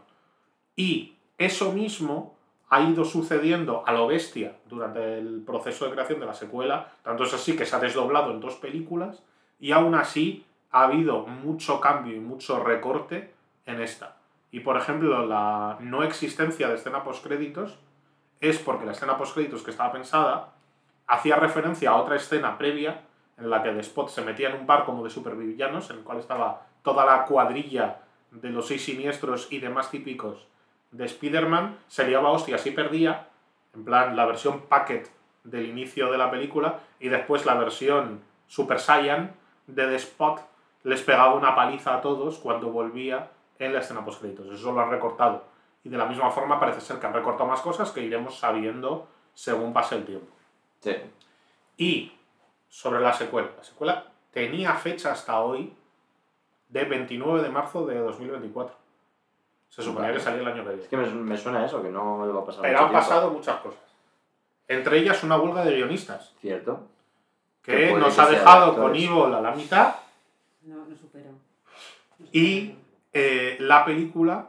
Y 0.76 1.16
eso 1.38 1.72
mismo 1.72 2.36
ha 2.68 2.82
ido 2.82 3.04
sucediendo 3.04 3.82
a 3.86 3.92
lo 3.92 4.06
bestia 4.06 4.56
durante 4.66 5.18
el 5.18 5.42
proceso 5.46 5.86
de 5.86 5.92
creación 5.92 6.20
de 6.20 6.26
la 6.26 6.34
secuela, 6.34 6.92
tanto 7.02 7.24
es 7.24 7.32
así 7.32 7.56
que 7.56 7.64
se 7.64 7.76
ha 7.76 7.80
desdoblado 7.80 8.30
en 8.30 8.40
dos 8.40 8.56
películas 8.56 9.22
y 9.58 9.72
aún 9.72 9.94
así 9.94 10.44
ha 10.70 10.84
habido 10.84 11.26
mucho 11.26 11.80
cambio 11.80 12.14
y 12.14 12.20
mucho 12.20 12.62
recorte 12.62 13.32
en 13.64 13.80
esta. 13.80 14.16
Y 14.50 14.60
por 14.60 14.76
ejemplo, 14.76 15.26
la 15.26 15.78
no 15.80 16.02
existencia 16.02 16.68
de 16.68 16.74
escena 16.74 17.04
postcréditos 17.04 17.78
es 18.40 18.58
porque 18.58 18.86
la 18.86 18.92
escena 18.92 19.16
postcréditos 19.16 19.62
que 19.62 19.70
estaba 19.70 19.92
pensada 19.92 20.52
hacía 21.06 21.36
referencia 21.36 21.90
a 21.90 21.96
otra 21.96 22.16
escena 22.16 22.58
previa 22.58 23.02
en 23.38 23.50
la 23.50 23.62
que 23.62 23.70
The 23.70 23.80
Spot 23.80 24.08
se 24.08 24.22
metía 24.22 24.50
en 24.50 24.60
un 24.60 24.66
bar 24.66 24.84
como 24.84 25.04
de 25.04 25.10
supervillanos, 25.10 25.90
en 25.90 25.98
el 25.98 26.04
cual 26.04 26.18
estaba 26.18 26.66
toda 26.82 27.04
la 27.04 27.24
cuadrilla 27.24 28.00
de 28.30 28.50
los 28.50 28.66
seis 28.66 28.84
siniestros 28.84 29.48
y 29.50 29.58
demás 29.58 29.90
típicos 29.90 30.46
de 30.90 31.04
Spider-Man, 31.04 31.78
se 31.86 32.06
liaba 32.06 32.30
hostias 32.30 32.66
y 32.66 32.70
perdía, 32.70 33.28
en 33.74 33.84
plan 33.84 34.16
la 34.16 34.26
versión 34.26 34.62
packet 34.62 35.10
del 35.44 35.66
inicio 35.66 36.10
de 36.10 36.18
la 36.18 36.30
película, 36.30 36.80
y 36.98 37.08
después 37.08 37.46
la 37.46 37.54
versión 37.54 38.22
Super 38.46 38.80
Saiyan 38.80 39.34
de 39.66 39.86
The 39.86 39.96
Spot 39.96 40.40
les 40.84 41.02
pegaba 41.02 41.34
una 41.34 41.54
paliza 41.54 41.94
a 41.94 42.00
todos 42.00 42.38
cuando 42.38 42.70
volvía 42.70 43.30
en 43.58 43.72
la 43.72 43.80
escena 43.80 44.04
postcréditos. 44.04 44.46
Eso 44.46 44.72
lo 44.72 44.80
han 44.80 44.90
recortado. 44.90 45.44
Y 45.84 45.88
de 45.88 45.96
la 45.96 46.06
misma 46.06 46.30
forma 46.30 46.58
parece 46.60 46.80
ser 46.80 46.98
que 46.98 47.06
han 47.06 47.12
recortado 47.14 47.48
más 47.48 47.60
cosas 47.60 47.90
que 47.90 48.02
iremos 48.02 48.38
sabiendo 48.38 49.08
según 49.34 49.72
pase 49.72 49.96
el 49.96 50.04
tiempo. 50.04 50.26
Sí. 50.80 50.96
Y 51.76 52.12
sobre 52.68 53.00
la 53.00 53.12
secuela. 53.12 53.50
La 53.56 53.64
secuela 53.64 54.04
tenía 54.32 54.74
fecha 54.74 55.12
hasta 55.12 55.40
hoy 55.40 55.72
de 56.68 56.84
29 56.84 57.42
de 57.42 57.48
marzo 57.48 57.86
de 57.86 57.98
2024. 57.98 58.76
Se 59.68 59.82
suponía 59.82 60.08
Vale. 60.08 60.18
que 60.18 60.24
salía 60.24 60.40
el 60.42 60.48
año 60.48 60.64
que 60.64 60.70
Es 60.74 60.76
viene. 60.76 60.88
que 60.88 60.96
me, 60.96 61.06
me 61.22 61.36
suena 61.36 61.64
eso, 61.64 61.82
que 61.82 61.90
no 61.90 62.26
le 62.26 62.32
va 62.32 62.40
a 62.40 62.44
pasar 62.44 62.62
Pero 62.62 62.74
mucho 62.74 62.84
han 62.84 62.90
tiempo. 62.90 63.08
pasado 63.08 63.30
muchas 63.30 63.56
cosas. 63.60 63.80
Entre 64.66 64.98
ellas 64.98 65.22
una 65.22 65.38
huelga 65.38 65.64
de 65.64 65.76
guionistas, 65.76 66.34
¿Cierto? 66.40 66.86
Que 67.62 67.92
nos 67.92 68.18
ha 68.18 68.28
dejado 68.28 68.74
con. 68.76 68.94
Evil 68.94 69.32
a 69.34 69.40
la 69.40 69.52
mitad 69.52 69.96
No, 70.62 70.84
no 70.86 70.96
supero. 70.96 71.30
No 72.18 72.26
Y-. 72.32 72.76
Eh, 73.12 73.56
la 73.60 73.84
película 73.84 74.48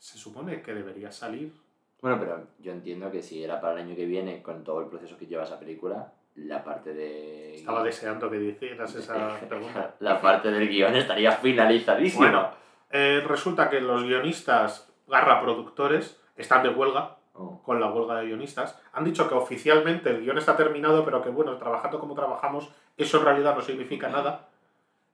se 0.00 0.18
supone 0.18 0.62
que 0.62 0.74
debería 0.74 1.12
salir. 1.12 1.52
Bueno, 2.00 2.18
pero 2.18 2.46
yo 2.58 2.72
entiendo 2.72 3.10
que 3.12 3.22
si 3.22 3.44
era 3.44 3.60
para 3.60 3.74
el 3.74 3.86
año 3.86 3.94
que 3.94 4.06
viene, 4.06 4.42
con 4.42 4.64
todo 4.64 4.80
el 4.80 4.86
proceso 4.86 5.16
que 5.16 5.26
lleva 5.26 5.44
esa 5.44 5.60
película, 5.60 6.12
la 6.36 6.64
parte 6.64 6.94
de... 6.94 7.56
Estaba 7.56 7.84
deseando 7.84 8.30
que 8.30 8.42
hicieras 8.42 8.94
esa 8.94 9.38
pregunta. 9.48 9.94
La 10.00 10.20
parte 10.20 10.50
del 10.50 10.68
guion 10.68 10.96
estaría 10.96 11.32
finalizadísima. 11.32 12.24
Bueno, 12.24 12.50
eh, 12.90 13.22
resulta 13.26 13.68
que 13.68 13.80
los 13.80 14.02
guionistas, 14.02 14.90
garra 15.06 15.42
productores, 15.42 16.18
están 16.36 16.62
de 16.62 16.70
huelga, 16.70 17.18
Oh, 17.32 17.62
con 17.62 17.80
la 17.80 17.90
huelga 17.90 18.16
de 18.16 18.26
guionistas. 18.26 18.78
Han 18.92 19.04
dicho 19.04 19.28
que 19.28 19.34
oficialmente 19.34 20.10
el 20.10 20.20
guion 20.20 20.36
está 20.36 20.56
terminado, 20.56 21.04
pero 21.04 21.22
que 21.22 21.30
bueno, 21.30 21.56
trabajando 21.56 22.00
como 22.00 22.14
trabajamos, 22.14 22.68
eso 22.96 23.18
en 23.18 23.24
realidad 23.24 23.54
no 23.54 23.62
significa 23.62 24.08
nada. 24.08 24.48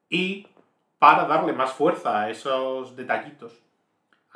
Y 0.09 0.49
para 0.99 1.27
darle 1.27 1.53
más 1.53 1.73
fuerza 1.73 2.23
a 2.23 2.31
esos 2.31 2.97
detallitos, 2.97 3.63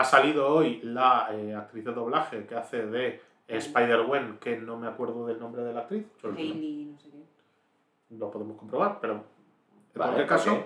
ha 0.00 0.04
salido 0.04 0.48
hoy 0.48 0.80
la 0.82 1.28
eh, 1.30 1.54
actriz 1.54 1.84
de 1.84 1.92
doblaje 1.92 2.46
que 2.46 2.54
hace 2.54 2.86
de 2.86 3.06
eh, 3.08 3.20
Spider-Gwen, 3.48 4.38
que 4.38 4.56
no 4.56 4.78
me 4.78 4.86
acuerdo 4.88 5.26
del 5.26 5.38
nombre 5.38 5.62
de 5.62 5.74
la 5.74 5.80
actriz, 5.80 6.06
Hailey, 6.24 6.86
no 6.86 6.98
sé 6.98 7.10
qué. 7.10 8.16
lo 8.16 8.30
podemos 8.30 8.56
comprobar, 8.56 8.98
pero 8.98 9.12
en 9.12 9.22
Vale, 9.94 10.12
cualquier 10.12 10.26
caso, 10.26 10.52
ok. 10.54 10.60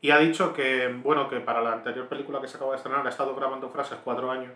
y 0.00 0.10
ha 0.10 0.18
dicho 0.18 0.54
que, 0.54 0.88
bueno, 1.02 1.28
que 1.28 1.40
para 1.40 1.60
la 1.60 1.74
anterior 1.74 2.08
película 2.08 2.40
que 2.40 2.48
se 2.48 2.56
acaba 2.56 2.70
de 2.70 2.78
estrenar 2.78 3.06
ha 3.06 3.10
estado 3.10 3.34
grabando 3.34 3.68
frases 3.68 3.98
cuatro 4.02 4.30
años. 4.30 4.52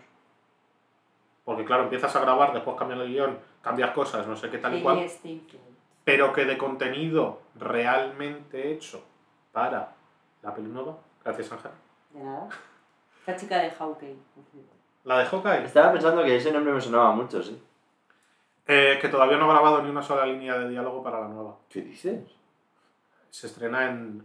Porque 1.43 1.63
claro, 1.63 1.83
empiezas 1.83 2.15
a 2.15 2.19
grabar, 2.21 2.51
después 2.51 2.75
cambias 2.77 3.01
el 3.01 3.07
guion, 3.09 3.37
cambias 3.61 3.91
cosas, 3.91 4.25
no 4.25 4.35
sé 4.35 4.49
qué 4.49 4.57
tal 4.57 4.75
y 4.75 4.81
cual, 4.81 5.07
Steinfeld. 5.07 5.61
pero 6.03 6.33
que 6.33 6.45
de 6.45 6.57
contenido 6.57 7.41
realmente 7.59 8.71
hecho 8.71 9.03
para 9.51 9.93
la 10.41 10.55
peli 10.55 10.69
nueva, 10.69 10.97
gracias 11.23 11.51
Ángel. 11.51 11.71
De 12.11 12.23
nada. 12.23 12.49
Esta 13.25 13.35
chica 13.35 13.57
de 13.57 13.71
Hawkeye. 13.71 14.15
La 15.03 15.17
de 15.19 15.25
Hawkeye, 15.25 15.65
Estaba 15.65 15.91
pensando 15.93 16.23
que 16.23 16.35
ese 16.35 16.51
nombre 16.51 16.73
me 16.73 16.79
sonaba 16.81 17.11
mucho, 17.11 17.41
sí. 17.41 17.59
eh, 18.67 18.99
que 19.01 19.09
todavía 19.09 19.37
no 19.37 19.45
ha 19.49 19.53
grabado 19.53 19.81
ni 19.81 19.89
una 19.89 20.03
sola 20.03 20.25
línea 20.27 20.57
de 20.59 20.69
diálogo 20.69 21.01
para 21.03 21.21
la 21.21 21.27
nueva. 21.29 21.55
¿Qué 21.67 21.81
dices? 21.81 22.23
Se 23.31 23.47
estrena 23.47 23.89
en 23.89 24.23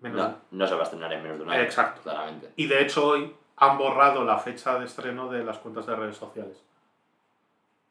menos 0.00 0.18
No, 0.20 0.36
no 0.50 0.66
se 0.66 0.74
va 0.74 0.80
a 0.80 0.84
estrenar 0.84 1.12
en 1.14 1.22
menos 1.22 1.38
de 1.38 1.44
un 1.44 1.50
año. 1.50 1.62
Exacto. 1.62 2.02
Claramente. 2.02 2.52
Y 2.56 2.66
de 2.66 2.82
hecho 2.82 3.06
hoy 3.08 3.34
han 3.56 3.78
borrado 3.78 4.22
la 4.24 4.38
fecha 4.38 4.78
de 4.78 4.84
estreno 4.84 5.30
de 5.30 5.42
las 5.42 5.58
cuentas 5.58 5.86
de 5.86 5.96
redes 5.96 6.16
sociales. 6.16 6.62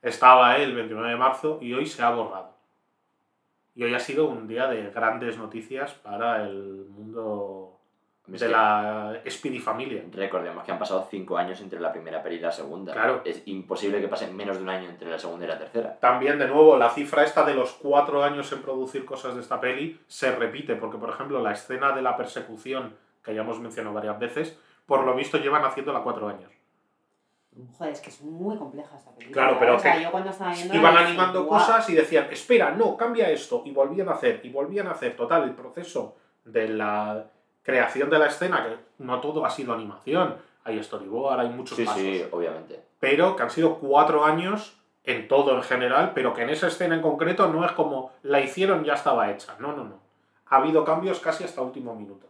Estaba 0.02 0.58
el 0.58 0.76
29 0.76 1.10
de 1.10 1.16
marzo 1.18 1.58
y 1.60 1.74
hoy 1.74 1.86
se 1.88 2.04
ha 2.04 2.12
borrado. 2.12 2.54
Y 3.76 3.84
hoy 3.84 3.94
ha 3.96 4.00
sido 4.00 4.26
un 4.28 4.48
día 4.48 4.68
de 4.68 4.90
grandes 4.92 5.38
noticias 5.38 5.94
para 5.94 6.44
el 6.44 6.86
mundo 6.90 7.79
de 8.32 8.50
la 8.50 9.22
Speedy 9.28 9.60
Familia. 9.60 10.04
Recordemos 10.12 10.64
que 10.64 10.72
han 10.72 10.80
pasado 10.80 11.08
cinco 11.10 11.38
años 11.38 11.60
entre 11.62 11.80
la 11.80 11.92
primera 11.92 12.22
peli 12.22 12.36
y 12.36 12.40
la 12.40 12.52
segunda. 12.52 12.94
Claro. 12.94 13.22
Es 13.26 13.42
imposible 13.46 14.00
que 14.00 14.08
pase 14.08 14.32
menos 14.32 14.58
de 14.58 14.64
un 14.64 14.70
año 14.70 14.90
entre 14.90 15.10
la 15.10 15.18
segunda 15.18 15.46
y 15.46 15.48
la 15.48 15.58
tercera. 15.58 15.98
También, 16.00 16.38
de 16.38 16.48
nuevo, 16.48 16.78
la 16.78 16.90
cifra 16.90 17.24
esta 17.24 17.44
de 17.44 17.56
los 17.56 17.74
cuatro 17.74 18.24
años 18.24 18.52
en 18.52 18.62
producir 18.62 19.06
cosas 19.06 19.36
de 19.36 19.42
esta 19.42 19.60
peli 19.60 20.00
se 20.08 20.36
repite, 20.36 20.76
porque, 20.76 20.98
por 20.98 21.10
ejemplo, 21.10 21.42
la 21.42 21.54
escena 21.54 21.92
de 21.92 22.02
la 22.02 22.16
persecución, 22.16 22.96
que 23.24 23.34
ya 23.34 23.42
hemos 23.42 23.60
mencionado 23.60 23.96
varias 23.96 24.20
veces, 24.20 24.60
por 24.86 25.04
lo 25.04 25.16
visto 25.16 25.38
llevan 25.38 25.66
haciéndola 25.66 26.02
cuatro 26.02 26.28
años. 26.28 26.52
Joder, 27.78 27.94
es 27.94 28.00
que 28.00 28.10
es 28.10 28.22
muy 28.22 28.56
compleja 28.58 28.96
esta 28.96 29.12
película. 29.12 29.34
Claro, 29.34 29.60
pero 29.60 29.76
o 29.76 29.80
sea, 29.80 29.98
que 29.98 30.04
yo 30.04 30.12
cuando 30.12 30.30
estaba 30.30 30.54
viendo 30.54 30.76
Iban 30.76 30.98
animando 30.98 31.48
cosas 31.48 31.90
y 31.90 31.96
decían, 31.96 32.28
espera, 32.32 32.72
no, 32.72 32.96
cambia 32.96 33.30
esto. 33.30 33.64
Y 33.66 33.72
volvían 33.72 34.08
a 34.08 34.14
hacer, 34.14 34.40
y 34.44 34.50
volvían 34.50 34.88
a 34.88 34.92
hacer. 34.92 35.16
Total, 35.16 35.44
el 35.44 35.56
proceso 35.56 36.16
de 36.46 36.70
la 36.70 37.26
creación 37.70 38.10
de 38.10 38.20
la 38.20 38.26
escena, 38.28 38.64
que 38.66 38.78
no 39.04 39.20
todo 39.22 39.46
ha 39.46 39.50
sido 39.50 39.74
animación. 39.74 40.36
Hay 40.64 40.82
storyboard, 40.84 41.40
hay 41.40 41.50
muchos 41.50 41.78
Sí, 41.78 41.86
pasos. 41.86 42.02
sí, 42.02 42.26
obviamente. 42.32 42.84
Pero 43.00 43.36
que 43.36 43.44
han 43.44 43.50
sido 43.50 43.78
cuatro 43.80 44.26
años 44.26 44.76
en 45.04 45.28
todo 45.28 45.56
en 45.56 45.64
general, 45.64 46.12
pero 46.14 46.34
que 46.34 46.42
en 46.44 46.50
esa 46.50 46.68
escena 46.68 46.96
en 46.96 47.02
concreto 47.02 47.48
no 47.48 47.66
es 47.66 47.72
como 47.72 48.12
la 48.24 48.42
hicieron 48.42 48.84
ya 48.84 48.94
estaba 48.94 49.32
hecha. 49.32 49.56
No, 49.60 49.74
no, 49.76 49.84
no. 49.84 50.00
Ha 50.48 50.58
habido 50.58 50.84
cambios 50.84 51.20
casi 51.20 51.44
hasta 51.44 51.62
último 51.62 51.96
minuto. 51.96 52.28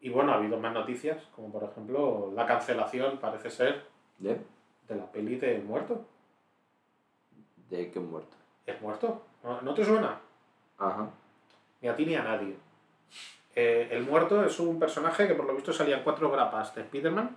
Y 0.00 0.10
bueno, 0.10 0.32
ha 0.32 0.36
habido 0.36 0.58
más 0.58 0.72
noticias, 0.72 1.16
como 1.34 1.50
por 1.50 1.64
ejemplo 1.64 2.30
la 2.34 2.46
cancelación, 2.46 3.18
parece 3.18 3.50
ser, 3.50 3.86
¿De? 4.18 4.40
de 4.88 4.94
la 4.94 5.10
peli 5.10 5.36
de 5.36 5.58
Muerto. 5.58 6.04
¿De 7.70 7.90
qué 7.90 7.98
muerto? 7.98 8.36
¿Es 8.64 8.80
muerto? 8.80 9.22
¿No, 9.42 9.60
¿no 9.62 9.74
te 9.74 9.84
suena? 9.84 10.20
Ajá. 10.78 11.08
Ni 11.80 11.88
a 11.88 11.96
ti 11.96 12.06
ni 12.06 12.14
a 12.14 12.22
nadie. 12.22 12.56
Eh, 13.58 13.88
el 13.90 14.02
muerto 14.04 14.44
es 14.44 14.60
un 14.60 14.78
personaje 14.78 15.26
que 15.26 15.34
por 15.34 15.46
lo 15.46 15.54
visto 15.54 15.72
salía 15.72 15.96
en 15.96 16.02
cuatro 16.04 16.30
grapas 16.30 16.74
de 16.74 16.82
Spider-Man, 16.82 17.34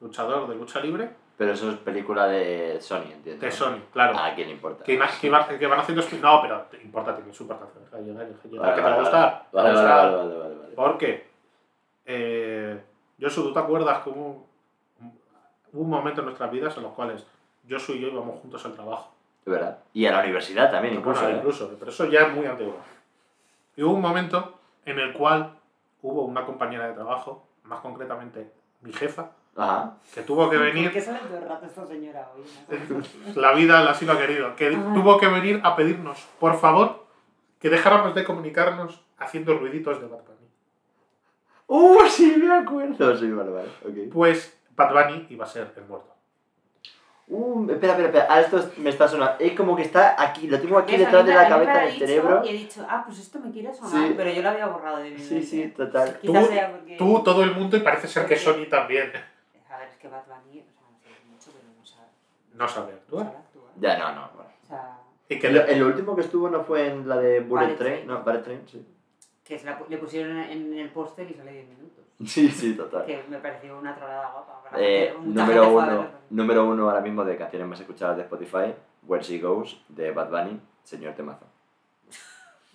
luchador 0.00 0.48
de 0.48 0.56
lucha 0.56 0.80
libre, 0.80 1.10
Pero 1.38 1.52
eso 1.52 1.70
es 1.70 1.76
película 1.78 2.26
de 2.26 2.80
Sony, 2.80 3.12
entiendo. 3.12 3.46
de. 3.46 3.52
Sony, 3.52 3.78
claro. 3.92 4.18
¿A 4.18 4.34
quién 4.34 4.48
le 4.48 4.54
importa? 4.54 4.82
Que, 4.84 4.98
que, 5.20 5.30
va- 5.30 5.46
que 5.48 5.66
van 5.68 5.78
haciendo 5.78 6.02
No, 6.20 6.42
pero 6.42 6.66
importa, 6.82 7.14
tiene 7.14 7.32
su 7.32 7.44
importancia. 7.44 7.80
Llegar, 8.00 8.26
Vale, 8.26 8.34
que 8.34 8.48
te 8.48 8.58
vale, 8.58 8.82
va 8.82 8.94
a 8.94 8.98
gustar. 8.98 9.46
Vale, 9.52 9.72
vale, 9.72 9.84
vale, 9.88 10.16
vale, 10.16 10.38
vale, 10.38 10.54
vale. 10.56 10.74
Porque, 10.74 11.26
eh, 12.04 12.80
Josu, 13.20 13.42
¿tú 13.44 13.52
te 13.52 13.58
acuerdas 13.60 14.02
que 14.02 14.10
hubo, 14.10 14.46
hubo 15.72 15.82
un 15.82 15.90
momento 15.90 16.20
en 16.22 16.26
nuestras 16.26 16.50
vidas 16.50 16.76
en 16.76 16.82
los 16.82 16.92
cuales 16.92 17.24
Josu 17.68 17.92
y 17.92 18.00
yo 18.00 18.08
íbamos 18.08 18.40
juntos 18.40 18.64
al 18.64 18.72
trabajo? 18.74 19.14
Es 19.46 19.52
verdad. 19.52 19.78
Y 19.94 20.04
a 20.06 20.12
la 20.12 20.20
universidad 20.20 20.70
también, 20.70 20.94
incluso. 20.94 21.20
Bueno, 21.22 21.36
¿eh? 21.36 21.38
incluso, 21.38 21.76
pero 21.78 21.90
eso 21.92 22.06
ya 22.06 22.22
es 22.22 22.34
muy 22.34 22.46
antiguo. 22.46 22.76
Y 23.76 23.82
hubo 23.84 23.94
un 23.94 24.00
momento 24.02 24.54
en 24.84 24.98
el 24.98 25.12
cual 25.12 25.52
hubo 26.02 26.24
una 26.24 26.44
compañera 26.44 26.86
de 26.88 26.94
trabajo, 26.94 27.46
más 27.64 27.80
concretamente 27.80 28.52
mi 28.82 28.92
jefa, 28.92 29.30
Ajá. 29.56 29.96
que 30.14 30.22
tuvo 30.22 30.48
que 30.48 30.56
¿Por 30.56 30.66
venir, 30.66 30.90
qué 30.92 31.00
sale 31.00 31.18
todo 31.20 31.38
el 31.38 31.48
rato 31.48 31.66
esta 31.66 31.86
señora 31.86 32.30
hoy? 32.34 33.02
La 33.36 33.52
vida 33.52 33.90
así 33.90 34.06
lo 34.06 34.12
ha 34.12 34.18
querido, 34.18 34.56
que 34.56 34.68
Ay. 34.68 34.76
tuvo 34.94 35.18
que 35.18 35.28
venir 35.28 35.60
a 35.64 35.76
pedirnos, 35.76 36.18
por 36.38 36.56
favor, 36.58 37.06
que 37.58 37.68
dejáramos 37.68 38.14
de 38.14 38.24
comunicarnos 38.24 39.04
haciendo 39.18 39.58
ruiditos 39.58 40.00
de 40.00 40.06
Bad 40.06 40.20
Bunny. 40.20 40.48
¡Uh, 41.66 42.06
sí, 42.08 42.34
me 42.38 42.52
acuerdo! 42.52 43.16
Sí, 43.16 43.30
vale, 43.30 43.50
vale. 43.50 43.68
Pues 44.12 44.58
Bad 44.74 44.92
Bunny 44.92 45.26
iba 45.30 45.44
a 45.44 45.48
ser 45.48 45.72
el 45.76 45.84
muerto. 45.84 46.14
Uh, 47.32 47.70
espera, 47.70 47.92
espera, 47.92 48.08
espera. 48.08 48.26
Ah, 48.28 48.40
esto 48.40 48.70
me 48.78 48.90
está 48.90 49.06
sonando. 49.06 49.36
Es 49.38 49.52
como 49.52 49.76
que 49.76 49.82
está 49.82 50.20
aquí, 50.20 50.48
lo 50.48 50.60
tengo 50.60 50.76
aquí 50.78 50.96
detrás 50.96 51.24
de 51.24 51.32
la 51.34 51.48
cabeza 51.48 51.78
del 51.82 51.98
cerebro. 51.98 52.42
Y 52.44 52.48
he 52.48 52.52
dicho, 52.52 52.84
ah, 52.88 53.02
pues 53.06 53.20
esto 53.20 53.38
me 53.38 53.52
quiere 53.52 53.72
sonar, 53.72 54.08
Sí. 54.08 54.14
pero 54.16 54.30
yo 54.30 54.42
lo 54.42 54.48
había 54.48 54.66
borrado 54.66 54.96
de 54.98 55.10
mi 55.10 55.18
Sí, 55.18 55.34
mente. 55.34 55.46
sí, 55.46 55.68
total. 55.76 56.18
Quizás 56.20 56.46
Tú- 56.48 56.52
sea 56.52 56.70
porque... 56.72 56.96
Tú, 56.96 57.22
todo 57.22 57.44
el 57.44 57.54
mundo, 57.54 57.76
y 57.76 57.80
parece 57.80 58.08
ser 58.08 58.26
que 58.26 58.34
Sony 58.36 58.66
también 58.68 59.12
A 59.70 59.78
ver, 59.78 59.88
es 59.88 59.96
que 59.96 60.08
Bad 60.08 60.24
Bunny, 60.26 60.60
o 60.60 60.64
sea, 60.64 60.82
no 60.90 60.98
sé 60.98 61.24
mucho, 61.30 61.50
pero 61.56 61.72
no 61.78 61.86
sabe, 61.86 62.08
no 62.54 62.68
sabe 62.68 62.92
no 62.92 62.98
actuar. 62.98 63.24
sabe 63.26 63.36
actuar. 63.38 63.70
Ya, 63.78 63.98
no, 63.98 64.14
no. 64.20 64.30
Bueno. 64.34 64.50
O 64.64 64.66
sea, 64.66 64.98
Y 65.28 65.38
que 65.38 65.46
El, 65.46 65.56
el 65.58 65.82
último 65.84 66.16
que 66.16 66.22
estuvo 66.22 66.50
no 66.50 66.64
fue 66.64 66.88
en 66.88 67.08
la 67.08 67.16
de 67.18 67.38
Bullet 67.40 67.76
Train. 67.76 67.78
Train. 67.78 68.06
No, 68.08 68.22
Bullet 68.24 68.42
Train, 68.42 68.62
sí. 68.66 68.84
que 69.44 69.60
la 69.64 69.78
le 69.88 69.98
pusieron 69.98 70.36
en 70.36 70.76
el 70.76 70.88
póster 70.90 71.30
y 71.30 71.34
sale 71.34 71.52
10 71.52 71.68
minutos. 71.68 71.99
Sí, 72.24 72.48
sí, 72.48 72.74
total. 72.74 73.06
Que 73.06 73.22
me 73.28 73.38
pareció 73.38 73.78
una 73.78 73.94
trolada 73.94 74.30
guapa. 74.30 74.60
Eh, 74.76 75.14
número 75.22 75.72
uno, 75.72 76.06
número 76.30 76.64
uno 76.66 76.88
ahora 76.88 77.00
mismo 77.00 77.24
de 77.24 77.36
canciones 77.36 77.66
más 77.66 77.80
escuchadas 77.80 78.16
de 78.16 78.22
Spotify, 78.22 78.74
Where 79.06 79.24
She 79.24 79.38
Goes, 79.38 79.80
de 79.88 80.12
Bad 80.12 80.30
Bunny, 80.30 80.60
señor 80.82 81.14
temazo. 81.14 81.46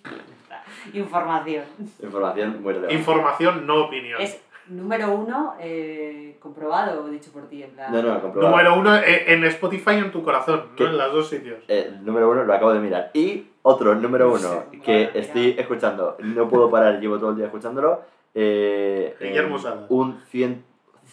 Información. 0.92 1.64
Información 2.02 2.62
muy 2.62 2.72
relevante. 2.72 2.94
Información, 2.94 3.66
no 3.66 3.84
opinión. 3.84 4.20
Es 4.20 4.40
número 4.68 5.14
uno, 5.14 5.54
eh, 5.60 6.36
comprobado 6.40 7.04
o 7.04 7.08
dicho 7.08 7.30
por 7.32 7.48
ti, 7.48 7.62
en 7.62 7.70
plan. 7.70 7.92
No, 7.92 8.02
no, 8.02 8.20
comprobado. 8.20 8.50
Número 8.50 8.78
uno 8.78 8.96
eh, 8.96 9.32
en 9.32 9.44
Spotify 9.44 9.92
y 9.92 9.98
en 9.98 10.12
tu 10.12 10.22
corazón, 10.22 10.70
¿Qué? 10.76 10.84
no 10.84 10.90
en 10.90 10.98
los 10.98 11.12
dos 11.12 11.28
sitios. 11.28 11.58
Eh, 11.68 11.96
número 12.02 12.30
uno, 12.30 12.44
lo 12.44 12.52
acabo 12.52 12.72
de 12.72 12.80
mirar. 12.80 13.10
Y 13.14 13.46
otro, 13.62 13.94
número 13.94 14.26
No 14.26 14.34
uno, 14.34 14.64
sé, 14.70 14.80
que 14.80 15.10
estoy 15.14 15.54
escuchando, 15.58 16.16
no 16.18 16.48
puedo 16.48 16.70
parar, 16.70 17.00
llevo 17.00 17.18
todo 17.18 17.30
el 17.30 17.36
día 17.36 17.46
escuchándolo. 17.46 18.02
Eh, 18.38 19.16
Guillermo 19.18 19.58
Salas. 19.58 19.86
un 19.88 20.20
100%, 20.30 20.58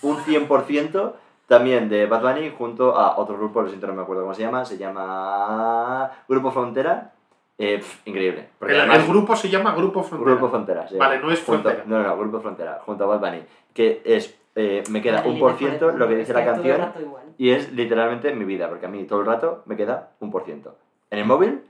un 0.01 0.17
100% 0.17 1.13
también 1.47 1.87
de 1.87 2.05
Bad 2.05 2.21
Bunny 2.21 2.51
junto 2.57 2.97
a 2.97 3.17
otro 3.17 3.37
grupo, 3.37 3.61
lo 3.61 3.69
siento, 3.69 3.87
no 3.87 3.93
me 3.93 4.01
acuerdo 4.01 4.23
cómo 4.23 4.33
se 4.33 4.41
llama, 4.41 4.65
se 4.65 4.77
llama 4.77 6.11
Grupo 6.27 6.51
Frontera. 6.51 7.13
Eh, 7.57 7.77
pf, 7.77 8.01
increíble. 8.09 8.49
El, 8.61 8.79
además- 8.79 8.99
el 8.99 9.07
grupo 9.07 9.35
se 9.35 9.49
llama 9.49 9.73
Grupo 9.73 10.03
Frontera. 10.03 10.31
Grupo 10.31 10.49
Frontera. 10.49 10.87
se 10.87 10.97
Vale, 10.97 11.19
no 11.19 11.31
es 11.31 11.41
Junto- 11.43 11.61
Frontera. 11.69 11.83
No, 11.87 12.03
no, 12.03 12.17
Grupo 12.17 12.39
Frontera, 12.41 12.81
junto 12.85 13.03
a 13.05 13.07
Bad 13.07 13.19
Bunny. 13.19 13.43
Que 13.73 14.01
es, 14.03 14.37
eh, 14.55 14.83
me 14.89 15.01
queda 15.01 15.23
un 15.25 15.37
y 15.37 15.39
por 15.39 15.53
ciento 15.57 15.91
lo 15.91 16.07
que 16.07 16.15
dice 16.15 16.31
es 16.31 16.37
la 16.37 16.45
canción 16.45 16.91
y 17.37 17.51
es 17.51 17.71
literalmente 17.71 18.33
mi 18.33 18.43
vida, 18.43 18.67
porque 18.69 18.87
a 18.87 18.89
mí 18.89 19.03
todo 19.05 19.21
el 19.21 19.25
rato 19.27 19.61
me 19.65 19.77
queda 19.77 20.09
un 20.19 20.29
por 20.31 20.43
ciento. 20.43 20.75
En 21.09 21.19
el 21.19 21.25
móvil 21.25 21.61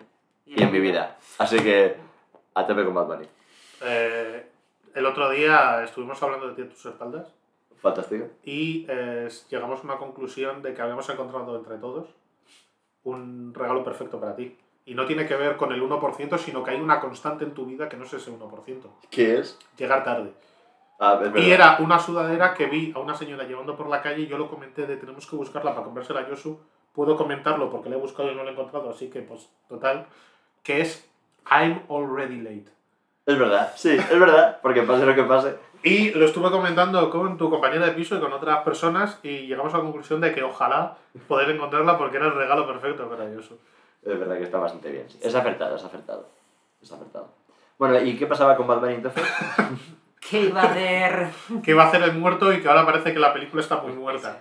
y 0.47 0.64
en 0.64 0.72
mi 0.72 0.80
vida. 0.80 1.18
Así 1.38 1.58
que 1.60 1.95
a 2.56 2.66
tope 2.66 2.86
con 2.86 2.93
Bad 2.95 3.06
Bunny. 3.08 3.26
Eh, 3.86 4.45
el 4.93 5.05
otro 5.05 5.29
día 5.29 5.83
estuvimos 5.83 6.21
hablando 6.21 6.47
de 6.47 6.53
ti 6.55 6.61
a 6.61 6.69
tus 6.69 6.85
espaldas 6.85 7.33
Fantástico. 7.81 8.27
y 8.43 8.85
eh, 8.87 9.27
llegamos 9.49 9.79
a 9.79 9.83
una 9.83 9.97
conclusión 9.97 10.61
de 10.61 10.73
que 10.73 10.81
habíamos 10.81 11.09
encontrado 11.09 11.57
entre 11.57 11.77
todos 11.77 12.07
un 13.03 13.53
regalo 13.53 13.83
perfecto 13.83 14.19
para 14.19 14.35
ti. 14.35 14.57
Y 14.85 14.95
no 14.95 15.05
tiene 15.05 15.25
que 15.25 15.35
ver 15.35 15.55
con 15.55 15.71
el 15.71 15.81
1%, 15.81 16.37
sino 16.37 16.63
que 16.63 16.71
hay 16.71 16.81
una 16.81 16.99
constante 16.99 17.45
en 17.45 17.53
tu 17.53 17.65
vida 17.65 17.87
que 17.87 17.95
no 17.95 18.03
es 18.03 18.13
ese 18.13 18.31
1%. 18.31 18.81
¿Qué 19.09 19.39
es? 19.39 19.57
Llegar 19.77 20.03
tarde. 20.03 20.33
Ah. 20.99 21.21
Y 21.35 21.51
era 21.51 21.77
una 21.79 21.99
sudadera 21.99 22.53
que 22.53 22.65
vi 22.65 22.91
a 22.93 22.99
una 22.99 23.15
señora 23.15 23.45
llevando 23.45 23.75
por 23.77 23.87
la 23.87 24.01
calle 24.01 24.23
y 24.23 24.27
yo 24.27 24.37
lo 24.37 24.49
comenté 24.49 24.85
de 24.85 24.97
tenemos 24.97 25.25
que 25.25 25.35
buscarla 25.35 25.73
para 25.73 25.85
comprársela 25.85 26.21
a 26.21 26.29
Yosu. 26.29 26.59
Puedo 26.91 27.15
comentarlo 27.15 27.69
porque 27.69 27.89
la 27.89 27.95
he 27.95 27.99
buscado 27.99 28.31
y 28.31 28.35
no 28.35 28.43
la 28.43 28.51
he 28.51 28.53
encontrado, 28.53 28.89
así 28.89 29.09
que 29.09 29.21
pues 29.21 29.49
total. 29.67 30.05
Que 30.63 30.81
es 30.81 31.09
I'm 31.49 31.83
already 31.89 32.41
late. 32.41 32.71
Es 33.26 33.39
verdad, 33.39 33.71
sí, 33.76 33.89
es 33.91 34.19
verdad, 34.19 34.59
porque 34.61 34.82
pase 34.84 35.05
lo 35.05 35.15
que 35.15 35.24
pase. 35.24 35.55
Y 35.84 36.11
lo 36.11 36.26
estuve 36.26 36.49
comentando 36.51 37.09
con 37.09 37.38
tu 37.38 37.49
compañera 37.49 37.86
de 37.86 37.91
piso 37.93 38.15
y 38.15 38.19
con 38.19 38.32
otras 38.34 38.59
personas 38.63 39.19
y 39.24 39.47
llegamos 39.47 39.74
a 39.74 39.78
la 39.78 39.84
conclusión 39.84 40.21
de 40.21 40.34
que 40.34 40.43
ojalá 40.43 40.95
poder 41.28 41.49
encontrarla 41.49 41.97
porque 41.97 42.17
era 42.17 42.28
el 42.28 42.36
regalo 42.36 42.65
perfecto 42.67 43.09
para 43.09 43.30
Yosu. 43.30 43.57
Es 44.01 44.19
verdad 44.19 44.38
que 44.38 44.43
está 44.43 44.57
bastante 44.59 44.91
bien. 44.91 45.09
sí. 45.09 45.19
Es 45.21 45.34
acertado, 45.36 45.76
es 45.76 45.84
acertado. 45.84 46.30
Es 46.82 46.91
acertado. 46.91 47.30
Bueno, 47.78 47.99
¿y 48.01 48.15
qué 48.17 48.28
pasaba 48.28 48.55
con 48.55 48.67
Bad 48.67 48.80
Bunny 48.80 48.93
entonces? 48.95 49.24
¿Qué 50.30 50.41
iba 50.43 50.61
a 50.61 50.65
hacer? 50.71 51.28
Que 51.63 51.74
va 51.74 51.84
a 51.84 51.88
hacer 51.88 52.01
el 52.03 52.13
muerto 52.13 52.51
y 52.53 52.61
que 52.61 52.67
ahora 52.69 52.86
parece 52.86 53.11
que 53.13 53.19
la 53.19 53.34
película 53.34 53.61
está 53.61 53.78
muy 53.78 53.91
muerta. 53.93 54.38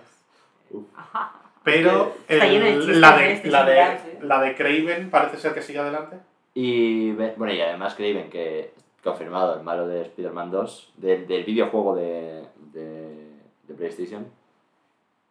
Pero 1.63 2.13
Está 2.27 2.45
lleno 2.45 2.65
de 2.65 2.71
el- 2.73 3.01
la, 3.01 3.17
de 3.17 3.31
este 3.33 3.49
la, 3.49 3.63
de, 3.65 4.17
la 4.21 4.41
de 4.41 4.55
Craven 4.55 5.09
parece 5.09 5.37
ser 5.37 5.53
que 5.53 5.61
sigue 5.61 5.79
adelante. 5.79 6.17
Y 6.53 7.11
bueno, 7.13 7.53
y 7.53 7.61
además 7.61 7.95
Craven, 7.95 8.29
que 8.29 8.72
confirmado 9.03 9.55
el 9.55 9.63
malo 9.63 9.87
de 9.87 10.01
Spider-Man 10.03 10.51
2, 10.51 10.93
del, 10.97 11.27
del 11.27 11.43
videojuego 11.43 11.95
de, 11.95 12.45
de, 12.71 13.29
de 13.67 13.73
PlayStation, 13.73 14.25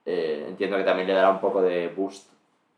eh, 0.04 0.46
entiendo 0.48 0.76
que 0.76 0.84
también 0.84 1.06
le 1.08 1.14
dará 1.14 1.30
un 1.30 1.40
poco 1.40 1.62
de 1.62 1.88
boost. 1.88 2.30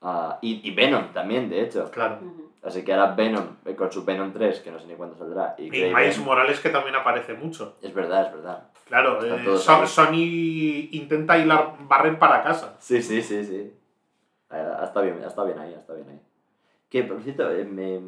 a- 0.02 0.38
y, 0.42 0.60
y 0.68 0.74
Venom 0.74 1.12
también, 1.12 1.48
de 1.48 1.62
hecho. 1.62 1.90
Claro. 1.90 2.18
Así 2.62 2.82
que 2.84 2.92
ahora 2.92 3.14
Venom, 3.14 3.56
eh, 3.64 3.74
con 3.74 3.90
su 3.90 4.04
Venom 4.04 4.32
3, 4.32 4.60
que 4.60 4.70
no 4.70 4.78
sé 4.78 4.86
ni 4.86 4.94
cuándo 4.94 5.16
saldrá, 5.16 5.54
y, 5.58 5.66
Y 5.66 5.70
Miles 5.94 6.18
Morales 6.18 6.60
que 6.60 6.68
también 6.70 6.94
aparece 6.94 7.34
mucho. 7.34 7.76
Es 7.82 7.92
verdad, 7.94 8.26
es 8.26 8.32
verdad. 8.32 8.64
Claro, 8.86 9.18
eh. 9.24 9.58
Sony 9.86 10.88
intenta 10.92 11.38
hilar 11.38 11.74
barrer 11.88 12.18
para 12.18 12.42
casa. 12.42 12.76
Sí, 12.80 13.02
sí, 13.02 13.22
sí, 13.22 13.44
sí. 13.44 13.72
Ah, 14.50 14.82
Está 14.84 15.00
bien, 15.00 15.22
está 15.24 15.42
bien 15.44 15.58
ahí, 15.58 15.72
está 15.74 15.94
bien 15.94 16.08
ahí. 16.10 16.20
Que, 16.90 17.02
por 17.04 17.20
cierto, 17.22 17.50
eh, 17.50 17.64
me- 17.64 18.00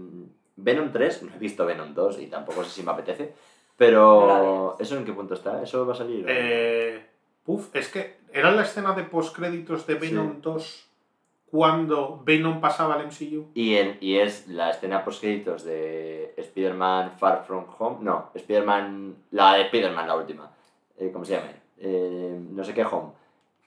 Venom 0.56 0.90
3, 0.92 1.22
no 1.24 1.34
he 1.34 1.38
visto 1.38 1.64
Venom 1.66 1.92
2 1.94 2.20
y 2.20 2.26
tampoco 2.26 2.64
sé 2.64 2.70
si 2.70 2.82
me 2.82 2.90
apetece, 2.92 3.24
No 3.26 3.32
pero. 3.76 4.76
¿eso 4.80 4.96
en 4.96 5.04
qué 5.04 5.12
punto 5.12 5.34
está? 5.34 5.62
¿Eso 5.62 5.86
va 5.86 5.92
a 5.92 5.96
salir? 5.96 6.24
no? 6.24 6.30
Eh, 6.30 7.04
puf, 7.44 7.74
es 7.74 7.88
que 7.88 8.16
era 8.32 8.50
la 8.50 8.62
escena 8.62 8.92
de 8.94 9.02
postcréditos 9.04 9.86
de 9.86 9.94
Venom 9.96 10.34
Sí. 10.34 10.38
2 10.42 10.82
cuando 11.50 12.20
Venom 12.24 12.60
pasaba 12.60 12.94
al 12.94 13.06
MCU. 13.06 13.46
Y, 13.54 13.76
en- 13.76 13.98
y 14.00 14.18
es 14.18 14.48
la 14.48 14.70
escena 14.70 15.04
post-créditos 15.04 15.64
de 15.64 16.34
Spider-Man 16.36 17.12
Far 17.18 17.44
From 17.46 17.64
Home. 17.78 17.98
No, 18.00 18.30
Spider-Man. 18.34 19.14
La 19.30 19.54
de 19.54 19.62
Spider-Man, 19.62 20.08
la 20.08 20.16
última. 20.16 20.50
Eh, 20.98 21.10
¿Cómo 21.12 21.24
se 21.24 21.34
llama? 21.36 21.48
Eh, 21.78 22.38
no 22.50 22.64
sé 22.64 22.74
qué 22.74 22.84
Home. 22.84 23.12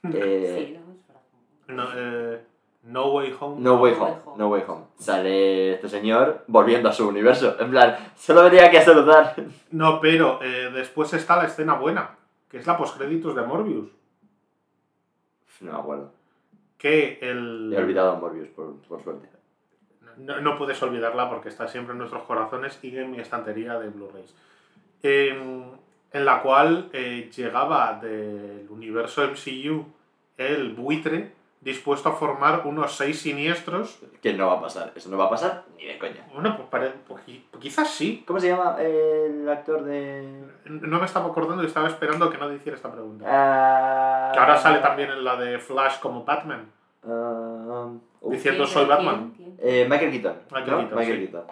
Eh, 0.14 0.66
Sí, 0.68 0.74
no, 0.78 0.94
es 0.94 1.04
para- 1.04 1.74
No, 1.76 1.90
eh, 1.96 2.42
no 2.84 3.12
Way 3.12 3.36
Home. 3.40 3.62
No 3.62 3.76
Way 3.76 3.94
No 3.94 4.02
Way 4.02 4.12
Home. 4.12 4.22
Home. 4.26 4.38
No 4.38 4.50
Way 4.50 4.64
Home. 4.68 4.86
Sale 4.98 5.74
este 5.74 5.90
señor 5.90 6.44
volviendo 6.48 6.90
a 6.90 6.94
su 6.94 7.08
universo. 7.08 7.56
En 7.60 7.70
plan, 7.72 7.98
solo 8.16 8.44
venía 8.44 8.72
que 8.72 8.82
saludar. 8.82 9.36
No, 9.72 10.00
pero 10.00 10.40
eh, 10.42 10.72
después 10.74 11.14
está 11.14 11.36
la 11.36 11.46
escena 11.46 11.76
buena, 11.76 12.18
que 12.50 12.58
es 12.58 12.68
la 12.68 12.78
postcréditos 12.78 13.36
de 13.36 13.42
Morbius. 13.44 13.90
No 15.62 15.74
me 15.74 15.78
acuerdo. 15.78 16.12
Que 16.78 17.20
el... 17.22 17.74
He 17.74 17.78
olvidado 17.78 18.12
a 18.12 18.20
Morbius, 18.20 18.48
por, 18.50 18.78
por 18.78 19.04
suerte. 19.04 19.28
No, 20.18 20.40
no 20.40 20.58
puedes 20.58 20.82
olvidarla 20.82 21.30
porque 21.30 21.50
está 21.50 21.68
siempre 21.68 21.94
en 21.94 22.00
nuestros 22.00 22.24
corazones 22.24 22.80
y 22.82 22.98
en 22.98 23.12
mi 23.12 23.20
estantería 23.20 23.78
de 23.78 23.90
Blu-rays. 23.90 24.34
En, 25.04 25.64
en 26.12 26.26
la 26.26 26.42
cual 26.42 26.90
eh, 26.94 27.30
llegaba 27.36 28.00
del 28.02 28.68
universo 28.70 29.22
MCU 29.28 29.86
el 30.38 30.74
buitre 30.74 31.39
dispuesto 31.62 32.10
a 32.10 32.14
formar 32.14 32.62
unos 32.66 32.95
seis 32.95 33.20
siniestros. 33.22 33.99
Que 34.22 34.34
no 34.34 34.47
va 34.47 34.53
a 34.53 34.62
pasar. 34.62 34.93
Eso 34.95 35.10
no 35.10 35.18
va 35.18 35.26
a 35.26 35.30
pasar 35.30 35.64
ni 35.78 35.86
de 35.86 35.97
coña. 35.99 36.26
Bueno, 36.34 36.55
pues, 36.55 36.70
pare- 36.70 36.93
pues 37.07 37.24
pues 37.51 37.62
quizás 37.62 37.89
sí. 37.89 38.24
¿Cómo 38.26 38.39
se 38.39 38.47
llama 38.47 38.78
el 38.80 39.47
actor 39.49 39.84
de.? 39.84 40.43
No 40.66 40.99
me 40.99 41.05
estaba 41.05 41.28
acordando 41.28 41.64
y 41.64 41.66
estaba 41.68 41.88
esperando 41.88 42.30
que 42.30 42.38
nadie 42.38 42.55
hiciera 42.55 42.76
esta 42.78 42.91
pregunta. 42.91 43.26
Ah, 43.28 44.32
Que 44.34 44.39
ahora 44.39 44.57
sale 44.57 44.80
también 44.80 45.10
en 45.12 45.24
la 45.24 45.36
de 45.36 45.60
Flash 45.60 45.99
como 45.99 46.24
Batman. 46.24 46.72
ah, 47.05 47.88
uf. 48.22 48.32
Diciendo 48.34 48.64
¿Quién, 48.64 48.74
soy 48.74 48.86
Batman. 48.86 49.34
quién? 49.36 49.55
¿Quién? 49.57 49.70
Eh, 49.70 49.88
Michael 49.89 50.12
Keaton. 50.12 50.36
Michael 50.51 50.72
¿no? 50.72 50.78
Keaton, 50.80 50.97
Michael 50.99 51.18
sí. 51.20 51.28
Keaton. 51.28 51.47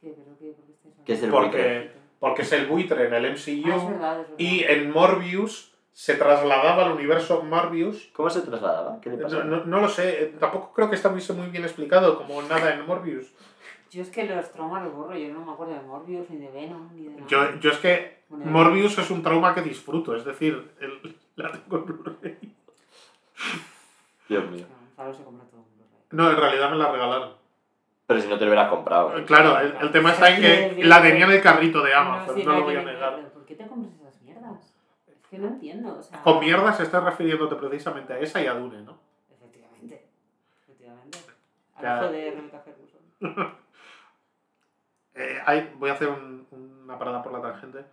¿Qué? 0.00 0.14
¿Pero 0.14 0.36
qué? 0.38 0.52
¿Por 0.52 0.64
qué 0.66 0.72
estáis 0.72 1.04
Que 1.04 1.12
es 1.12 1.22
el? 1.22 1.30
Porque, 1.30 1.90
porque 2.18 2.42
es 2.42 2.52
el 2.52 2.66
buitre 2.66 3.06
en 3.06 3.14
el 3.14 3.24
Ah, 3.24 3.28
es 3.28 3.46
MCU 3.48 3.62
verdad, 3.68 3.84
es 3.84 3.88
verdad. 3.98 4.26
y 4.38 4.64
en 4.64 4.90
Morbius 4.90 5.72
se 5.98 6.14
trasladaba 6.14 6.84
al 6.84 6.92
universo 6.92 7.42
Morbius. 7.42 8.10
¿Cómo 8.12 8.28
se 8.28 8.42
trasladaba? 8.42 9.00
¿Qué 9.00 9.08
le? 9.08 9.16
No, 9.16 9.44
no- 9.44 9.64
no 9.64 9.80
lo 9.80 9.88
sé, 9.88 10.24
eh, 10.24 10.36
tampoco 10.38 10.70
creo 10.74 10.90
que 10.90 10.96
estuviese 10.96 11.32
muy 11.32 11.46
bien 11.48 11.64
explicado 11.64 12.18
como 12.18 12.42
nada 12.42 12.74
en 12.74 12.86
Morbius. 12.86 13.32
Yo 13.90 14.02
es 14.02 14.10
que 14.10 14.24
los 14.24 14.52
traumas 14.52 14.84
los 14.84 14.92
borro, 14.92 15.16
yo 15.16 15.32
no 15.32 15.42
me 15.42 15.52
acuerdo 15.52 15.72
de 15.72 15.80
Morbius, 15.80 16.28
ni 16.28 16.36
de 16.36 16.50
Venom, 16.50 16.90
ni 16.94 17.04
de 17.04 17.10
nada. 17.14 17.26
Yo, 17.28 17.54
yo 17.60 17.70
es 17.70 17.78
que 17.78 18.18
Bueno, 18.28 18.44
Morbius 18.44 18.98
es 18.98 19.10
un 19.10 19.22
trauma 19.22 19.54
que 19.54 19.62
disfruto, 19.62 20.14
es 20.14 20.22
decir, 20.26 20.70
el, 20.80 21.16
la 21.36 21.50
tengo 21.52 21.78
en 21.78 21.86
Blu-ray. 21.86 22.38
Dios 24.28 24.50
mío. 24.50 24.66
No, 24.68 24.96
Faro 24.96 25.14
se 25.14 25.22
compra 25.24 25.46
todo. 25.46 25.60
en 25.60 25.76
Blu-ray. 25.78 26.02
No, 26.10 26.30
en 26.30 26.36
realidad 26.36 26.70
me 26.72 26.76
la 26.76 26.92
regalaron. 26.92 27.30
Pero 28.06 28.20
si 28.20 28.28
no 28.28 28.38
te 28.38 28.44
lo 28.44 28.50
hubieras 28.50 28.68
comprado. 28.68 29.12
Claro, 29.24 29.58
el, 29.60 29.74
el 29.80 29.90
tema 29.92 30.12
está 30.12 30.28
en 30.30 30.42
que 30.42 30.84
la 30.84 31.00
tenía 31.00 31.24
en 31.24 31.30
el 31.32 31.40
carrito 31.40 31.82
de 31.82 31.94
Amazon, 31.94 32.36
sí, 32.36 32.44
no 32.44 32.52
lo 32.52 32.64
voy 32.64 32.76
a 32.76 32.82
negar. 32.82 33.30
¿Por 33.32 33.46
qué 33.46 33.54
te 33.54 33.66
compras 33.66 33.94
que 35.36 35.42
no 35.42 35.48
entiendo, 35.48 35.98
o 35.98 36.02
sea... 36.02 36.22
Con 36.22 36.40
mierda 36.40 36.72
se 36.72 36.82
está 36.84 37.00
refiriéndote 37.00 37.56
precisamente 37.56 38.12
a 38.14 38.18
esa 38.18 38.40
y 38.42 38.46
a 38.46 38.54
Dune, 38.54 38.82
¿no? 38.82 38.98
Efectivamente. 39.34 40.06
Efectivamente. 40.62 41.18
Al 41.76 41.84
hijo 42.04 42.12
de 42.12 42.30
Rebecca 42.30 42.60
Ferguson. 42.60 43.56
Eh, 45.14 45.40
hay- 45.46 45.72
voy 45.78 45.90
a 45.90 45.94
hacer 45.94 46.08
un- 46.08 46.46
una 46.84 46.98
parada 46.98 47.22
por 47.22 47.32
la 47.32 47.40
tangente. 47.40 47.84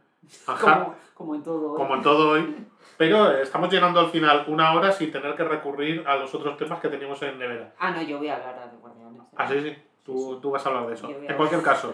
Ajá. 0.48 0.84
Como, 0.84 0.96
como 1.14 1.36
en 1.36 1.44
todo. 1.44 1.74
¿eh? 1.74 1.78
como 1.78 1.96
en 1.96 2.02
todo 2.02 2.30
hoy. 2.32 2.68
Pero 2.98 3.32
eh, 3.32 3.42
estamos 3.44 3.70
llegando 3.72 4.00
al 4.00 4.08
final 4.10 4.46
una 4.48 4.74
hora 4.74 4.92
sin 4.92 5.12
tener 5.12 5.36
que 5.36 5.44
recurrir 5.44 6.06
a 6.08 6.16
los 6.16 6.34
otros 6.36 6.58
temas 6.58 6.80
que 6.80 6.90
teníamos 6.90 7.22
en 7.24 7.38
nevera. 7.40 7.74
Ah, 7.80 7.92
no, 7.92 8.02
yo 8.02 8.18
voy 8.20 8.28
a 8.30 8.36
hablar 8.36 8.72
de 8.72 8.78
Guardianes. 8.78 9.22
¿eh? 9.22 9.26
Ah, 9.36 9.48
sí, 9.48 9.62
sí. 9.62 9.76
Tú, 10.04 10.40
tú 10.42 10.52
vas 10.52 10.66
a 10.66 10.70
hablar 10.70 10.88
de 10.88 10.94
eso. 10.96 11.10
En 11.10 11.36
cualquier 11.38 11.62
caso, 11.62 11.94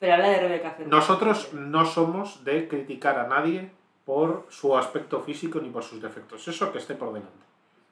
Pero 0.00 0.14
habla 0.14 0.28
de 0.28 0.40
Rebecca 0.40 0.70
Ferguson. 0.72 0.90
nosotros 0.90 1.52
no 1.54 1.84
somos 1.84 2.44
de 2.44 2.66
criticar 2.68 3.16
a 3.18 3.28
nadie 3.28 3.70
por 4.04 4.46
su 4.50 4.76
aspecto 4.76 5.20
físico 5.20 5.60
ni 5.60 5.70
por 5.70 5.82
sus 5.82 6.00
defectos. 6.02 6.46
Eso 6.46 6.70
que 6.72 6.78
esté 6.78 6.94
por 6.94 7.12
delante. 7.12 7.32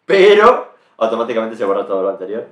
Pero 0.06 0.74
automáticamente 0.98 1.56
se 1.56 1.64
borra 1.64 1.86
todo 1.86 2.02
lo 2.02 2.10
anterior. 2.10 2.46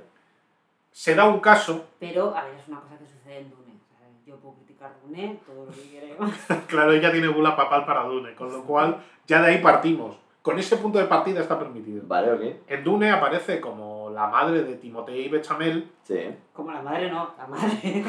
Se 0.91 1.15
da 1.15 1.25
un 1.25 1.39
caso, 1.39 1.85
Pero, 1.99 2.35
a 2.35 2.43
ver, 2.45 2.55
es 2.55 2.67
una 2.67 2.79
cosa 2.81 2.97
que 2.97 3.05
sucede 3.05 3.37
en 3.39 3.49
Dune. 3.49 3.79
Yo 4.25 4.35
puedo 4.37 4.55
criticar 4.55 4.91
Dune, 5.05 5.39
todo 5.45 5.65
lo 5.65 5.71
que 5.71 5.89
queremos. 5.89 6.31
claro, 6.67 6.91
ella 6.91 7.11
tiene 7.11 7.27
bula 7.27 7.55
papal 7.55 7.85
para 7.85 8.03
Dune, 8.03 8.35
con 8.35 8.51
lo 8.51 8.63
cual 8.63 8.97
ya 9.27 9.41
de 9.41 9.47
ahí 9.53 9.61
partimos. 9.61 10.17
Con 10.41 10.57
ese 10.57 10.77
punto 10.77 10.97
de 10.97 11.05
partida 11.05 11.39
está 11.39 11.57
permitido. 11.59 12.03
Vale, 12.07 12.31
ok. 12.31 12.41
En 12.67 12.83
Dune 12.83 13.11
aparece 13.11 13.61
como 13.61 14.09
la 14.09 14.27
madre 14.27 14.63
de 14.63 14.75
Timothée 14.75 15.29
Bechamel, 15.29 15.91
Sí. 16.03 16.19
Como 16.51 16.71
la 16.71 16.81
madre, 16.81 17.11
no, 17.11 17.35
la 17.37 17.45
madre. 17.47 18.03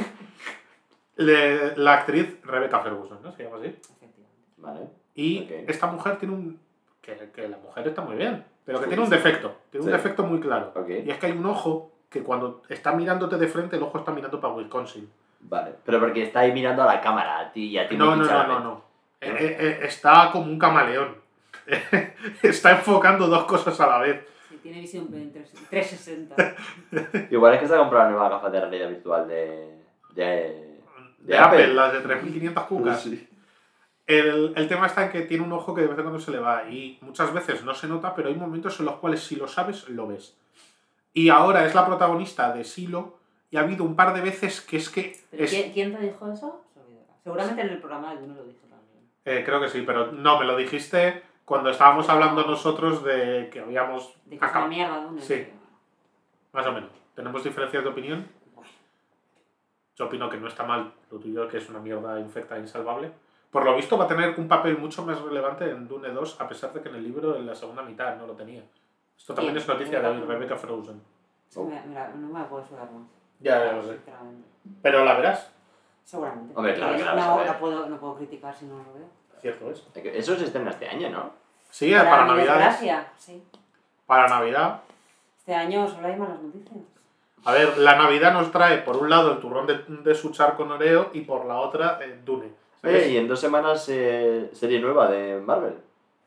le- 1.16 1.76
la 1.76 1.92
actriz 1.94 2.38
Rebecca 2.42 2.80
Ferguson, 2.80 3.18
¿no? 3.22 3.32
Se 3.32 3.44
llama 3.44 3.58
así. 3.58 3.66
Efectivamente. 3.66 4.26
Vale. 4.56 4.80
Y 5.14 5.44
Ok. 5.44 5.50
esta 5.68 5.86
mujer 5.86 6.18
tiene 6.18 6.34
un. 6.34 6.60
Que, 7.00 7.30
que 7.34 7.48
la 7.48 7.58
mujer 7.58 7.88
está 7.88 8.02
muy 8.02 8.16
bien, 8.16 8.44
pero 8.64 8.78
que 8.78 8.84
Sí, 8.84 8.88
tiene 8.90 9.02
un 9.04 9.10
defecto. 9.10 9.56
Tiene 9.70 9.86
un 9.86 9.92
defecto 9.92 10.22
muy 10.22 10.40
claro. 10.40 10.72
Ok. 10.74 10.88
Y 11.04 11.10
es 11.10 11.18
que 11.18 11.26
hay 11.26 11.32
un 11.32 11.46
ojo 11.46 11.90
que 12.08 12.22
cuando 12.22 12.62
está 12.68 12.92
mirándote 12.92 13.36
de 13.36 13.48
frente, 13.48 13.76
el 13.76 13.82
ojo 13.82 13.98
está 13.98 14.12
mirando 14.12 14.40
para 14.40 14.54
Wisconsin. 14.54 15.10
Vale. 15.40 15.72
Pero 15.84 15.98
porque 15.98 16.22
está 16.22 16.40
ahí 16.40 16.52
mirando 16.52 16.82
a 16.82 16.86
la 16.86 17.00
cámara, 17.00 17.40
a 17.40 17.52
ti 17.52 17.70
y 17.70 17.78
a 17.78 17.88
ti 17.88 17.96
No, 17.96 18.14
no, 18.14 18.24
no, 18.24 18.46
no, 18.46 18.60
no. 18.60 18.84
Eh, 19.20 19.30
eh, 19.30 19.56
eh, 19.60 19.78
está 19.82 20.30
como 20.30 20.46
un 20.46 20.58
camaleón. 20.58 21.16
está 22.42 22.72
enfocando 22.72 23.26
dos 23.28 23.44
cosas 23.44 23.80
a 23.80 23.86
la 23.86 23.98
vez. 23.98 24.26
Sí, 24.48 24.58
tiene 24.62 24.80
visión 24.80 25.08
en 25.12 25.32
360. 25.32 26.36
Igual 27.30 27.54
es 27.54 27.60
que 27.60 27.66
se 27.66 27.74
ha 27.74 27.78
comprado 27.78 28.04
la 28.04 28.10
nueva 28.10 28.28
gafa 28.28 28.50
de 28.50 28.60
realidad 28.60 28.88
virtual 28.88 29.26
de. 29.28 29.78
de. 30.14 30.72
De, 31.18 31.38
Apple, 31.38 31.68
las 31.74 31.92
de 31.92 32.00
3500 32.00 32.64
cucas. 32.64 33.02
Sí. 33.02 33.28
El, 34.06 34.52
el 34.56 34.68
tema 34.68 34.86
está 34.86 35.04
en 35.06 35.12
que 35.12 35.22
tiene 35.22 35.44
un 35.44 35.52
ojo 35.52 35.74
que 35.74 35.82
de 35.82 35.86
vez 35.86 35.96
en 35.96 36.04
cuando 36.04 36.20
se 36.20 36.30
le 36.32 36.38
va 36.40 36.68
y 36.68 36.98
muchas 37.02 37.32
veces 37.32 37.62
no 37.64 37.72
se 37.74 37.86
nota, 37.86 38.14
pero 38.14 38.28
hay 38.28 38.34
momentos 38.34 38.78
en 38.80 38.86
los 38.86 38.96
cuales 38.96 39.22
si 39.22 39.36
lo 39.36 39.46
sabes, 39.46 39.88
lo 39.88 40.06
ves. 40.08 40.36
Y 41.14 41.28
ahora 41.28 41.64
es 41.66 41.74
la 41.74 41.86
protagonista 41.86 42.52
de 42.52 42.64
Silo 42.64 43.18
y 43.50 43.56
ha 43.56 43.60
habido 43.60 43.84
un 43.84 43.94
par 43.94 44.12
de 44.14 44.20
veces 44.20 44.60
que 44.60 44.78
es 44.78 44.88
que... 44.88 45.20
¿Pero 45.30 45.44
es- 45.44 45.50
¿quién, 45.50 45.72
quién 45.72 45.92
te 45.96 46.02
dijo 46.02 46.30
eso? 46.32 46.64
Seguramente 47.22 47.60
en 47.62 47.68
el 47.68 47.78
programa 47.78 48.14
Dune 48.16 48.34
lo 48.34 48.42
dijo 48.44 48.58
también. 48.68 49.08
eh, 49.24 49.42
creo 49.44 49.60
que 49.60 49.68
sí, 49.68 49.82
pero 49.86 50.10
no, 50.10 50.38
me 50.40 50.46
lo 50.46 50.56
dijiste 50.56 51.22
cuando 51.44 51.70
estábamos 51.70 52.08
hablando 52.08 52.44
nosotros 52.44 53.04
de 53.04 53.48
que 53.52 53.60
habíamos... 53.60 54.14
De 54.24 54.38
que 54.38 54.44
es 54.44 54.50
acab- 54.52 54.56
una 54.58 54.66
mierda 54.66 55.04
Dune. 55.04 55.20
Sí. 55.22 55.46
Más 56.52 56.66
o 56.66 56.72
menos. 56.72 56.90
Tenemos 57.14 57.44
diferencias 57.44 57.84
de 57.84 57.88
opinión. 57.90 58.26
Yo 59.96 60.06
opino 60.06 60.28
que 60.28 60.38
no 60.38 60.48
está 60.48 60.64
mal. 60.64 60.92
Lo 61.10 61.18
tuyo 61.18 61.46
que 61.46 61.58
es 61.58 61.68
una 61.68 61.78
mierda 61.78 62.18
infecta 62.18 62.56
e 62.56 62.60
insalvable. 62.60 63.12
Por 63.52 63.64
lo 63.66 63.76
visto 63.76 63.98
va 63.98 64.06
a 64.06 64.08
tener 64.08 64.34
un 64.38 64.48
papel 64.48 64.78
mucho 64.78 65.04
más 65.04 65.20
relevante 65.20 65.68
en 65.70 65.86
Dune 65.86 66.08
2, 66.08 66.40
a 66.40 66.48
pesar 66.48 66.72
de 66.72 66.80
que 66.80 66.88
en 66.88 66.94
el 66.94 67.02
libro 67.04 67.36
en 67.36 67.46
la 67.46 67.54
segunda 67.54 67.82
mitad 67.82 68.16
no 68.16 68.26
lo 68.26 68.32
tenía. 68.32 68.62
Esto 69.16 69.34
también 69.34 69.54
Sí, 69.54 69.60
es 69.60 69.68
noticia 69.68 70.00
de 70.00 70.08
Rebecca 70.08 70.26
Rebecca 70.32 70.56
Frozen. 70.56 71.02
Sí, 71.50 71.60
me- 71.60 71.82
me 71.82 71.94
la- 71.94 72.08
no 72.08 72.28
me 72.28 72.38
la 72.40 72.48
puedo 72.48 72.62
más. 72.62 72.80
Ya, 73.40 73.62
ya 73.66 73.72
lo 73.74 73.82
sé. 73.82 73.98
Pero 74.80 75.04
la 75.04 75.14
verás. 75.14 75.50
Seguramente. 76.02 76.52
Hombre, 76.56 76.74
claro 76.74 76.96
la 77.04 77.12
a 77.12 77.14
no, 77.14 77.44
no, 77.44 77.58
puedo, 77.58 77.88
no 77.90 77.96
puedo 77.98 78.14
criticar 78.16 78.54
si 78.54 78.64
no 78.64 78.78
lo 78.78 78.94
veo. 78.94 79.06
Cierto 79.40 79.70
es. 79.70 79.86
Eso 79.94 80.34
se 80.36 80.44
estrena 80.44 80.70
este 80.70 80.88
año, 80.88 81.10
¿no? 81.10 81.30
Sí, 81.68 81.92
para, 81.92 82.22
mi 82.24 82.28
Navidad. 82.30 82.54
desgracia, 82.54 83.12
sí. 83.18 83.42
Para 84.06 84.28
Navidad. 84.28 84.80
Este 85.38 85.54
año 85.54 85.86
solo 85.86 86.06
hay 86.06 86.16
malas 86.16 86.40
noticias. 86.40 86.78
A 87.44 87.52
ver, 87.52 87.76
la 87.78 87.96
Navidad 87.96 88.32
nos 88.32 88.50
trae 88.50 88.78
por 88.78 88.96
un 88.96 89.10
lado 89.10 89.32
el 89.32 89.40
turrón 89.40 89.66
de, 89.66 89.78
de 89.88 90.14
Suchar 90.14 90.56
con 90.56 90.70
Oreo 90.70 91.10
y 91.12 91.22
por 91.22 91.44
la 91.44 91.56
otra 91.56 91.98
eh, 92.00 92.20
Dune. 92.24 92.52
Oye, 92.84 93.10
y 93.10 93.16
en 93.16 93.28
dos 93.28 93.40
semanas 93.40 93.88
eh, 93.88 94.50
serie 94.52 94.80
nueva 94.80 95.10
de 95.10 95.40
Marvel. 95.40 95.74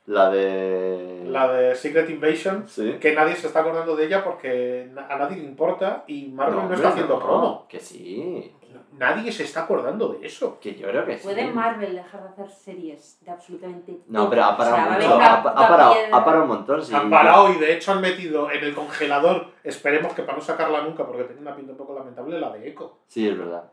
La 0.08 0.30
de... 0.30 1.24
La 1.28 1.52
de 1.52 1.76
Secret 1.76 2.10
Invasion, 2.12 2.68
Sí. 2.68 2.98
que 3.02 3.14
nadie 3.16 3.36
se 3.36 3.48
está 3.48 3.62
acordando 3.62 3.96
de 3.96 4.06
ella 4.06 4.24
porque 4.24 4.88
a 5.10 5.18
nadie 5.18 5.38
le 5.38 5.44
importa 5.46 6.04
y 6.08 6.28
Marvel 6.28 6.68
no, 6.70 6.74
está 6.76 6.90
haciendo 6.90 7.16
no, 7.16 7.20
promo. 7.26 7.66
Que 7.68 7.80
sí. 7.80 8.54
Nadie 8.98 9.32
se 9.32 9.44
está 9.44 9.64
acordando 9.64 10.10
de 10.10 10.26
eso. 10.28 10.60
Que 10.62 10.76
yo 10.76 10.88
creo 10.88 11.06
que 11.06 11.18
sí. 11.18 11.24
¿Puede 11.24 11.48
Marvel 11.52 11.96
dejar 11.96 12.22
de 12.22 12.30
hacer 12.30 12.50
series 12.52 13.18
de 13.26 13.32
absolutamente 13.32 13.98
No, 14.08 14.30
pero 14.30 14.44
ha 14.44 14.54
O 14.54 14.58
parado 14.58 14.76
sea, 14.76 14.86
un 14.86 14.90
va 14.90 14.94
a 14.94 14.96
haber 14.96 15.08
montón. 15.10 15.18
una 15.18 15.34
Ha, 15.34 15.44
parado, 15.68 15.96
ha 16.12 16.24
parado 16.26 16.44
un 16.44 16.50
montón. 16.50 16.84
sí. 16.84 16.94
Han 16.96 17.10
parado 17.10 17.52
y 17.52 17.56
de 17.58 17.74
hecho 17.74 17.92
han 17.92 18.02
metido 18.02 18.52
en 18.52 18.64
el 18.64 18.76
congelador, 18.76 19.48
esperemos 19.64 20.14
que 20.14 20.22
para 20.22 20.38
no 20.38 20.44
sacarla 20.44 20.84
nunca 20.84 21.06
porque 21.06 21.24
tiene 21.24 21.42
una 21.42 21.56
pinta 21.56 21.72
un 21.72 21.78
poco 21.80 21.96
lamentable, 21.96 22.40
la 22.40 22.52
de 22.52 22.70
Echo. 22.70 23.00
Sí, 23.08 23.28
es 23.28 23.38
verdad. 23.38 23.64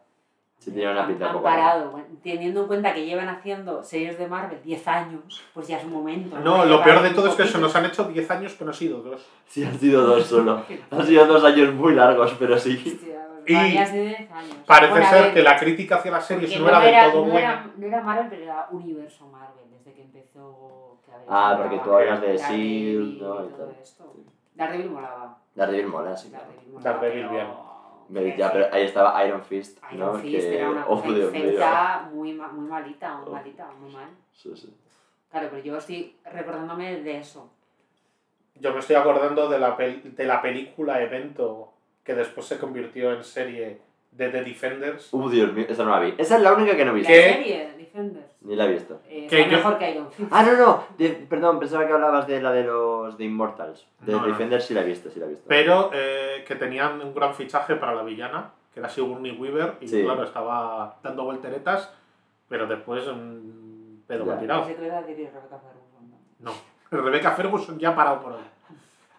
Sí, 0.62 0.70
tiene 0.70 0.92
una 0.92 1.00
Han- 1.02 1.08
pinta 1.08 1.26
Han 1.26 1.32
poco 1.32 1.42
parado, 1.44 1.90
bueno, 1.90 2.06
teniendo 2.22 2.60
en 2.60 2.66
cuenta 2.68 2.94
que 2.94 3.04
llevan 3.04 3.28
haciendo 3.28 3.82
series 3.82 4.16
de 4.16 4.28
Marvel 4.28 4.62
10 4.62 4.86
años, 4.86 5.42
pues 5.52 5.66
ya 5.66 5.78
es 5.78 5.84
un 5.84 5.92
momento. 5.92 6.38
No, 6.38 6.62
De 6.62 6.70
lo 6.70 6.82
peor 6.84 7.02
de 7.02 7.10
todo 7.10 7.26
es 7.26 7.34
que 7.34 7.44
se 7.46 7.58
nos 7.58 7.74
han 7.74 7.86
hecho 7.86 8.04
10 8.04 8.30
años, 8.30 8.52
pero 8.52 8.66
no 8.66 8.70
han 8.70 8.76
sido 8.78 9.02
dos. 9.02 9.26
Sí, 9.48 9.64
han 9.64 9.76
sido 9.76 10.02
dos 10.06 10.24
solo. 10.24 10.62
Han 10.92 11.04
sido 11.04 11.26
dos 11.26 11.42
años 11.42 11.74
muy 11.74 11.94
largos, 11.96 12.36
pero 12.38 12.56
sí. 12.56 12.76
Hostia, 12.86 13.26
Y 13.44 13.70
10 13.72 13.90
años. 14.30 14.54
Parece 14.64 14.92
Bueno, 14.92 15.06
ser 15.10 15.22
ver, 15.24 15.34
que 15.34 15.42
la 15.42 15.56
crítica 15.56 15.96
hacia 15.96 16.12
las 16.12 16.24
series 16.26 16.60
no 16.60 16.68
era 16.68 16.78
del 16.78 17.10
todo 17.10 17.24
no 17.26 17.32
buena. 17.32 17.48
era- 17.52 17.70
no 17.76 17.86
era 17.88 18.00
Marvel, 18.02 18.26
pero 18.30 18.42
era 18.44 18.68
universo 18.70 19.26
Marvel, 19.26 19.64
desde 19.68 19.92
que 19.96 20.02
empezó... 20.02 21.00
que 21.04 21.10
había 21.12 21.26
Ah, 21.28 21.58
porque 21.60 21.78
tú 21.80 21.92
hablas 21.92 22.20
de 22.20 22.34
S.H.I.E.L.D., 22.36 23.16
y 23.16 23.20
¿no? 23.20 23.44
Y 23.44 23.48
todo 23.48 23.48
todo. 23.48 23.74
esto. 23.82 24.14
Daredevil 24.54 24.90
molaba. 24.90 25.38
Daredevil 25.56 25.88
mola, 25.88 26.16
sí. 26.16 26.30
Daredevil 26.30 26.72
molaba, 26.72 26.92
Daredevil 27.00 27.22
pero- 27.26 27.32
bien. 27.34 27.71
Me- 28.12 28.36
Ya, 28.36 28.52
pero 28.52 28.66
ahí 28.72 28.84
estaba 28.84 29.24
Iron 29.26 29.42
Fist, 29.42 29.78
Iron 29.92 30.12
¿no? 30.12 30.18
Fist 30.18 30.48
que... 30.48 30.56
era 30.58 30.70
una 30.70 30.84
oh, 30.86 30.96
cosa 31.00 31.08
Dios 31.14 31.32
mío. 31.32 31.44
infecta 31.44 32.10
muy, 32.12 32.32
ma- 32.34 32.48
muy 32.48 32.68
malita, 32.68 33.14
muy 33.16 33.28
Oh. 33.28 33.32
malita, 33.32 33.70
muy 33.80 33.92
mal. 33.92 34.08
Sí, 34.32 34.50
sí. 34.54 34.72
Claro, 35.30 35.48
pero 35.50 35.62
yo 35.62 35.76
estoy 35.78 36.14
recordándome 36.30 37.00
de 37.00 37.18
eso. 37.18 37.48
Yo 38.56 38.72
me 38.72 38.80
estoy 38.80 38.96
acordando 38.96 39.48
de 39.48 39.58
la, 39.58 39.76
pel- 39.76 40.02
de 40.02 40.24
la 40.26 40.42
película 40.42 41.00
evento 41.02 41.72
que 42.04 42.14
después 42.14 42.46
se 42.46 42.58
convirtió 42.58 43.12
en 43.12 43.24
serie 43.24 43.80
de 44.10 44.28
The 44.28 44.42
Defenders. 44.44 45.08
Uh, 45.14 45.30
Dios 45.30 45.52
mío, 45.54 45.64
esa 45.68 45.84
no 45.84 45.90
la 45.90 46.00
vi. 46.00 46.14
Esa 46.18 46.36
es 46.36 46.42
la 46.42 46.52
única 46.52 46.76
que 46.76 46.84
no 46.84 46.90
he 46.90 46.94
La 46.94 46.98
visto. 46.98 47.12
¿Qué? 47.12 47.32
serie, 47.32 47.72
Defenders. 47.78 48.26
Ni 48.42 48.56
la 48.56 48.64
he 48.66 48.72
visto. 48.72 49.00
Eh, 49.08 49.46
mejor 49.50 49.78
que 49.78 49.90
Iron 49.92 50.12
Fist. 50.12 50.28
Ah, 50.30 50.42
no, 50.42 50.52
no. 50.56 50.84
de- 50.98 51.10
perdón, 51.30 51.58
pensaba 51.58 51.86
que 51.86 51.92
hablabas 51.94 52.26
de 52.26 52.42
la 52.42 52.52
de 52.52 52.64
los 52.64 52.91
de 53.16 53.24
Immortals. 53.24 53.86
De 54.00 54.12
No, 54.12 54.20
no. 54.20 54.26
Defender 54.26 54.60
sí 54.62 54.74
la 54.74 54.82
he 54.82 54.84
visto, 54.84 55.10
sí 55.10 55.18
la 55.20 55.26
he 55.26 55.30
visto. 55.30 55.44
Pero 55.48 55.90
eh, 55.92 56.44
que 56.46 56.56
tenían 56.56 57.00
un 57.00 57.14
gran 57.14 57.34
fichaje 57.34 57.76
para 57.76 57.94
la 57.94 58.02
villana, 58.02 58.50
que 58.72 58.80
era 58.80 58.88
Sigourney 58.88 59.32
Weaver, 59.32 59.76
y 59.80 59.88
Sí. 59.88 60.02
claro, 60.02 60.24
estaba 60.24 60.96
dando 61.02 61.24
volteretas, 61.24 61.90
pero 62.48 62.66
después 62.66 63.06
un 63.06 64.02
pedo 64.06 64.24
mal 64.26 64.40
tirado. 64.40 64.62
No. 66.40 66.52
Rebecca 66.90 67.30
Ferguson 67.32 67.78
ya 67.78 67.90
ha 67.90 67.96
parado 67.96 68.20
por 68.20 68.32
hoy. 68.32 68.42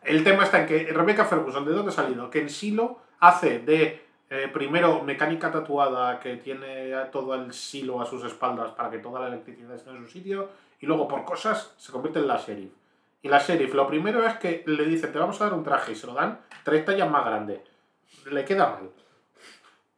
El 0.03 0.23
tema 0.23 0.43
está 0.43 0.61
en 0.61 0.67
que 0.67 0.91
Rebecca 0.91 1.25
Ferguson, 1.25 1.65
¿de 1.65 1.71
dónde 1.71 1.89
ha 1.91 1.93
salido? 1.95 2.29
Que 2.29 2.41
en 2.41 2.49
Silo 2.49 2.97
hace 3.19 3.59
de 3.59 4.03
eh, 4.29 4.49
primero 4.53 5.01
mecánica 5.03 5.49
tatuada 5.51 6.19
que 6.19 6.35
tiene 6.37 6.91
todo 7.11 7.33
el 7.35 7.53
silo 7.53 8.01
a 8.01 8.05
sus 8.05 8.23
espaldas 8.25 8.71
para 8.71 8.89
que 8.89 8.97
toda 8.99 9.21
la 9.21 9.27
electricidad 9.27 9.73
esté 9.75 9.91
en 9.91 10.03
su 10.03 10.11
sitio 10.11 10.49
y 10.81 10.85
luego 10.85 11.07
por 11.07 11.23
cosas 11.23 11.73
se 11.77 11.91
convierte 11.91 12.19
en 12.19 12.27
la 12.27 12.37
sheriff. 12.37 12.71
Y 13.23 13.29
la 13.29 13.39
sheriff 13.39 13.73
lo 13.73 13.87
primero 13.87 14.23
es 14.27 14.35
que 14.35 14.63
le 14.67 14.85
dicen 14.85 15.11
te 15.11 15.17
vamos 15.17 15.39
a 15.39 15.45
dar 15.45 15.53
un 15.53 15.63
traje 15.63 15.93
y 15.93 15.95
se 15.95 16.05
lo 16.05 16.13
dan 16.13 16.41
tres 16.63 16.85
tallas 16.85 17.09
más 17.09 17.25
grande. 17.25 17.63
Le 18.29 18.43
queda 18.43 18.69
mal. 18.69 18.91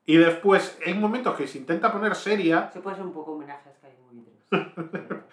Y 0.05 0.17
después 0.17 0.78
hay 0.86 0.93
momentos 0.93 1.36
que 1.36 1.47
se 1.47 1.57
intenta 1.57 1.91
poner 1.91 2.13
seria. 2.15 2.69
Se 2.71 2.82
puede 2.82 2.97
ser 2.97 3.05
un 3.05 3.13
poco 3.13 3.32
homenaje 3.32 3.69
a 3.69 3.73
Sky 3.73 3.88
Movie 4.01 4.23
3. 4.49 5.21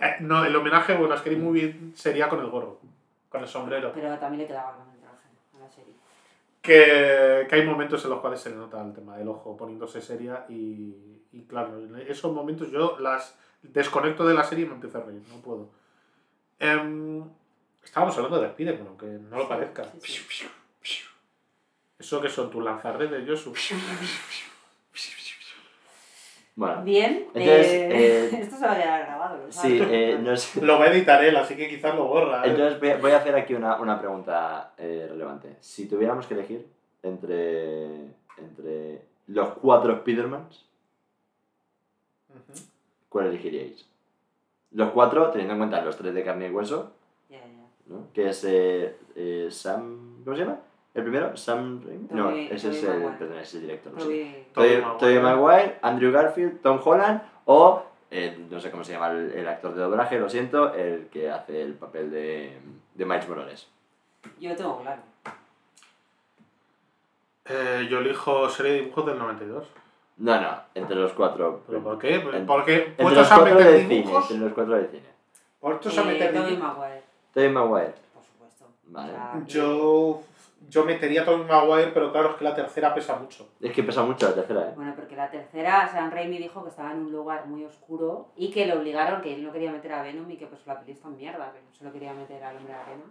Eh, 0.00 0.16
no, 0.20 0.44
el 0.44 0.54
homenaje, 0.54 0.94
bueno, 0.94 1.14
a 1.14 1.18
Scary 1.18 1.36
Movie 1.36 1.92
sería 1.94 2.28
con 2.28 2.38
el 2.40 2.48
gorro, 2.48 2.80
con 3.28 3.40
el 3.40 3.48
sombrero. 3.48 3.92
Pero 3.94 4.16
también 4.18 4.42
le 4.42 4.46
quedaba 4.46 4.76
con 4.76 4.88
el 4.90 5.00
traje 5.00 5.28
a 5.56 5.58
la 5.58 5.68
serie. 5.68 5.94
que, 6.60 7.46
que 7.48 7.54
hay 7.54 7.66
momentos 7.66 8.04
en 8.04 8.10
los 8.10 8.20
cuales 8.20 8.40
se 8.40 8.50
le 8.50 8.56
nota 8.56 8.80
el 8.84 8.92
tema 8.92 9.16
del 9.16 9.28
ojo 9.28 9.56
poniéndose 9.56 10.00
seria 10.00 10.44
y, 10.48 11.24
y 11.32 11.44
claro, 11.44 11.78
en 11.78 11.96
esos 11.96 12.32
momentos 12.32 12.70
yo 12.70 12.98
las 13.00 13.38
desconecto 13.62 14.26
de 14.26 14.34
la 14.34 14.44
serie 14.44 14.66
y 14.66 14.68
me 14.68 14.74
empiezo 14.74 14.98
a 14.98 15.02
reír, 15.02 15.22
no 15.28 15.40
puedo. 15.40 15.70
Em, 16.60 17.24
estábamos 17.82 18.16
hablando 18.16 18.40
de 18.40 18.48
Spiderman, 18.50 18.86
aunque 18.88 19.06
no 19.06 19.38
lo 19.38 19.48
parezca. 19.48 19.84
Sí, 20.00 20.22
sí. 20.28 20.46
Eso 21.98 22.20
que 22.20 22.28
son 22.28 22.50
tus 22.50 22.62
lanzarredes, 22.62 23.28
Josu. 23.28 23.52
Bueno, 26.56 26.82
Bien, 26.82 27.26
Entonces, 27.28 27.66
eh, 27.66 27.88
eh, 27.90 28.30
esto 28.42 28.56
se 28.56 28.66
va 28.66 28.72
a 28.72 28.76
quedar 28.76 29.06
grabado. 29.06 29.46
¿lo 29.46 29.52
sí, 29.52 29.78
sabes? 29.78 29.88
eh, 29.90 30.18
no 30.20 30.36
sé. 30.36 30.60
Lo 30.60 30.78
va 30.78 30.86
a 30.86 30.92
editar 30.92 31.24
él, 31.24 31.36
así 31.36 31.56
que 31.56 31.68
quizás 31.68 31.94
lo 31.94 32.04
borra. 32.06 32.44
¿eh? 32.44 32.50
Entonces 32.50 32.78
voy 32.78 32.90
a, 32.90 32.96
voy 32.98 33.10
a 33.12 33.16
hacer 33.18 33.34
aquí 33.34 33.54
una, 33.54 33.76
una 33.80 33.98
pregunta 33.98 34.72
eh, 34.76 35.06
relevante. 35.08 35.56
Si 35.60 35.86
tuviéramos 35.86 36.26
que 36.26 36.34
elegir 36.34 36.66
entre, 37.02 37.94
entre 38.36 39.02
los 39.28 39.48
cuatro 39.58 39.96
Spidermans. 39.98 40.66
¿cuál 43.08 43.26
elegiríais? 43.26 43.86
Los 44.72 44.90
cuatro, 44.90 45.30
teniendo 45.30 45.54
en 45.54 45.58
cuenta 45.60 45.82
los 45.82 45.96
tres 45.96 46.14
de 46.14 46.24
carne 46.24 46.48
y 46.48 46.50
hueso, 46.50 46.92
Ya, 47.28 47.38
ya. 47.38 47.46
¿no? 47.86 48.06
Que 48.14 48.28
es 48.30 48.44
eh, 48.44 48.96
eh, 49.16 49.48
Sam... 49.50 50.22
¿Cómo 50.24 50.36
se 50.36 50.42
llama? 50.44 50.58
¿El 50.94 51.02
primero? 51.02 51.36
Sam 51.36 51.82
Raimi. 51.84 52.08
No, 52.10 52.30
ese 52.30 52.70
es 52.70 52.82
el, 52.84 52.88
Maguire. 53.00 53.16
perdón, 53.18 53.38
ese 53.38 53.42
es 53.42 53.54
el 53.54 53.60
director. 53.62 53.92
no 53.92 54.00
sé. 54.00 54.46
Tobey 54.52 54.80
Maguire. 54.82 55.20
Maguire, 55.20 55.78
Andrew 55.82 56.12
Garfield, 56.12 56.60
Tom 56.62 56.80
Holland 56.84 57.22
o, 57.44 57.82
eh, 58.10 58.44
no 58.50 58.60
sé 58.60 58.70
cómo 58.70 58.82
se 58.84 58.92
llama 58.92 59.10
el, 59.12 59.30
el 59.32 59.48
actor 59.48 59.74
de 59.74 59.82
doblaje, 59.82 60.18
lo 60.18 60.28
siento, 60.28 60.74
el 60.74 61.06
que 61.08 61.30
hace 61.30 61.62
el 61.62 61.74
papel 61.74 62.10
de, 62.10 62.58
de 62.94 63.04
Miles 63.04 63.28
Morales. 63.28 63.68
Yo 64.40 64.54
tengo 64.56 64.80
claro. 64.82 65.02
Eh, 67.46 67.86
yo 67.90 67.98
elijo 67.98 68.48
serie 68.48 68.72
de 68.72 68.80
dibujos 68.82 69.06
del 69.06 69.18
92. 69.18 69.66
No, 70.20 70.40
no, 70.40 70.50
entre 70.74 70.96
los 70.96 71.12
cuatro. 71.12 71.62
¿Pero 71.66 71.82
por 71.82 71.98
qué? 71.98 72.14
En- 72.16 72.46
Porque 72.46 72.94
Entre 72.98 73.14
los 73.16 73.28
cuatro 73.28 73.58
de 73.58 73.80
cine, 73.88 73.96
entre 74.04 74.36
los 74.38 74.52
cuatro 74.52 74.74
de 74.76 74.86
cine. 74.88 75.02
Puestos 75.58 75.98
a 75.98 76.02
Eh, 76.02 76.04
meter 76.04 76.34
Tobey. 76.34 76.56
Maguire, 76.56 77.02
Tobey 77.34 77.48
Maguire. 77.50 77.94
por 78.14 78.22
supuesto. 78.22 78.66
Vale. 78.84 79.12
O 79.14 79.46
Yo, 79.46 80.20
yo 80.68 80.84
metería 80.84 81.22
a 81.22 81.24
Tobey 81.24 81.44
Maguire, 81.46 81.90
pero 81.92 82.12
claro, 82.12 82.30
es 82.30 82.36
que 82.36 82.44
la 82.44 82.54
tercera 82.54 82.94
pesa 82.94 83.16
mucho. 83.16 83.48
Es 83.60 83.72
que 83.72 83.82
pesa 83.82 84.02
mucho 84.02 84.28
la 84.28 84.34
tercera, 84.34 84.60
¿eh? 84.68 84.72
Bueno, 84.76 84.92
porque 84.94 85.16
la 85.16 85.30
tercera, 85.30 85.88
Sam 85.88 86.10
Raimi 86.10 86.36
dijo 86.38 86.62
que 86.62 86.68
estaba 86.70 86.92
en 86.92 86.98
un 86.98 87.12
lugar 87.12 87.46
muy 87.46 87.64
oscuro 87.64 88.28
y 88.36 88.50
que 88.50 88.66
le 88.66 88.74
obligaron, 88.76 89.22
que 89.22 89.34
él 89.34 89.42
no 89.42 89.52
quería 89.52 89.72
meter 89.72 89.92
a 89.94 90.02
Venom 90.02 90.30
y 90.30 90.36
que 90.36 90.46
pues 90.46 90.66
la 90.66 90.78
peli 90.78 90.92
está 90.92 91.08
en 91.08 91.16
mierda, 91.16 91.50
que 91.52 91.60
no 91.62 91.72
se 91.72 91.84
lo 91.84 91.92
quería 91.92 92.12
meter 92.12 92.42
al 92.44 92.56
hombre 92.58 92.74
de 92.74 92.78
arena. 92.78 93.04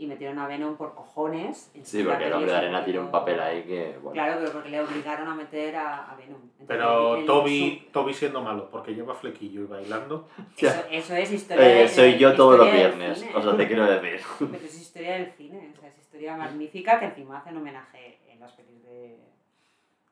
Y 0.00 0.06
metieron 0.06 0.38
a 0.38 0.46
Venom 0.46 0.76
por 0.76 0.94
cojones. 0.94 1.72
Sí, 1.82 2.04
porque 2.04 2.26
el 2.26 2.32
hombre 2.32 2.52
de 2.52 2.56
arena 2.56 2.84
tiene 2.84 3.00
un 3.00 3.10
papel 3.10 3.40
ahí 3.40 3.64
que, 3.64 3.98
bueno. 4.00 4.12
Claro, 4.12 4.36
pero 4.38 4.52
porque 4.52 4.68
le 4.68 4.80
obligaron 4.80 5.26
a 5.26 5.34
meter 5.34 5.74
a, 5.74 6.12
a 6.12 6.14
Venom. 6.14 6.36
Entonces, 6.40 6.66
Pero 6.68 7.24
Toby, 7.24 7.88
Toby 7.92 8.14
siendo 8.14 8.40
malo, 8.40 8.70
porque 8.70 8.94
lleva 8.94 9.12
flequillo 9.16 9.62
y 9.62 9.66
bailando. 9.66 10.28
Eso, 10.56 10.84
eso 10.88 11.14
es 11.16 11.32
historia 11.32 11.66
Eh, 11.68 11.74
de- 11.82 11.88
soy 11.88 12.16
yo 12.16 12.32
todos 12.36 12.58
los 12.58 12.66
del 12.68 12.76
viernes, 12.76 13.24
o 13.34 13.42
sea, 13.42 13.56
te 13.56 13.66
quiero 13.66 13.86
decir. 13.86 14.20
Pero 14.38 14.64
es 14.64 14.80
historia 14.80 15.14
del 15.14 15.32
cine, 15.32 15.72
o 15.76 15.80
sea, 15.80 15.88
es 15.88 15.98
historia 15.98 16.36
magnífica 16.36 17.00
que 17.00 17.06
encima 17.06 17.38
hacen 17.38 17.56
homenaje 17.56 18.20
en 18.28 18.38
las 18.38 18.52
pelis 18.52 18.80
de, 18.84 19.18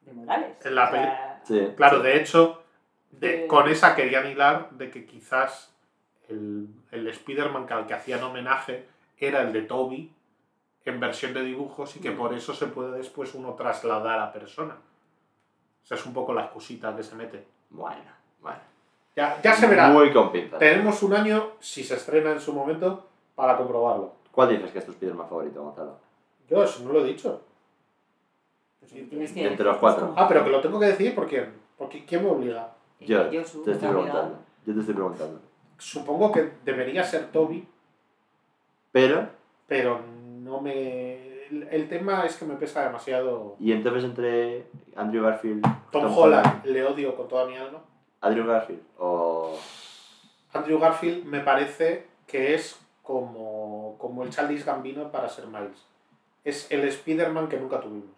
de 0.00 0.12
Morales. 0.12 0.56
En 0.66 0.74
la 0.74 0.84
O 0.88 0.90
sea, 0.90 1.42
Sí. 1.44 1.68
Claro, 1.76 1.98
sí. 1.98 2.02
de 2.08 2.16
hecho, 2.16 2.62
de- 3.12 3.44
Eh. 3.44 3.46
con 3.46 3.68
esa 3.68 3.94
querían 3.94 4.26
hilar 4.28 4.70
de 4.72 4.90
que 4.90 5.06
quizás 5.06 5.72
el, 6.28 6.66
el 6.90 7.06
Spider-Man 7.06 7.66
que 7.68 7.74
al 7.74 7.86
que 7.86 7.94
hacían 7.94 8.20
homenaje 8.24 8.84
era 9.18 9.42
el 9.42 9.52
de 9.52 9.62
Toby 9.62 10.12
en 10.84 11.00
versión 11.00 11.34
de 11.34 11.42
dibujos 11.42 11.96
y 11.96 12.00
que 12.00 12.10
Mm. 12.10 12.16
por 12.16 12.34
eso 12.34 12.54
se 12.54 12.66
puede 12.66 12.96
después 12.98 13.34
uno 13.34 13.54
trasladar 13.54 14.18
a 14.20 14.32
persona. 14.32 14.74
O 15.82 15.86
sea, 15.86 15.96
es 15.96 16.06
un 16.06 16.12
poco 16.12 16.32
la 16.34 16.42
excusita 16.42 16.94
que 16.96 17.02
se 17.02 17.14
mete. 17.14 17.46
Bueno, 17.70 18.10
bueno. 18.40 18.58
Ya, 19.16 19.40
ya 19.42 19.54
se 19.54 19.66
verá. 19.66 19.88
Muy 19.88 20.12
con 20.12 20.30
pinzas. 20.30 20.58
Tenemos 20.58 21.02
un 21.02 21.14
año, 21.14 21.52
si 21.58 21.82
se 21.82 21.94
estrena 21.94 22.32
en 22.32 22.40
su 22.40 22.52
momento, 22.52 23.06
para 23.34 23.56
comprobarlo. 23.56 24.12
¿Cuál 24.30 24.50
dices 24.50 24.70
que 24.72 24.78
es 24.80 24.86
tu 24.86 24.92
Spiderman 24.92 25.28
favorito, 25.28 25.62
Gonzalo? 25.62 25.96
Yo 26.48 26.62
eso 26.62 26.82
no 26.84 26.92
lo 26.92 27.00
he 27.00 27.08
dicho. 27.08 27.40
Pues 28.80 28.92
Entre 29.36 29.64
los 29.64 29.76
cuatro. 29.78 30.12
Ah, 30.16 30.28
pero 30.28 30.44
que 30.44 30.50
lo 30.50 30.60
tengo 30.60 30.78
que 30.78 30.86
decir 30.86 31.14
por 31.14 31.26
quién. 31.26 31.52
Porque 31.76 32.04
¿quién 32.04 32.22
me 32.24 32.30
obliga? 32.30 32.72
Yo 33.00 33.28
te 33.28 33.40
estoy 33.40 33.74
preguntando. 33.74 34.38
Yo 34.64 34.74
te 34.74 34.80
estoy 34.80 34.94
preguntando. 34.94 35.40
Supongo 35.78 36.32
que 36.32 36.52
debería 36.64 37.02
ser 37.04 37.30
Toby, 37.32 37.66
Pero, 38.96 39.28
pero 39.66 40.00
no 40.42 40.58
me. 40.62 41.44
El, 41.50 41.68
el 41.70 41.86
tema 41.86 42.24
es 42.24 42.36
que 42.36 42.46
me 42.46 42.54
pesa 42.54 42.82
demasiado. 42.82 43.54
y 43.60 43.72
entonces 43.72 44.04
entre 44.04 44.64
Andrew 44.96 45.22
Garfield, 45.22 45.62
Tom, 45.92 46.16
Holland 46.16 46.64
le 46.64 46.82
odio 46.82 47.14
con 47.14 47.28
toda 47.28 47.44
mi 47.44 47.56
alma. 47.58 47.80
Andrew 48.22 48.46
Garfield 48.46 48.80
o. 48.96 49.54
Andrew 50.54 50.78
Garfield 50.78 51.26
me 51.26 51.40
parece 51.40 52.06
que 52.26 52.54
es 52.54 52.80
como, 53.02 53.96
como 53.98 54.22
el 54.22 54.30
Childish 54.30 54.64
Gambino 54.64 55.12
para 55.12 55.28
ser 55.28 55.46
Miles. 55.46 55.84
Es 56.42 56.72
el 56.72 56.82
Spider-Man 56.88 57.50
que 57.50 57.58
nunca 57.58 57.78
tuvimos. 57.78 58.16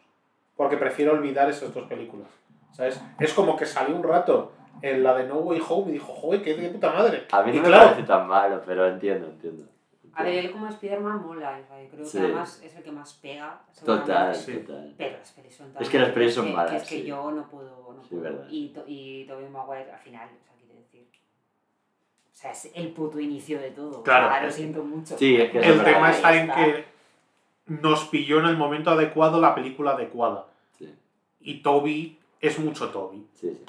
Porque 0.56 0.76
prefiero 0.76 1.10
olvidar 1.10 1.50
esas 1.50 1.74
dos 1.74 1.88
películas. 1.88 2.28
¿Sabes? 2.70 3.02
Es 3.18 3.34
como 3.34 3.56
que 3.56 3.66
salió 3.66 3.96
un 3.96 4.04
rato 4.04 4.52
en 4.82 5.02
la 5.02 5.16
de 5.16 5.26
No 5.26 5.38
Way 5.38 5.60
Home 5.68 5.90
y 5.90 5.94
dijo, 5.94 6.12
joder, 6.12 6.40
qué 6.40 6.54
de 6.54 6.68
puta 6.68 6.92
madre. 6.92 7.26
A 7.32 7.42
mí 7.42 7.50
y 7.50 7.56
no 7.56 7.62
me 7.62 7.68
claro, 7.68 7.84
parece 7.86 8.06
tan 8.06 8.28
malo, 8.28 8.62
pero 8.64 8.86
entiendo, 8.86 9.26
entiendo. 9.26 9.64
A 10.18 10.24
ver, 10.24 10.34
él 10.44 10.50
como 10.50 10.66
Spider-Man 10.68 11.22
mola, 11.24 11.60
o 11.62 11.66
sea, 11.68 11.82
yo 11.82 11.88
creo 11.90 12.04
Sí. 12.04 12.18
que 12.18 12.24
además 12.24 12.60
es 12.64 12.74
el 12.76 12.82
que 12.82 12.92
más 12.92 13.14
pega. 13.14 13.60
Total. 13.84 14.34
Sí. 14.34 14.52
total. 14.58 14.94
Pero 14.98 15.18
las 15.18 15.30
pelis 15.32 15.54
son 15.54 15.72
tan 15.72 15.82
Es 15.82 15.88
que 15.88 15.98
las 15.98 16.10
pelis 16.10 16.34
son 16.34 16.46
que- 16.46 16.52
malas, 16.52 16.70
Que 16.72 16.76
es 16.78 16.82
que 16.84 17.00
sí. 17.00 17.04
yo 17.04 17.30
no 17.30 17.48
puedo. 17.48 17.92
No 17.94 18.02
Sí, 18.02 18.08
puedo. 18.10 18.22
verdad. 18.22 18.46
Y, 18.50 18.68
to, 18.70 18.84
y 18.86 19.24
Tobey 19.26 19.48
Maguire 19.48 19.92
al 19.92 19.98
final, 20.00 20.28
o 20.28 20.44
sea, 20.44 20.54
quiere 20.58 20.74
decir. 20.74 21.06
O 22.32 22.36
sea, 22.40 22.50
es 22.50 22.70
el 22.74 22.92
puto 22.92 23.18
inicio 23.20 23.60
de 23.60 23.70
todo. 23.70 24.02
Claro. 24.02 24.26
O 24.26 24.30
sea, 24.30 24.42
lo 24.42 24.50
siento 24.50 24.84
mucho. 24.84 25.16
Sí, 25.16 25.36
es 25.36 25.50
que 25.50 25.58
el 25.58 25.64
es 25.78 25.84
tema 25.84 26.10
está 26.10 26.34
en 26.36 26.50
que 26.52 26.84
nos 27.66 28.04
pilló 28.06 28.40
en 28.40 28.46
el 28.46 28.56
momento 28.56 28.90
adecuado 28.90 29.40
la 29.40 29.54
película 29.54 29.92
adecuada. 29.92 30.46
Sí, 30.76 30.92
Y 31.40 31.62
Toby 31.62 32.18
es 32.40 32.58
mucho 32.58 32.90
Toby. 32.90 33.26
sí, 33.34 33.50
sí. 33.52 33.64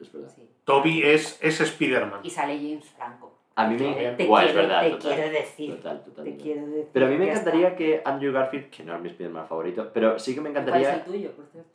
Es 0.00 0.12
verdad. 0.12 0.32
Sí. 0.34 0.48
Toby 0.64 1.02
es, 1.04 1.38
es 1.42 1.60
Spider-Man. 1.60 2.20
Y 2.24 2.30
sale 2.30 2.56
James 2.56 2.88
Franco. 2.90 3.31
A 3.54 3.66
mí 3.66 3.74
me. 3.76 3.92
Te, 3.92 4.08
es 4.10 4.16
quiero, 4.16 4.54
verdad. 4.54 4.82
te 4.82 4.90
total. 4.90 5.14
quiero 5.14 5.30
decir. 5.30 5.76
Total, 5.76 6.04
total. 6.04 6.24
Te 6.24 6.30
total. 6.30 6.42
quiero 6.42 6.66
decir. 6.66 6.86
Pero 6.92 7.06
a 7.06 7.08
mí 7.08 7.16
me 7.16 7.28
encantaría 7.30 7.76
que 7.76 8.02
Andrew 8.04 8.32
Garfield, 8.32 8.70
que 8.70 8.82
no 8.84 8.94
es 8.96 9.00
mi 9.02 9.08
Spider-Man 9.10 9.46
favorito, 9.48 9.90
pero 9.92 10.18
sí 10.18 10.34
que 10.34 10.40
me 10.40 10.48
está. 10.48 10.62
¿Cuál 10.64 10.80
es 10.80 10.88
el 10.88 10.94
encantaría. 10.94 11.04
tuyo, 11.20 11.30
por 11.36 11.46
cierto? 11.46 11.70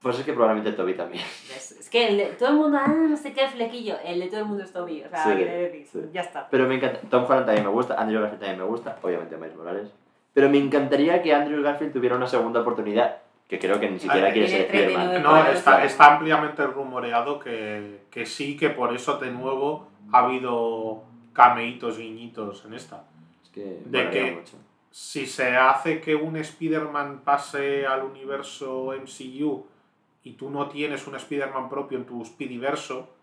Pues 0.00 0.16
es 0.20 0.24
que 0.24 0.32
probablemente 0.32 0.72
Toby 0.72 0.94
también. 0.94 1.24
Es, 1.56 1.72
es 1.72 1.90
que 1.90 2.06
el 2.08 2.16
de- 2.18 2.26
todo 2.38 2.50
el 2.50 2.54
mundo, 2.56 2.78
ah, 2.80 2.86
no 2.88 3.16
sé 3.16 3.32
qué 3.32 3.48
flequillo. 3.48 3.96
El 4.04 4.20
de 4.20 4.26
todo 4.28 4.40
el 4.40 4.46
mundo 4.46 4.62
es 4.64 4.72
Toby. 4.72 5.02
O 5.02 5.08
sea, 5.08 5.24
Sí, 5.24 5.34
decir, 5.34 5.86
sí. 5.90 5.98
ya 6.12 6.20
está. 6.20 6.48
Pero 6.48 6.66
me 6.68 6.76
encanta. 6.76 7.00
Tom 7.10 7.24
Holland 7.24 7.46
también 7.46 7.64
me 7.66 7.72
gusta, 7.72 7.94
Andrew 8.00 8.20
Garfield 8.20 8.40
también 8.40 8.60
me 8.60 8.66
gusta, 8.66 8.96
obviamente 9.02 9.36
Miles 9.36 9.56
Morales. 9.56 9.88
Pero 10.34 10.48
me 10.50 10.58
encantaría 10.58 11.20
que 11.20 11.34
Andrew 11.34 11.62
Garfield 11.62 11.92
tuviera 11.92 12.14
una 12.14 12.28
segunda 12.28 12.60
oportunidad, 12.60 13.16
que 13.48 13.58
creo 13.58 13.80
que 13.80 13.90
ni 13.90 13.98
siquiera 13.98 14.32
quiere 14.32 14.46
ser 14.46 14.60
Spider-Man. 14.66 15.10
39 15.10 15.20
No, 15.20 15.50
está, 15.50 15.84
está 15.84 16.14
ampliamente 16.14 16.64
rumoreado 16.64 17.40
que, 17.40 18.02
que 18.10 18.24
sí, 18.24 18.56
que 18.56 18.70
por 18.70 18.94
eso 18.94 19.18
de 19.18 19.32
nuevo 19.32 19.87
ha 20.12 20.18
habido 20.20 21.02
cameitos, 21.32 21.98
guiñitos 21.98 22.64
en 22.64 22.74
esta. 22.74 23.04
Es 23.42 23.50
que 23.50 23.82
De 23.84 24.10
que- 24.10 24.32
mucho. 24.32 24.56
Si 24.90 25.26
se 25.26 25.56
hace 25.56 26.00
que 26.00 26.14
un 26.14 26.36
Spider-Man 26.36 27.20
pase 27.24 27.86
al 27.86 28.02
universo 28.04 28.94
MCU 28.94 29.66
y 30.24 30.32
tú 30.32 30.50
no 30.50 30.68
tienes 30.68 31.06
un 31.06 31.14
Spider-Man 31.14 31.68
propio 31.68 31.98
en 31.98 32.06
tu 32.06 32.24
Spidiverso, 32.24 33.14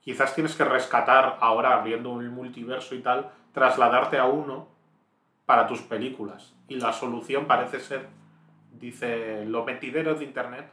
quizás 0.00 0.34
tienes 0.34 0.54
que 0.54 0.64
rescatar, 0.64 1.38
ahora 1.40 1.74
abriendo 1.74 2.20
el 2.20 2.30
multiverso 2.30 2.94
y 2.94 3.00
tal, 3.00 3.30
trasladarte 3.52 4.18
a 4.18 4.26
uno 4.26 4.68
para 5.46 5.66
tus 5.66 5.80
películas. 5.80 6.54
Y 6.68 6.76
la 6.76 6.92
solución 6.92 7.46
parece 7.46 7.80
ser, 7.80 8.06
dice 8.72 9.44
los 9.46 9.64
mentideros 9.64 10.18
de 10.18 10.26
internet, 10.26 10.70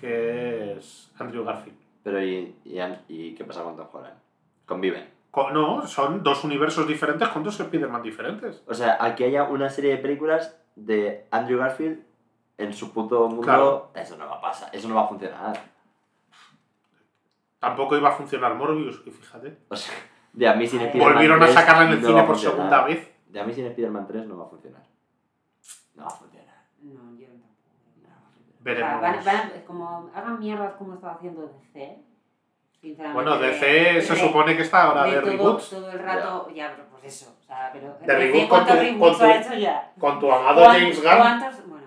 que 0.00 0.72
es 0.78 1.12
Andrew 1.18 1.44
Garfield. 1.44 1.78
Pero 2.02 2.22
¿y, 2.24 2.54
y, 2.64 2.78
y 3.08 3.34
qué 3.34 3.44
pasa 3.44 3.62
con 3.62 3.76
Tom 3.76 3.88
Holland? 3.92 4.16
Conviven. 4.66 5.08
Co- 5.30 5.50
No, 5.50 5.86
son 5.86 6.22
dos 6.22 6.44
universos 6.44 6.86
diferentes 6.86 7.28
con 7.28 7.42
dos 7.42 7.58
Spider-Man 7.58 8.02
diferentes. 8.02 8.62
O 8.66 8.74
sea, 8.74 8.98
aquí 9.00 9.24
haya 9.24 9.44
una 9.44 9.70
serie 9.70 9.92
de 9.92 9.98
películas 9.98 10.56
de 10.74 11.26
Andrew 11.30 11.58
Garfield 11.58 12.02
en 12.58 12.72
su 12.72 12.92
puto 12.92 13.26
mundo, 13.28 13.42
Claro. 13.42 13.90
eso 13.94 14.16
no 14.16 14.26
va 14.26 14.36
a 14.36 14.40
pasar, 14.40 14.68
eso 14.74 14.88
no 14.88 14.94
va 14.96 15.02
a 15.04 15.08
funcionar. 15.08 15.56
Tampoco 17.58 17.96
iba 17.96 18.10
a 18.10 18.12
funcionar 18.12 18.54
Morbius, 18.54 19.02
y 19.06 19.10
fíjate. 19.10 19.58
O 19.68 19.76
sea, 19.76 19.94
de 20.32 20.48
Amazing. 20.48 20.80
Spider-Man 20.82 21.12
Volvieron 21.14 21.42
a 21.42 21.46
3 21.46 21.54
sacarla 21.54 21.84
en 21.86 21.92
el 21.92 22.02
no 22.02 22.08
cine 22.08 22.20
a 22.20 22.26
por 22.26 22.38
segunda 22.38 22.84
vez. 22.84 23.12
De 23.28 23.40
Amazing 23.40 23.66
Spider-Man 23.66 24.06
3 24.06 24.26
no 24.26 24.38
va 24.38 24.44
a 24.44 24.48
funcionar. 24.48 24.82
No 25.94 26.02
va 26.04 26.08
a 26.08 26.12
funcionar. 26.14 26.54
No, 26.82 27.16
yo 27.18 27.26
tampoco. 27.26 27.54
No 28.02 28.08
va 28.08 28.16
a 28.16 28.30
funcionar. 28.30 28.52
O 28.52 28.52
sea, 28.52 28.60
Veremos. 28.60 29.00
van, 29.02 29.24
van- 29.24 29.62
como 29.66 30.10
hagan 30.14 30.38
mierdas 30.38 30.74
como 30.74 30.94
estaba 30.94 31.14
haciendo 31.14 31.42
DC, 31.46 31.98
sinceramente. 32.88 33.14
Bueno, 33.22 33.38
de- 33.38 33.48
DC 33.50 34.02
se 34.02 34.14
de- 34.14 34.20
supone 34.20 34.56
que 34.56 34.62
está 34.62 34.82
ahora 34.84 35.04
de, 35.04 35.10
de 35.12 35.16
todo, 35.20 35.30
reboots. 35.30 35.70
todo 35.70 35.90
el 35.90 35.98
rato, 35.98 36.50
ya, 36.54 36.72
pero 36.74 36.88
pues 36.90 37.04
eso. 37.04 37.34
O 37.40 37.42
sea, 37.44 37.70
pero 37.72 37.96
De 38.00 38.06
DC, 38.06 38.18
reboot 38.18 38.40
con 38.40 38.48
¿cuántos 38.48 38.76
tu- 38.76 38.82
reboots 38.82 39.18
con 39.18 39.18
tu- 39.18 39.32
ha 39.32 39.36
hecho 39.40 39.54
ya? 39.54 39.92
Con 39.98 40.20
tu 40.20 40.32
amado 40.32 40.62
¿Cuán- 40.62 40.80
James 40.80 41.02
Gunn. 41.02 41.16
¿Cuántos? 41.16 41.68
Bueno. 41.68 41.86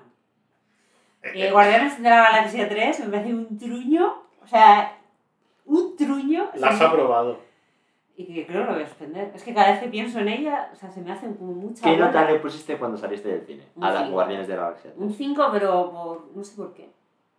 eh, 1.24 1.32
Eh, 1.36 1.52
Guardianes 1.52 2.02
de 2.02 2.10
la 2.10 2.22
Galaxia 2.24 2.70
3 2.70 3.00
me 3.02 3.06
parece 3.12 3.34
un 3.34 3.58
truño. 3.58 4.24
O 4.44 4.48
sea, 4.48 4.98
un 5.66 5.96
truño. 5.96 6.50
Las 6.56 6.78
se 6.78 6.84
ha 6.84 6.88
me- 6.88 6.96
probado. 6.96 7.40
Y 8.16 8.26
que 8.26 8.46
creo 8.46 8.64
que 8.64 8.68
lo 8.68 8.74
voy 8.74 8.84
a 8.84 8.88
suspender. 8.88 9.32
Es 9.34 9.44
que 9.44 9.54
cada 9.54 9.72
vez 9.72 9.80
que 9.80 9.88
pienso 9.88 10.20
en 10.20 10.28
ella, 10.28 10.70
o 10.74 10.76
sea, 10.76 10.92
se 10.92 11.00
me 11.00 11.10
hace 11.12 11.28
como 11.38 11.54
mucha. 11.54 11.82
¿Qué 11.90 11.96
nota 11.96 12.26
le 12.30 12.40
pusiste 12.40 12.78
cuando 12.78 12.98
saliste 12.98 13.30
del 13.30 13.46
cine? 13.46 13.64
Un 13.76 13.84
A 13.86 13.92
las 13.92 14.00
cinco. 14.02 14.12
Guardianes 14.14 14.48
de 14.48 14.56
la 14.58 14.62
Galaxia. 14.64 14.92
Un 14.98 15.14
5, 15.14 15.48
pero 15.54 15.90
por. 15.92 16.28
no 16.36 16.44
sé 16.44 16.56
por 16.58 16.74
qué. 16.74 16.90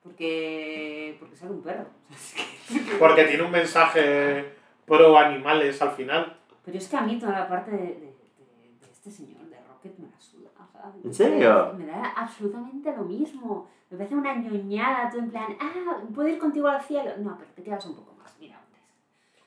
Porque. 0.02 1.16
porque 1.20 1.36
sale 1.36 1.52
un 1.52 1.62
perro. 1.62 1.86
Porque 2.98 3.24
tiene 3.24 3.42
un 3.42 3.50
mensaje 3.50 4.54
pro 4.86 5.16
animales 5.18 5.80
al 5.82 5.90
final. 5.90 6.36
Pero 6.64 6.78
es 6.78 6.88
que 6.88 6.96
a 6.96 7.00
mí 7.02 7.18
toda 7.18 7.32
la 7.32 7.48
parte 7.48 7.70
de, 7.72 7.78
de, 7.78 7.84
de- 7.88 8.76
de 8.80 8.92
este 8.92 9.10
señor, 9.10 9.42
de 9.48 9.56
Rocket, 9.68 9.98
me 9.98 10.06
la 10.08 10.20
suda. 10.20 10.50
o 10.56 10.72
sea, 10.72 10.92
¿En 11.02 11.14
serio? 11.14 11.74
Me 11.76 11.86
da 11.86 12.12
absolutamente 12.16 12.94
lo 12.96 13.02
mismo. 13.02 13.68
Me 13.90 13.96
parece 13.96 14.14
una 14.14 14.34
ñoñada, 14.36 15.10
tú 15.10 15.18
en 15.18 15.30
plan, 15.30 15.56
ah, 15.60 15.96
¿puedo 16.14 16.28
ir 16.28 16.38
contigo 16.38 16.68
al 16.68 16.80
cielo? 16.80 17.10
No, 17.18 17.36
pero 17.38 17.50
te 17.56 17.62
quedas 17.64 17.84
un 17.86 17.96
poco 17.96 18.14
más, 18.14 18.36
mira, 18.38 18.56
antes. 18.56 18.80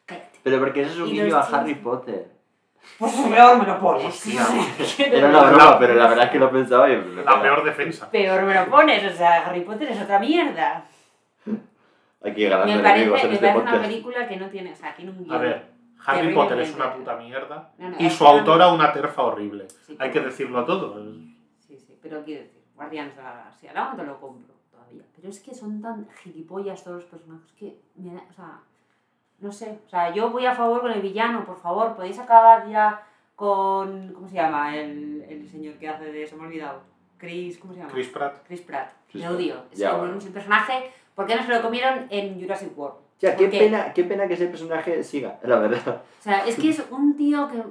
Cállate. 0.05 0.39
Pero 0.43 0.59
porque 0.59 0.81
eso 0.81 0.91
es 0.91 0.99
un 0.99 1.05
guiño 1.11 1.37
a 1.37 1.41
Harry. 1.41 1.75
Potter. 1.75 2.29
Pues 2.97 3.13
peor 3.13 3.59
me 3.59 3.65
lo 3.65 3.79
pones. 3.79 4.05
Hostia. 4.05 4.45
Era 4.97 5.29
una 5.29 5.41
broma, 5.43 5.79
pero 5.79 5.95
la 5.95 6.07
verdad 6.07 6.25
es 6.25 6.31
que 6.31 6.39
lo 6.39 6.51
pensaba 6.51 6.89
y 6.89 6.97
me 6.97 7.23
La 7.23 7.41
peor 7.41 7.63
defensa. 7.63 8.09
Peor 8.09 8.43
me 8.43 8.53
lo 8.53 8.69
pones, 8.69 9.03
o 9.11 9.15
sea, 9.15 9.45
Harry 9.45 9.61
Potter 9.61 9.89
es 9.89 10.01
otra 10.01 10.19
mierda. 10.19 10.85
Aquí 12.23 12.45
ganando 12.45 12.75
Me 12.75 12.81
parece, 12.81 13.09
me 13.09 13.33
este 13.33 13.47
parece 13.47 13.59
una 13.59 13.81
película 13.81 14.27
que 14.27 14.37
no 14.37 14.47
tiene, 14.47 14.71
o 14.71 14.75
sea, 14.75 14.95
tiene 14.95 15.11
un 15.11 15.23
guion. 15.23 15.35
A 15.35 15.37
ver, 15.39 15.65
Harry. 16.05 16.33
Potter 16.33 16.59
es 16.59 16.75
una 16.75 16.93
puta 16.93 17.15
mierda. 17.17 17.71
No, 17.77 17.89
no, 17.89 17.95
Y 17.99 18.09
su 18.09 18.25
autora 18.25 18.67
una 18.69 18.93
terfa 18.93 19.23
horrible. 19.23 19.67
Sí, 19.85 19.97
Hay 19.99 20.11
que 20.11 20.21
decirlo 20.21 20.63
todo. 20.63 20.95
Sí, 21.59 21.77
sí, 21.77 21.97
pero 22.01 22.23
quiero 22.23 22.43
decir, 22.43 22.61
Guardianes 22.75 23.15
de 23.15 23.23
la 23.23 23.31
Galaxia, 23.33 23.73
la 23.73 23.89
no 23.91 23.95
te 23.97 24.03
lo 24.03 24.19
compro 24.19 24.53
todavía. 24.71 25.03
Pero 25.15 25.29
es 25.29 25.39
que 25.39 25.53
son 25.53 25.81
tan 25.81 26.07
gilipollas 26.23 26.83
todos 26.83 27.03
los 27.03 27.05
personajes 27.05 27.51
que 27.53 27.77
me 27.95 28.13
da, 28.13 28.23
o 28.29 28.33
sea, 28.33 28.59
no 29.43 29.51
sé. 29.51 29.77
O 29.85 29.89
sea, 29.89 30.11
yo 30.13 30.29
voy 30.31 30.45
a 30.45 30.55
favor 30.55 30.81
con 30.81 30.91
el 30.91 31.01
villano, 31.01 31.45
por 31.45 31.57
favor, 31.59 31.95
podéis 31.95 32.17
acabar 32.17 32.67
ya 32.67 33.03
con, 33.35 34.11
¿cómo 34.13 34.27
se 34.27 34.35
llama? 34.35 34.75
El, 34.75 35.23
el 35.29 35.47
señor 35.49 35.75
que 35.75 35.89
hace 35.89 36.05
de, 36.11 36.25
se 36.25 36.35
me 36.35 36.43
ha 36.43 36.47
olvidado, 36.47 36.81
Chris, 37.17 37.57
¿cómo 37.59 37.73
se 37.73 37.79
llama? 37.79 37.91
Chris 37.91 38.07
Pratt. 38.07 38.33
Chris 38.47 38.61
Pratt. 38.61 38.91
Chris 39.11 39.23
Le 39.23 39.29
odio. 39.29 39.55
Es 39.71 39.79
Ya, 39.79 39.93
bueno. 39.93 40.13
un 40.13 40.31
personaje, 40.33 40.91
¿por 41.15 41.25
qué 41.25 41.35
no 41.35 41.43
se 41.43 41.49
lo 41.53 41.61
comieron 41.61 42.07
en 42.09 42.39
Jurassic 42.41 42.77
World? 42.77 42.97
Tía, 43.19 43.35
qué 43.35 43.43
Porque- 43.45 43.59
pena, 43.59 43.93
qué 43.93 44.03
pena 44.03 44.27
que 44.27 44.33
ese 44.33 44.47
personaje 44.47 45.03
siga, 45.03 45.39
la 45.43 45.59
verdad. 45.59 46.01
O 46.19 46.21
sea, 46.23 46.45
es 46.45 46.55
que 46.55 46.69
es 46.69 46.83
un 46.89 47.15
tío 47.17 47.47
que 47.47 47.61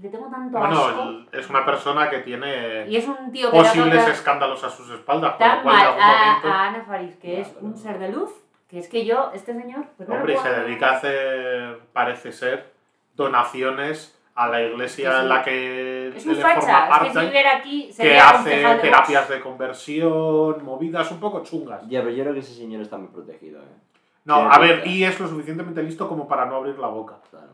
le 0.00 0.08
tengo 0.08 0.26
tanto 0.30 0.58
asco. 0.58 0.94
Bueno, 1.04 1.26
es 1.32 1.50
una 1.50 1.64
persona 1.66 2.08
que 2.08 2.18
tiene 2.20 2.88
Y 2.88 2.96
es 2.96 3.06
un 3.06 3.30
tío 3.30 3.50
que 3.50 3.56
le 3.58 3.62
posibles 3.64 4.08
escándalos 4.08 4.64
a 4.64 4.70
sus 4.70 4.90
espaldas. 4.90 5.36
Tan 5.38 5.64
mal 5.64 5.76
a, 5.86 5.90
momento. 5.90 6.48
a 6.48 6.66
Ana 6.68 6.84
Faris, 6.86 7.16
que 7.16 7.32
Ya, 7.34 7.38
es 7.40 7.48
pero- 7.48 7.66
un 7.66 7.76
ser 7.76 7.98
de 7.98 8.08
luz, 8.10 8.30
que 8.68 8.78
es 8.78 8.88
que 8.88 9.04
yo, 9.04 9.30
este 9.34 9.54
señor, 9.54 9.86
pues 9.96 10.08
no 10.08 10.16
Hombre, 10.16 10.34
y 10.34 10.36
se 10.36 10.50
dedica 10.50 10.90
a 10.90 10.96
hacer, 10.96 11.80
parece 11.92 12.32
ser, 12.32 12.72
donaciones 13.14 14.14
a 14.34 14.46
la 14.48 14.62
iglesia 14.62 15.10
sí. 15.10 15.18
en 15.20 15.28
la 15.28 15.42
que 15.42 16.08
Es 16.14 16.26
un 16.26 16.36
forma 16.36 16.54
facha, 16.54 16.88
es 16.88 16.98
que 17.00 17.08
si 17.08 17.14
parte, 17.14 17.26
viviera 17.26 17.56
aquí 17.56 17.90
que 17.96 18.18
hace 18.18 18.50
de 18.50 18.74
terapias 18.76 19.28
de 19.28 19.40
conversión, 19.40 20.64
movidas 20.64 21.10
un 21.10 21.18
poco 21.18 21.42
chungas. 21.42 21.88
Ya, 21.88 22.00
pero 22.00 22.12
yo 22.14 22.22
creo 22.22 22.34
que 22.34 22.40
ese 22.40 22.54
señor 22.54 22.82
está 22.82 22.98
muy 22.98 23.08
protegido, 23.08 23.60
eh. 23.60 23.88
No, 24.24 24.34
a 24.52 24.58
ver, 24.58 24.86
y 24.86 25.04
es 25.04 25.18
lo 25.18 25.26
suficientemente 25.26 25.82
listo 25.82 26.06
como 26.06 26.28
para 26.28 26.44
no 26.44 26.56
abrir 26.56 26.78
la 26.78 26.88
boca. 26.88 27.16
Claro. 27.30 27.48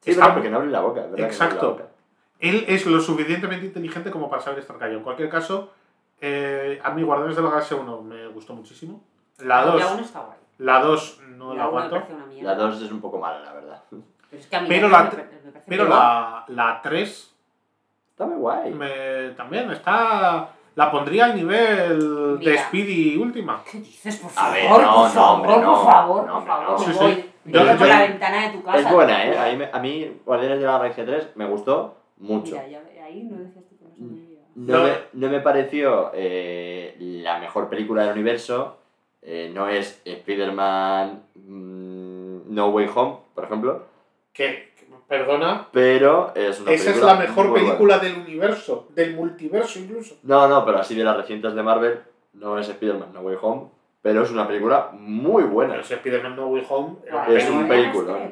Sí, 0.00 0.10
Está- 0.10 0.34
porque 0.34 0.50
no 0.50 0.58
abre 0.58 0.68
la 0.70 0.80
boca, 0.80 1.00
¿verdad? 1.00 1.16
que 1.16 1.22
no 1.22 1.26
abre 1.26 1.38
la 1.38 1.44
Exacto. 1.46 1.70
boca. 1.70 1.84
Él 2.38 2.64
es 2.68 2.84
lo 2.86 3.00
suficientemente 3.00 3.64
inteligente 3.66 4.10
como 4.10 4.28
para 4.28 4.42
saber 4.42 4.58
estar 4.58 4.76
callado. 4.76 4.98
En 4.98 5.04
cualquier 5.04 5.30
caso, 5.30 5.72
eh, 6.20 6.78
a 6.84 6.90
mí 6.90 7.02
Guardianes 7.02 7.36
de 7.36 7.42
la 7.42 7.48
Galaxia 7.50 7.76
1 7.78 8.02
me 8.02 8.26
gustó 8.28 8.52
muchísimo. 8.52 9.02
La 9.38 9.64
No, 9.64 9.72
2, 9.72 9.80
La 9.80 9.92
uno 9.92 10.02
está 10.02 10.20
guay. 10.20 10.38
La 10.62 10.80
2 10.80 11.20
no 11.36 11.50
la 11.50 11.58
La 11.58 11.64
aguanto. 11.64 12.02
La 12.40 12.54
2 12.54 12.82
es 12.82 12.90
un 12.90 13.00
poco 13.00 13.18
mala, 13.18 13.40
la 13.40 13.52
verdad. 13.52 13.82
Pero 13.90 14.40
es 14.40 14.46
que 14.46 14.56
a 14.56 14.60
mí 14.60 14.66
Pero 14.68 14.88
la 14.88 14.98
la 14.98 15.04
me 15.04 15.10
tre- 15.10 15.14
parece- 15.16 15.40
me 15.44 15.52
parece 15.52 15.66
Pero 15.68 15.84
peor. 15.86 15.96
la, 15.98 16.44
la 16.48 16.80
3 16.82 17.34
Está 18.10 18.26
muy 18.26 18.36
guay. 18.36 18.72
me, 18.72 19.30
también 19.36 19.70
está... 19.70 20.50
la 20.74 20.90
pondría 20.90 21.26
al 21.26 21.36
nivel 21.36 22.38
de 22.38 22.50
Mira. 22.50 22.62
Speedy 22.64 23.16
última. 23.16 23.62
¿Qué 23.70 23.78
dices? 23.78 24.16
Por 24.18 24.30
A 24.30 24.34
favor, 24.34 24.52
ver, 24.54 24.70
no, 24.70 24.76
por 24.76 24.82
no, 25.04 25.08
favor, 25.08 25.34
hombre, 25.36 25.56
no. 25.60 25.74
por 25.74 25.84
favor, 25.92 26.26
No, 26.26 26.32
por 26.34 26.46
favor. 26.46 26.94
voy. 26.94 27.30
Me 27.44 27.52
Yo- 27.52 27.64
yo- 27.66 27.76
por 27.76 27.88
la 27.88 28.00
ventana 28.02 28.42
de 28.42 28.48
tu 28.56 28.62
casa. 28.62 28.78
Es 28.78 28.90
buena, 28.92 29.24
¿eh? 29.26 29.38
A 29.38 29.50
mí, 29.50 29.56
me- 29.56 29.70
a 29.72 29.78
mí 29.80 30.20
Guardianes 30.24 30.60
de 30.60 30.66
la 30.66 30.72
Galaxia 30.78 31.04
3 31.04 31.28
me 31.34 31.46
gustó 31.46 31.96
mucho. 32.18 32.52
Mira, 32.52 32.68
ya, 32.68 32.82
ahí 33.04 33.24
no 33.24 33.36
decías 33.38 33.64
tú 33.68 33.76
que 33.78 33.84
no 33.84 33.90
se 33.96 34.00
me 34.02 34.72
No. 34.72 34.82
me, 34.84 34.90
no 35.14 35.28
me 35.28 35.40
pareció 35.40 36.10
eh, 36.14 36.96
la 37.00 37.38
mejor 37.40 37.68
película 37.68 38.02
del 38.02 38.12
universo. 38.12 38.78
Eh, 39.22 39.50
no 39.54 39.68
es 39.68 40.02
Spider-Man 40.04 41.22
mm, 41.34 42.54
No 42.54 42.68
Way 42.70 42.90
Home, 42.94 43.18
por 43.34 43.44
ejemplo. 43.44 43.86
Que, 44.32 44.72
perdona, 45.06 45.68
Pero 45.72 46.32
es 46.34 46.60
una 46.60 46.72
esa 46.72 46.90
es 46.90 47.00
la 47.00 47.14
mejor 47.14 47.54
película 47.54 47.98
del 47.98 48.18
universo, 48.18 48.88
del 48.90 49.14
multiverso 49.14 49.78
incluso. 49.78 50.16
No, 50.24 50.48
no, 50.48 50.64
pero 50.64 50.78
así 50.78 50.94
de 50.94 51.04
las 51.04 51.16
recientes 51.16 51.54
de 51.54 51.62
Marvel, 51.62 52.00
no 52.32 52.58
es 52.58 52.68
Spider-Man 52.68 53.12
No 53.12 53.20
Way 53.20 53.36
Home. 53.40 53.68
Pero 54.02 54.24
es 54.24 54.32
una 54.32 54.48
película 54.48 54.90
muy 54.92 55.44
buena. 55.44 55.74
Pero 55.74 55.84
si 55.84 55.94
Spider-Man 55.94 56.34
No 56.34 56.48
Way 56.48 56.66
Home 56.68 56.96
Es 57.28 57.48
un 57.48 57.68
película. 57.68 58.28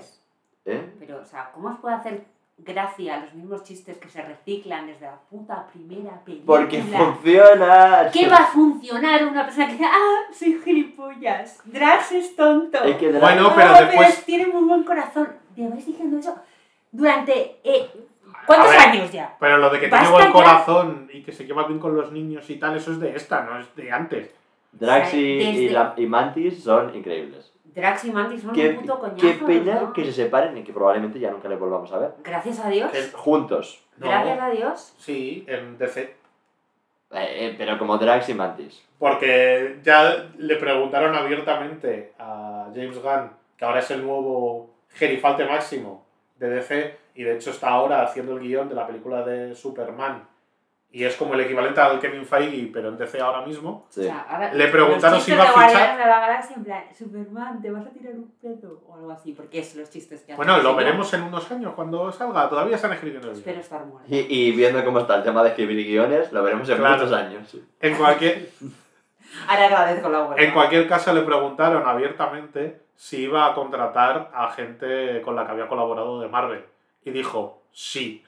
¿eh? 0.64 0.92
Pero, 0.98 1.20
o 1.20 1.24
sea, 1.24 1.52
¿cómo 1.54 1.68
os 1.68 1.78
puede 1.78 1.94
hacer 1.94 2.24
gracia 2.64 3.18
los 3.18 3.34
mismos 3.34 3.62
chistes 3.62 3.98
que 3.98 4.08
se 4.08 4.22
reciclan 4.22 4.86
desde 4.86 5.06
la 5.06 5.18
puta 5.30 5.66
primera 5.72 6.20
película? 6.24 6.58
Porque 6.60 6.82
funciona. 6.82 8.10
¿Qué 8.12 8.28
va 8.28 8.36
a 8.36 8.46
funcionar 8.46 9.24
una 9.26 9.44
persona 9.44 9.66
que 9.66 9.72
dice, 9.72 9.86
ah, 9.86 10.32
soy 10.32 10.60
gilipollas, 10.64 11.60
Drax 11.64 12.12
es 12.12 12.36
tonto? 12.36 12.82
Es 12.84 12.96
que 12.96 13.12
de 13.12 13.18
Bueno, 13.18 13.42
la- 13.48 13.54
pero 13.54 13.68
"Ah, 13.74 13.82
después- 13.82 14.24
tiene 14.24 14.46
muy 14.46 14.64
buen 14.64 14.84
corazón. 14.84 15.28
Lleváis 15.56 15.86
diciendo 15.86 16.18
eso 16.18 16.36
durante... 16.92 17.60
eh, 17.64 17.90
¿Cuántos 18.46 18.70
ver, 18.70 18.80
años 18.80 19.12
ya? 19.12 19.36
Pero 19.38 19.58
lo 19.58 19.70
de 19.70 19.80
que 19.80 19.88
tiene 19.88 20.08
buen 20.10 20.26
ya. 20.26 20.32
corazón 20.32 21.08
y 21.12 21.22
que 21.22 21.32
se 21.32 21.44
lleva 21.46 21.64
bien 21.66 21.78
con 21.78 21.94
los 21.94 22.10
niños 22.10 22.48
y 22.50 22.56
tal, 22.56 22.76
eso 22.76 22.90
es 22.92 22.98
de 23.00 23.14
esta, 23.14 23.42
no 23.42 23.58
es 23.58 23.74
de 23.76 23.92
antes. 23.92 24.34
Drax 24.72 25.08
O 25.08 25.10
sea, 25.10 25.20
y, 25.20 25.24
y 25.42 25.68
la- 25.68 25.94
y 25.96 26.06
Mantis 26.06 26.62
son 26.64 26.94
increíbles. 26.94 27.49
Drax 27.74 28.04
y 28.04 28.10
Mantis 28.12 28.42
son 28.42 28.52
Qué, 28.52 28.70
un 28.70 28.76
puto 28.76 28.98
coñazo. 28.98 29.20
qué 29.20 29.32
pena 29.46 29.80
¿no? 29.80 29.92
que 29.92 30.04
se 30.04 30.12
separen 30.12 30.56
y 30.58 30.62
que 30.64 30.72
probablemente 30.72 31.18
ya 31.20 31.30
nunca 31.30 31.48
les 31.48 31.58
volvamos 31.58 31.92
a 31.92 31.98
ver. 31.98 32.12
Gracias 32.24 32.58
a 32.60 32.68
Dios. 32.68 32.90
Que- 32.90 33.02
Juntos. 33.12 33.82
No. 33.98 34.06
Gracias 34.08 34.40
a 34.40 34.50
Dios. 34.50 34.94
Sí, 34.98 35.44
en 35.48 35.76
DC. 35.78 36.00
Eh, 36.02 36.14
eh, 37.12 37.54
pero 37.58 37.76
como 37.78 37.98
Drax 37.98 38.28
y 38.28 38.34
Mantis. 38.34 38.82
Porque 38.98 39.78
ya 39.82 40.28
le 40.38 40.56
preguntaron 40.56 41.14
abiertamente 41.14 42.12
a 42.18 42.66
James 42.74 43.02
Gunn, 43.02 43.30
que 43.56 43.64
ahora 43.64 43.80
es 43.80 43.90
el 43.90 44.02
nuevo 44.04 44.70
gerifalte 44.90 45.44
máximo 45.44 46.04
de 46.38 46.50
DC, 46.50 46.96
y 47.14 47.24
de 47.24 47.34
hecho 47.34 47.50
está 47.50 47.68
ahora 47.70 48.02
haciendo 48.02 48.34
el 48.36 48.40
guion 48.40 48.68
de 48.68 48.74
la 48.74 48.86
película 48.86 49.22
de 49.24 49.54
Superman, 49.54 50.22
y 50.92 51.04
es 51.04 51.14
como 51.16 51.34
el 51.34 51.40
equivalente 51.40 51.80
al 51.80 52.00
Kevin 52.00 52.26
Feige, 52.26 52.70
pero 52.72 52.88
en 52.88 52.98
DC 52.98 53.20
ahora 53.20 53.46
mismo. 53.46 53.86
Sí. 53.90 54.00
O 54.00 54.04
sea, 54.04 54.26
ahora- 54.28 54.52
Le 54.52 54.66
preguntaron 54.68 55.20
si 55.20 55.32
iba 55.32 55.44
a 55.44 55.46
fichar- 55.46 55.96
de 55.96 56.04
la 56.04 56.20
Galaxia 56.20 56.56
en 56.56 56.64
plan, 56.64 56.84
Superman, 56.96 57.62
te 57.62 57.70
vas 57.70 57.86
a 57.86 57.90
tirar 57.90 58.14
un 58.14 58.30
pedo 58.42 58.82
o 58.88 58.94
algo 58.96 59.10
así, 59.12 59.32
porque 59.32 59.60
es 59.60 59.76
los 59.76 59.88
chistes 59.88 60.22
que 60.22 60.34
Bueno, 60.34 60.58
lo 60.58 60.74
veremos 60.74 61.12
en 61.14 61.22
unos 61.22 61.48
años 61.52 61.74
cuando 61.74 62.10
salga, 62.10 62.48
todavía 62.48 62.74
están 62.76 62.92
escribiendo 62.92 63.30
el 63.30 63.36
Espero 63.36 63.60
estar 63.60 63.84
muerto. 63.86 64.08
Y, 64.12 64.18
y 64.28 64.52
viendo 64.52 64.84
cómo 64.84 64.98
está 64.98 65.16
el 65.16 65.22
tema 65.22 65.42
de 65.44 65.50
escribir 65.50 65.86
guiones, 65.86 66.32
lo 66.32 66.42
veremos 66.42 66.68
en 66.68 66.78
Claro. 66.78 66.96
muchos 66.96 67.12
años. 67.12 67.56
En 67.80 67.96
cualquier, 67.96 68.48
Ahora 69.48 69.66
agradezco 69.66 70.08
la 70.08 70.24
huelga. 70.24 70.42
en 70.42 70.52
cualquier 70.52 70.88
caso 70.88 71.12
le 71.12 71.20
preguntaron 71.22 71.86
abiertamente 71.86 72.80
si 72.96 73.22
iba 73.22 73.46
a 73.46 73.54
contratar 73.54 74.30
a 74.34 74.50
gente 74.50 75.22
con 75.22 75.36
la 75.36 75.46
que 75.46 75.52
había 75.52 75.68
colaborado 75.68 76.20
de 76.20 76.28
Marvel, 76.28 76.64
y 77.04 77.10
dijo, 77.12 77.62
sí. 77.70 78.24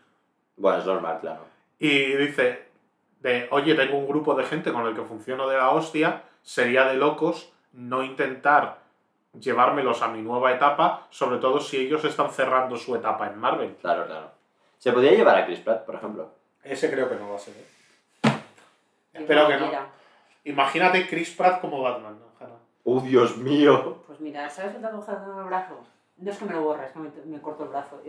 Bueno, 0.56 0.78
es 0.78 0.86
normal, 0.86 1.18
claro. 1.20 1.40
Y 1.82 2.14
dice, 2.14 2.62
de, 3.22 3.48
oye, 3.50 3.74
tengo 3.74 3.98
un 3.98 4.06
grupo 4.06 4.36
de 4.36 4.44
gente 4.44 4.72
con 4.72 4.86
el 4.86 4.94
que 4.94 5.02
funciono 5.02 5.48
de 5.48 5.56
la 5.56 5.70
hostia, 5.70 6.22
sería 6.40 6.84
de 6.84 6.94
locos 6.94 7.52
no 7.72 8.04
intentar 8.04 8.78
llevármelos 9.36 10.00
a 10.00 10.06
mi 10.06 10.22
nueva 10.22 10.52
etapa, 10.52 11.08
sobre 11.10 11.38
todo 11.38 11.58
si 11.58 11.78
ellos 11.78 12.04
están 12.04 12.30
cerrando 12.30 12.76
su 12.76 12.94
etapa 12.94 13.26
en 13.26 13.36
Marvel. 13.36 13.74
Claro, 13.80 14.06
claro. 14.06 14.30
Se 14.78 14.92
podría 14.92 15.10
llevar 15.10 15.36
a 15.36 15.44
Chris 15.44 15.58
Pratt, 15.58 15.84
por 15.84 15.96
ejemplo. 15.96 16.30
Ese 16.62 16.88
creo 16.88 17.08
que 17.08 17.16
no 17.16 17.30
va 17.30 17.34
a 17.34 17.38
ser. 17.40 17.54
¿eh? 17.56 18.30
Espero 19.14 19.48
que 19.48 19.56
no. 19.56 19.68
Imagínate 20.44 21.08
Chris 21.08 21.30
Pratt 21.30 21.60
como 21.60 21.82
Batman, 21.82 22.16
¿no, 22.16 22.26
Hanna? 22.38 22.58
¡Oh, 22.84 23.00
Dios 23.00 23.36
mío! 23.38 24.04
Pues 24.06 24.20
mira, 24.20 24.48
¿sabes 24.48 24.76
el 24.76 24.82
tatuaje 24.82 25.10
en 25.10 25.36
el 25.36 25.44
brazo? 25.46 25.80
No 26.18 26.30
es 26.30 26.38
que 26.38 26.44
me 26.44 26.52
lo 26.52 26.62
borres, 26.62 26.86
es 26.86 26.92
que 26.92 26.98
me, 27.00 27.10
me 27.24 27.42
corto 27.42 27.64
el 27.64 27.70
brazo. 27.70 28.00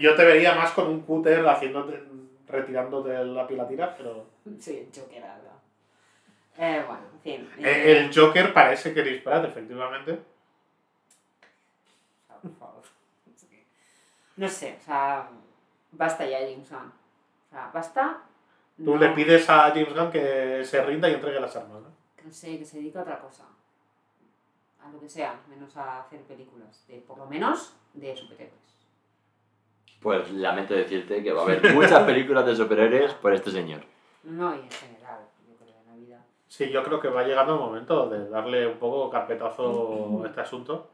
Yo 0.00 0.16
te 0.16 0.24
vería 0.24 0.56
más 0.56 0.72
con 0.72 0.88
un 0.88 1.02
cúter 1.02 1.46
haciéndote, 1.46 2.02
retirándote 2.48 3.24
la 3.24 3.46
piel 3.46 3.60
a 3.60 3.68
tirar, 3.68 3.94
pero... 3.96 4.26
Sí, 4.60 4.88
que 4.92 5.16
era, 5.16 5.36
¿verdad? 5.36 5.52
Eh, 6.58 6.84
bueno, 6.86 7.02
en 7.14 7.20
fin. 7.20 7.50
Eh, 7.58 7.62
eh, 7.92 7.98
El 7.98 8.14
Joker 8.14 8.52
parece 8.52 8.92
Chris 8.94 9.22
Pratt, 9.22 9.44
efectivamente. 9.44 10.18
por 12.42 12.52
favor. 12.58 12.82
No 14.36 14.48
sé, 14.48 14.76
o 14.80 14.84
sea, 14.84 15.28
basta 15.92 16.26
ya, 16.26 16.38
James 16.40 16.68
Gunn. 16.70 16.92
O 17.46 17.50
sea, 17.50 17.70
basta. 17.72 18.22
Tú 18.76 18.94
no- 18.94 18.96
le 18.98 19.08
pides 19.10 19.48
a 19.48 19.70
James 19.70 19.94
Gunn 19.94 20.10
que 20.10 20.62
se 20.64 20.82
rinda 20.84 21.08
y 21.08 21.14
entregue 21.14 21.40
las 21.40 21.56
armas, 21.56 21.80
¿no? 21.82 21.88
que 22.16 22.24
no 22.24 22.32
sé, 22.32 22.58
que 22.58 22.64
se 22.64 22.76
dedique 22.78 22.98
a 22.98 23.02
otra 23.02 23.18
cosa. 23.18 23.44
A 24.84 24.90
lo 24.90 25.00
que 25.00 25.08
sea, 25.08 25.40
menos 25.48 25.74
a 25.76 26.00
hacer 26.02 26.20
películas. 26.22 26.84
De, 26.86 26.98
por 26.98 27.16
lo 27.18 27.26
menos 27.26 27.74
de 27.94 28.14
superhéroes. 28.16 28.75
Pues 30.00 30.30
lamento 30.32 30.74
decirte 30.74 31.22
que 31.22 31.32
va 31.32 31.40
a 31.40 31.44
haber 31.44 31.74
muchas 31.74 32.02
películas 32.06 32.46
de 32.46 32.54
superhéroes 32.54 33.14
por 33.14 33.32
este 33.32 33.50
señor. 33.50 33.80
No, 34.24 34.54
y 34.54 34.60
en 34.60 34.70
general, 34.70 35.20
yo 35.48 35.54
creo, 35.56 35.74
en 35.80 35.86
la 35.86 35.94
vida. 35.94 36.24
Sí, 36.46 36.70
yo 36.70 36.82
creo 36.82 37.00
que 37.00 37.08
va 37.08 37.24
llegando 37.24 37.54
el 37.54 37.60
momento 37.60 38.08
de 38.08 38.28
darle 38.28 38.66
un 38.66 38.78
poco 38.78 39.10
carpetazo 39.10 40.20
a 40.22 40.26
este 40.26 40.40
asunto. 40.40 40.90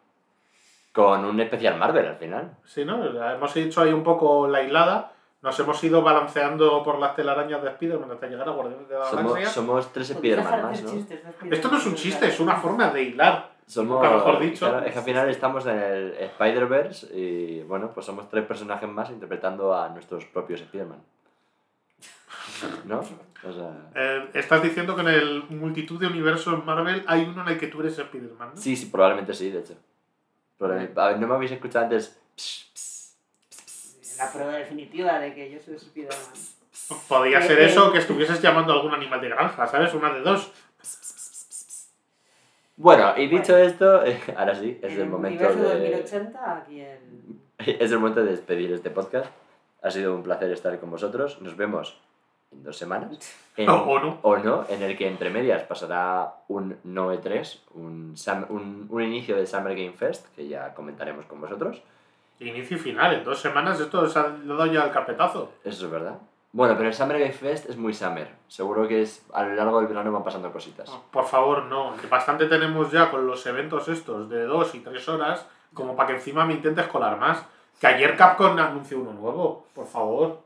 Con 0.92 1.24
un 1.24 1.40
especial 1.40 1.78
Marvel 1.78 2.06
al 2.06 2.16
final. 2.16 2.58
Sí, 2.64 2.84
¿no? 2.84 3.02
Hemos 3.04 3.56
hecho 3.56 3.80
ahí 3.80 3.92
un 3.92 4.02
poco 4.02 4.46
la 4.46 4.62
hilada. 4.62 5.12
Nos 5.40 5.58
hemos 5.58 5.82
ido 5.82 6.02
balanceando 6.02 6.82
por 6.84 6.98
las 6.98 7.16
telarañas 7.16 7.62
de 7.62 7.70
Spider-Man 7.70 8.12
hasta 8.12 8.28
llegar 8.28 8.48
a 8.48 8.52
Guardianes 8.52 8.88
de 8.88 8.98
la 8.98 9.04
Somos, 9.06 9.32
Galaxia. 9.32 9.48
somos 9.48 9.92
tres 9.92 10.10
Spider-Man 10.10 10.62
más, 10.62 10.82
¿no? 10.82 10.90
chistes 10.90 11.20
Esto 11.50 11.68
no 11.68 11.78
es 11.78 11.86
un 11.86 11.94
chiste, 11.96 12.28
es 12.28 12.38
una 12.38 12.56
forma 12.56 12.90
de 12.90 13.02
hilar. 13.02 13.51
Somos, 13.66 14.02
Nunca 14.02 14.14
mejor 14.14 14.40
dicho. 14.40 14.68
claro, 14.68 14.84
es 14.86 14.92
que 14.92 14.98
al 14.98 15.04
final 15.04 15.28
estamos 15.30 15.64
en 15.66 15.78
el 15.78 16.12
Spider-Verse 16.18 17.16
y 17.18 17.62
bueno, 17.62 17.90
pues 17.92 18.04
somos 18.06 18.28
tres 18.28 18.44
personajes 18.44 18.88
más 18.88 19.08
interpretando 19.10 19.74
a 19.74 19.88
nuestros 19.88 20.24
propios 20.26 20.60
Spider-Man. 20.60 21.00
¿No? 22.84 22.98
O 23.00 23.52
sea... 23.52 23.90
Eh, 23.94 24.30
estás 24.34 24.62
diciendo 24.62 24.94
que 24.94 25.02
en 25.02 25.08
el 25.08 25.44
multitud 25.48 25.98
de 25.98 26.06
universos 26.06 26.64
Marvel 26.64 27.02
hay 27.06 27.22
uno 27.24 27.42
en 27.42 27.48
el 27.48 27.58
que 27.58 27.68
tú 27.68 27.80
eres 27.80 27.98
Spider-Man, 27.98 28.52
¿no? 28.54 28.60
Sí, 28.60 28.76
sí, 28.76 28.86
probablemente 28.86 29.32
sí, 29.34 29.50
de 29.50 29.60
hecho. 29.60 29.74
Probablemente- 30.58 31.00
A 31.00 31.08
ver, 31.08 31.18
no 31.20 31.26
me 31.26 31.34
habéis 31.34 31.52
escuchado 31.52 31.84
antes. 31.86 32.20
Pss, 32.36 32.70
pss. 32.74 34.16
La 34.18 34.30
prueba 34.30 34.52
definitiva 34.52 35.18
de 35.18 35.34
que 35.34 35.50
yo 35.50 35.58
soy 35.60 35.78
Spiderman. 35.78 36.18
Podría 37.08 37.40
ser 37.40 37.58
eso 37.60 37.90
que 37.92 37.98
estuvieses 37.98 38.40
llamando 38.42 38.72
a 38.72 38.76
algún 38.76 38.92
animal 38.92 39.20
de 39.20 39.28
granja, 39.30 39.66
¿sabes? 39.66 39.94
Una 39.94 40.12
de 40.12 40.20
dos. 40.20 40.52
Bueno, 42.82 43.14
y 43.16 43.28
dicho 43.28 43.56
esto, 43.56 44.02
ahora 44.36 44.54
sí, 44.54 44.78
es 44.82 44.92
el 44.94 45.02
el 45.02 45.08
momento 45.08 45.44
de... 45.44 45.90
2080, 45.90 46.56
aquí 46.56 46.80
en... 46.80 47.40
Es 47.58 47.92
el 47.92 47.98
momento 47.98 48.24
de 48.24 48.32
despedir 48.32 48.72
este 48.72 48.90
podcast. 48.90 49.30
Ha 49.82 49.90
sido 49.90 50.14
un 50.14 50.22
placer 50.24 50.50
estar 50.50 50.78
con 50.80 50.90
vosotros. 50.90 51.40
Nos 51.40 51.56
vemos 51.56 51.96
en 52.50 52.62
dos 52.64 52.76
semanas. 52.76 53.10
En- 53.56 53.68
O- 53.68 53.82
o 53.92 53.98
no. 54.00 54.18
O 54.22 54.36
no, 54.38 54.64
en 54.70 54.82
el 54.82 54.96
que 54.96 55.06
entre 55.06 55.28
medias 55.30 55.62
pasará 55.64 56.34
un 56.48 56.76
No 56.84 57.12
E3, 57.14 57.58
un, 57.74 58.16
Sam- 58.16 58.46
un, 58.48 58.86
un 58.90 59.02
inicio 59.02 59.36
del 59.36 59.46
Summer 59.46 59.74
Game 59.76 59.92
Fest, 59.92 60.26
que 60.34 60.48
ya 60.48 60.72
comentaremos 60.74 61.26
con 61.26 61.40
vosotros. 61.40 61.82
Inicio 62.40 62.76
y 62.78 62.80
final, 62.80 63.14
en 63.14 63.24
dos 63.24 63.40
semanas 63.40 63.78
esto 63.78 64.08
se 64.08 64.18
ha 64.18 64.22
dado 64.22 64.66
ya 64.66 64.84
el 64.86 64.90
carpetazo. 64.90 65.52
Eso 65.64 65.84
es 65.86 65.90
verdad. 65.92 66.18
Bueno, 66.52 66.74
pero 66.76 66.88
el 66.88 66.94
Summer 66.94 67.18
Game 67.18 67.32
Fest 67.32 67.68
es 67.70 67.76
muy 67.78 67.94
summer. 67.94 68.28
Seguro 68.46 68.86
que 68.86 69.00
es 69.02 69.24
a 69.32 69.42
lo 69.42 69.54
largo 69.54 69.78
del 69.78 69.88
verano 69.88 70.12
van 70.12 70.22
pasando 70.22 70.52
cositas. 70.52 70.90
Por 71.10 71.24
favor, 71.24 71.64
no. 71.64 71.94
Bastante 72.10 72.46
tenemos 72.46 72.92
ya 72.92 73.10
con 73.10 73.26
los 73.26 73.44
eventos 73.46 73.88
estos 73.88 74.28
de 74.28 74.44
dos 74.44 74.74
y 74.74 74.80
tres 74.80 75.08
horas, 75.08 75.46
como 75.72 75.96
para 75.96 76.08
que 76.08 76.14
encima 76.16 76.44
me 76.44 76.52
intentes 76.52 76.86
colar 76.88 77.18
más. 77.18 77.42
Que 77.80 77.86
ayer 77.86 78.16
Capcom 78.16 78.58
anunció 78.58 79.00
uno 79.00 79.12
nuevo, 79.14 79.66
por 79.74 79.86
favor. 79.86 80.40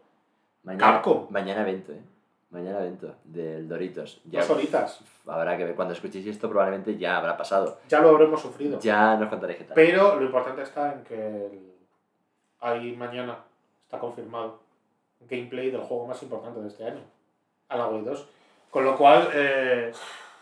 Mañana, 0.63 0.93
Capcom. 0.95 1.27
mañana 1.31 1.63
evento, 1.63 1.93
¿eh? 1.93 2.01
Mañana 2.51 2.79
evento 2.79 3.17
del 3.25 3.69
Doritos. 3.69 4.21
Ya 4.25 4.41
Dos 4.41 4.51
horitas. 4.51 5.01
habrá 5.27 5.57
que 5.57 5.65
ver. 5.65 5.75
Cuando 5.75 5.93
escuchéis 5.93 6.27
esto 6.29 6.49
probablemente 6.49 6.97
ya 6.97 7.17
habrá 7.19 7.37
pasado. 7.37 7.81
Ya 7.89 7.99
lo 8.01 8.11
habremos 8.11 8.41
sufrido. 8.41 8.79
Ya 8.79 9.17
nos 9.17 9.29
contaréis 9.29 9.59
qué 9.59 9.65
tal. 9.65 9.75
Pero 9.75 10.15
lo 10.15 10.25
importante 10.25 10.63
está 10.63 10.93
en 10.93 11.03
que 11.03 11.47
el- 11.47 11.73
ahí 12.61 12.95
mañana 12.97 13.39
está 13.85 13.99
confirmado 13.99 14.61
gameplay 15.29 15.71
del 15.71 15.81
juego 15.83 16.07
más 16.07 16.23
importante 16.23 16.61
de 16.61 16.69
este 16.69 16.85
año, 16.87 17.01
Alaway 17.69 18.03
2. 18.05 18.29
Con 18.71 18.85
lo 18.85 18.97
cual, 18.97 19.29
eh, 19.33 19.93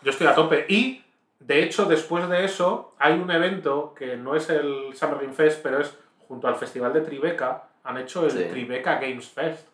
yo 0.01 0.11
estoy 0.11 0.27
a 0.27 0.35
tope. 0.35 0.65
Y, 0.67 1.03
de 1.39 1.63
hecho, 1.63 1.85
después 1.85 2.27
de 2.27 2.43
eso, 2.45 2.93
hay 2.97 3.13
un 3.13 3.29
evento 3.31 3.93
que 3.93 4.17
no 4.17 4.35
es 4.35 4.49
el 4.49 4.95
Summer 4.95 5.19
Game 5.19 5.33
Fest, 5.33 5.61
pero 5.63 5.79
es 5.79 5.97
junto 6.27 6.47
al 6.47 6.55
Festival 6.55 6.91
de 6.93 7.01
Tribeca, 7.01 7.63
han 7.83 7.97
hecho 7.97 8.25
el 8.25 8.31
Sí. 8.31 8.45
Tribeca 8.45 8.95
Games 8.99 9.29
Fest, 9.29 9.67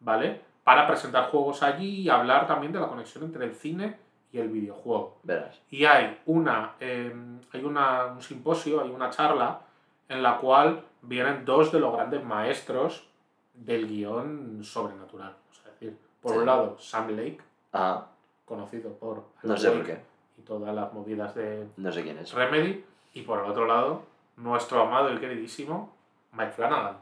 ¿vale? 0.00 0.40
para 0.64 0.86
presentar 0.86 1.30
juegos 1.30 1.62
allí 1.62 2.00
y 2.00 2.08
hablar 2.08 2.46
también 2.46 2.72
de 2.72 2.80
la 2.80 2.88
conexión 2.88 3.24
entre 3.24 3.44
el 3.44 3.54
cine 3.54 3.96
y 4.32 4.38
el 4.38 4.48
videojuego. 4.48 5.18
Verás. 5.22 5.60
Y 5.70 5.84
hay, 5.84 6.18
una, 6.26 6.72
eh, 6.80 7.14
hay 7.52 7.64
una, 7.64 8.06
un 8.06 8.22
simposio, 8.22 8.80
hay 8.82 8.90
una 8.90 9.10
charla 9.10 9.60
en 10.08 10.22
la 10.22 10.38
cual 10.38 10.82
vienen 11.02 11.44
dos 11.44 11.70
de 11.70 11.80
los 11.80 11.92
grandes 11.92 12.24
maestros 12.24 13.06
del 13.54 13.86
guion 13.88 14.62
sobrenatural. 14.62 15.34
O 15.50 15.54
sea, 15.54 15.64
es 15.72 15.80
decir, 15.80 15.98
por 16.20 16.32
Sí. 16.32 16.38
un 16.38 16.46
lado, 16.46 16.76
Sam 16.78 17.10
Lake, 17.10 17.38
Ah, 17.72 18.06
conocido 18.44 18.92
por 18.98 19.24
no 19.42 19.56
sé 19.56 19.70
por 19.70 19.84
qué. 19.84 19.98
y 20.38 20.42
todas 20.42 20.74
las 20.74 20.92
movidas 20.92 21.34
de 21.34 21.66
No 21.76 21.90
sé 21.90 22.02
quién 22.02 22.18
es. 22.18 22.32
Remedy, 22.32 22.84
y 23.14 23.22
por 23.22 23.42
el 23.44 23.50
otro 23.50 23.66
lado, 23.66 24.02
nuestro 24.36 24.82
amado 24.82 25.12
y 25.12 25.18
queridísimo 25.18 25.92
Mike 26.32 26.52
Flanagan, 26.52 26.96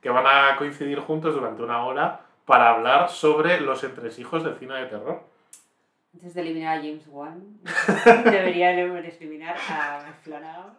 que 0.00 0.10
van 0.10 0.26
a 0.26 0.56
coincidir 0.56 1.00
juntos 1.00 1.34
durante 1.34 1.62
una 1.62 1.84
hora 1.84 2.20
para 2.44 2.70
hablar 2.70 3.08
sobre 3.10 3.60
los 3.60 3.82
entresijos 3.84 4.42
del 4.44 4.56
cine 4.58 4.74
de 4.76 4.86
terror. 4.86 5.22
Antes 6.14 6.34
de 6.34 6.40
eliminar 6.40 6.78
a 6.78 6.80
James 6.80 7.06
Wan, 7.08 7.58
deberían 8.24 8.78
eliminar 8.78 9.56
a 9.70 10.12
Flanagan, 10.22 10.76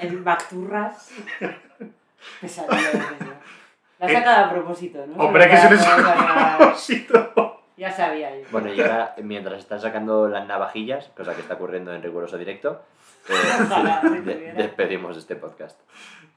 el 0.00 0.22
Bacturras. 0.22 1.10
Pesadilla 2.40 2.90
de. 2.90 3.59
La 4.00 4.06
ha 4.06 4.10
Eh, 4.10 4.14
sacado 4.14 4.44
a 4.46 4.50
propósito, 4.50 5.04
¿no? 5.06 5.22
Hombre, 5.22 5.48
que 5.48 5.56
se 5.56 5.68
para- 5.68 5.94
ha 5.94 6.14
para- 6.26 6.58
propósito. 6.58 7.60
Ya 7.76 7.90
sabía 7.90 8.36
yo. 8.36 8.44
Bueno, 8.50 8.72
y 8.74 8.80
ahora, 8.80 9.14
mientras 9.22 9.58
están 9.60 9.80
sacando 9.80 10.28
las 10.28 10.46
navajillas, 10.46 11.10
cosa 11.16 11.34
que 11.34 11.40
está 11.42 11.54
ocurriendo 11.54 11.94
en 11.94 12.02
riguroso 12.02 12.36
directo, 12.36 12.82
eh, 13.28 13.32
de- 14.24 14.52
despedimos 14.54 15.16
este 15.16 15.36
podcast. 15.36 15.78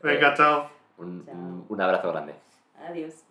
Venga, 0.01 0.33
chao. 0.35 0.69
Un, 0.97 1.25
Chao. 1.25 1.33
un- 1.35 1.65
un 1.69 1.81
abrazo 1.81 2.11
grande. 2.11 2.35
Adiós. 2.87 3.23